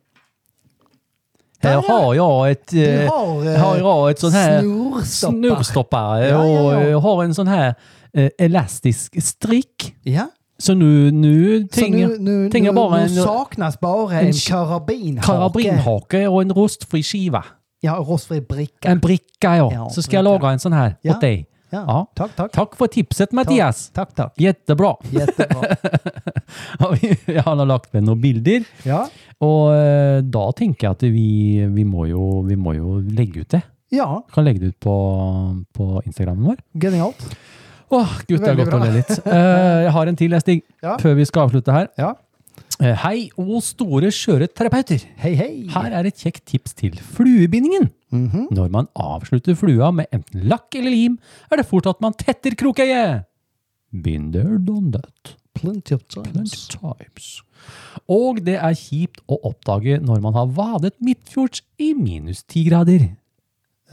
[1.59, 5.32] Här har jag ett, Du eh, har, har jag ett sånt här snurrstoppar.
[5.32, 6.84] snurrstoppare Ja, ja, ja.
[6.84, 7.76] jag har en sån här
[8.16, 9.91] eh, elastisk strikk.
[10.05, 10.28] Ja.
[10.59, 10.89] Så nå
[11.74, 15.26] saknes bare en saknas bara en karabinhake.
[15.26, 17.41] karabinhake og en rostfri skiva.
[17.84, 18.88] Ja, rostfri brikke.
[18.88, 19.66] En brikke, ja.
[19.72, 21.16] Ja, Så skal jeg lage laga en sånn her Ja.
[21.16, 21.45] åt deg.
[21.74, 21.82] Ja.
[21.88, 22.05] Ja.
[22.16, 22.51] Takk, takk.
[22.53, 23.89] takk for tipset Mathias.
[23.91, 24.36] Takk, takk.
[24.38, 24.93] Jettebra.
[25.11, 25.76] Jettebra.
[26.78, 28.64] Han har lagt med noen bilder.
[28.86, 29.07] Ja.
[29.41, 33.49] Og eh, da tenker jeg at vi, vi, må jo, vi må jo legge ut
[33.57, 33.64] det.
[33.91, 34.95] ja, Kan legge det ut på,
[35.74, 36.61] på Instagrammen vår.
[36.80, 37.26] genialt.
[37.91, 39.11] Åh, gutt, jeg har gått og å litt.
[39.25, 40.95] Uh, jeg har en til, jeg, Stig, Ja.
[41.01, 41.89] før vi skal avslutte her.
[41.99, 42.13] Ja.
[42.81, 45.03] Uh, hei og store skjøreterapeuter.
[45.21, 45.51] Hei, hei.
[45.73, 47.91] Her er et kjekt tips til fluebindingen.
[48.13, 48.47] Mhm.
[48.53, 51.15] Når man avslutter flua med enten lakk eller lim,
[51.51, 53.25] er det fort at man tetter krokøyet.
[53.93, 55.36] Binder done that.
[55.53, 56.34] Plenty of times.
[56.34, 57.41] Plenty times.
[58.11, 63.05] Og det er kjipt å oppdage når man har vadet midtfjords i minus ti grader.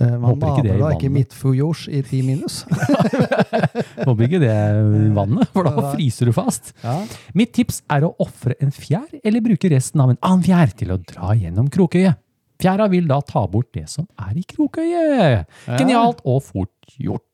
[0.00, 1.16] Eh, Man Håper ikke det er i bader da ikke vannet.
[1.18, 2.60] midtfjords i ti minus.
[4.06, 6.72] Håper ikke det i vannet, for da fryser du fast.
[6.84, 6.96] Ja.
[7.36, 10.94] Mitt tips er å ofre en fjær, eller bruke resten av en annen fjær til
[10.96, 12.18] å dra gjennom krokøyet.
[12.60, 15.46] Fjæra vil da ta bort det som er i krokøyet.
[15.78, 17.24] Genialt og fort gjort.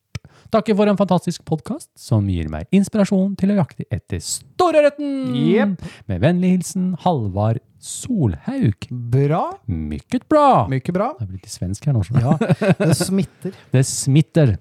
[0.55, 5.33] Takker for en fantastisk podkast som gir meg inspirasjon til å jakte etter storørreten!
[5.35, 5.73] Yep.
[6.07, 8.87] Med vennlig hilsen Halvard Solhaug.
[8.91, 9.43] Bra.
[9.67, 10.67] Mycket bra!
[10.71, 11.11] Mycket bra.
[11.19, 12.03] Det er blitt svensk her nå.
[12.17, 12.37] Ja,
[12.81, 13.53] det smitter.
[13.75, 14.57] Det smitter.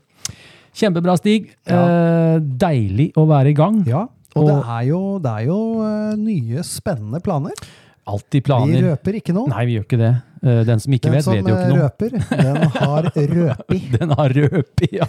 [0.75, 1.53] Kjempebra, Stig.
[1.71, 2.35] Eh,
[2.65, 3.79] deilig å være i gang.
[3.87, 7.55] Ja, og det er jo, det er jo eh, nye spennende planer.
[8.05, 8.89] Alltid Vi planer.
[8.91, 9.47] røper ikke noe.
[9.49, 10.11] Nei, vi gjør ikke det.
[10.45, 11.81] Eh, den som ikke Den vet, som vet jo ikke eh, noe.
[11.81, 13.01] røper, den har
[13.35, 13.79] røpi.
[13.95, 15.07] Den har røpi, ja.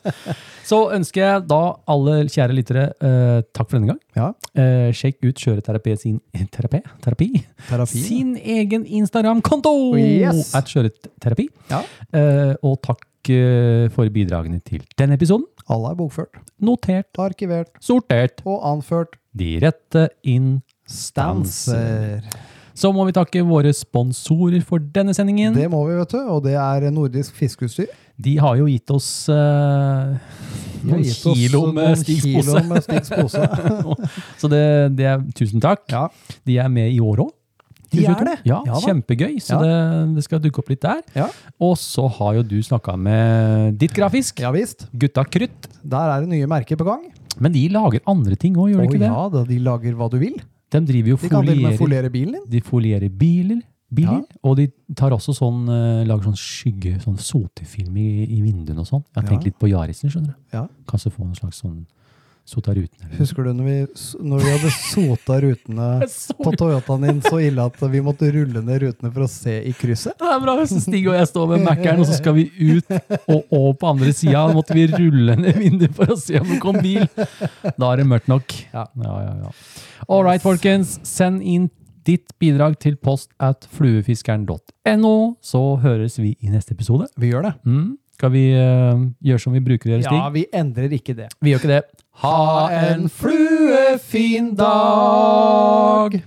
[0.64, 1.58] Så ønsker jeg da
[1.90, 4.00] alle kjære lyttere eh, takk for denne gang.
[4.16, 6.20] Ja, Eh, sjekk ut Skjøreterapi sin
[6.54, 7.26] terapi, terapi.
[7.66, 7.98] terapi.
[8.06, 9.72] Sin egen Instagram-konto!
[9.98, 10.52] Yes.
[10.54, 11.48] At Skjøreterapi.
[11.72, 11.80] Ja.
[12.14, 13.02] Eh, og takk
[13.34, 15.42] eh, for bidragene til denne episoden.
[15.66, 19.18] Alle er bokført, Notert, arkivert sortert, og anført.
[19.34, 22.22] de rette instanser.
[22.74, 25.54] Så må vi takke våre sponsorer for denne sendingen.
[25.54, 26.18] Det må vi, vet du.
[26.34, 27.92] Og det er nordisk fiskeutstyr.
[28.18, 30.14] De har jo gitt oss uh,
[30.82, 33.46] noen gitt oss kilo med noen med Stigs pose.
[34.40, 34.64] Så det,
[34.98, 35.86] det er tusen takk.
[35.90, 36.08] Ja,
[36.46, 37.32] De er med i år òg.
[37.94, 38.36] De er det?
[38.48, 39.36] Ja, Ja kjempegøy.
[39.38, 39.60] Så Ja.
[39.62, 41.02] det, det skal dukke opp litt der.
[41.14, 41.28] Ja.
[41.62, 44.40] Og så har jo du snakka med ditt grafisk.
[44.42, 44.88] ja visst.
[44.90, 45.68] Gutta Krutt.
[45.82, 47.06] Der er det nye merker på gang.
[47.38, 49.10] Men de lager andre ting òg, gjør de ikke det?
[49.10, 50.36] ja, da de lager hva du vil.
[50.74, 52.42] De driver jo De kan til med foliere bilen din.
[52.50, 53.60] de folierer biler,
[53.94, 54.38] biler Ja.
[54.42, 58.86] og de tar også sånn, eh, lager sånn skygge, sånn sotefilm i, i vinduene og
[58.88, 59.04] sånn.
[59.14, 59.40] Jeg har Ja.
[59.44, 60.34] litt på Yarisen, skjønner du.
[60.52, 60.66] Ja.
[60.88, 61.86] Kanskje få en slags sånn
[62.44, 63.08] sota rutene.
[63.16, 63.76] Husker du når vi,
[64.20, 65.86] når vi hadde sota rutene
[66.44, 69.72] på Toyotaen din så ille at vi måtte rulle ned rutene for å se i
[69.78, 70.18] krysset?
[70.20, 72.92] Det er bra hvis Stig og jeg står med Mac-eren, og så skal vi ut
[73.32, 74.44] og, og på andre sida.
[74.44, 77.06] Da måtte vi rulle ned vinduet for å se om det kom bil.
[77.78, 78.52] Da er det mørkt nok.
[78.74, 78.84] Ja.
[79.00, 79.32] ja, ja.
[79.46, 79.54] ja.
[80.08, 80.98] All right, folkens.
[81.08, 81.70] Send inn
[82.04, 87.08] ditt bidrag til post at fluefiskeren.no, så høres vi i neste episode.
[87.16, 87.54] Vi gjør det.
[87.64, 87.94] Mm.
[88.14, 90.20] Skal vi uh, gjøre som vi bruker å gjøre, Stig?
[90.20, 91.32] Ja, vi endrer ikke det.
[91.42, 91.82] Vi gjør ikke det.
[92.22, 96.20] Ha en fluefin dag!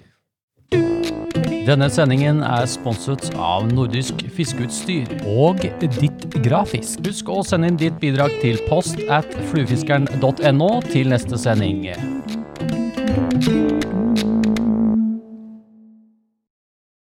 [1.68, 7.02] Denne sendingen er sponset av Nordisk Fiskeutstyr og Ditt Grafisk.
[7.04, 11.90] Husk å sende inn ditt bidrag til post at fluefiskeren.no til neste sending.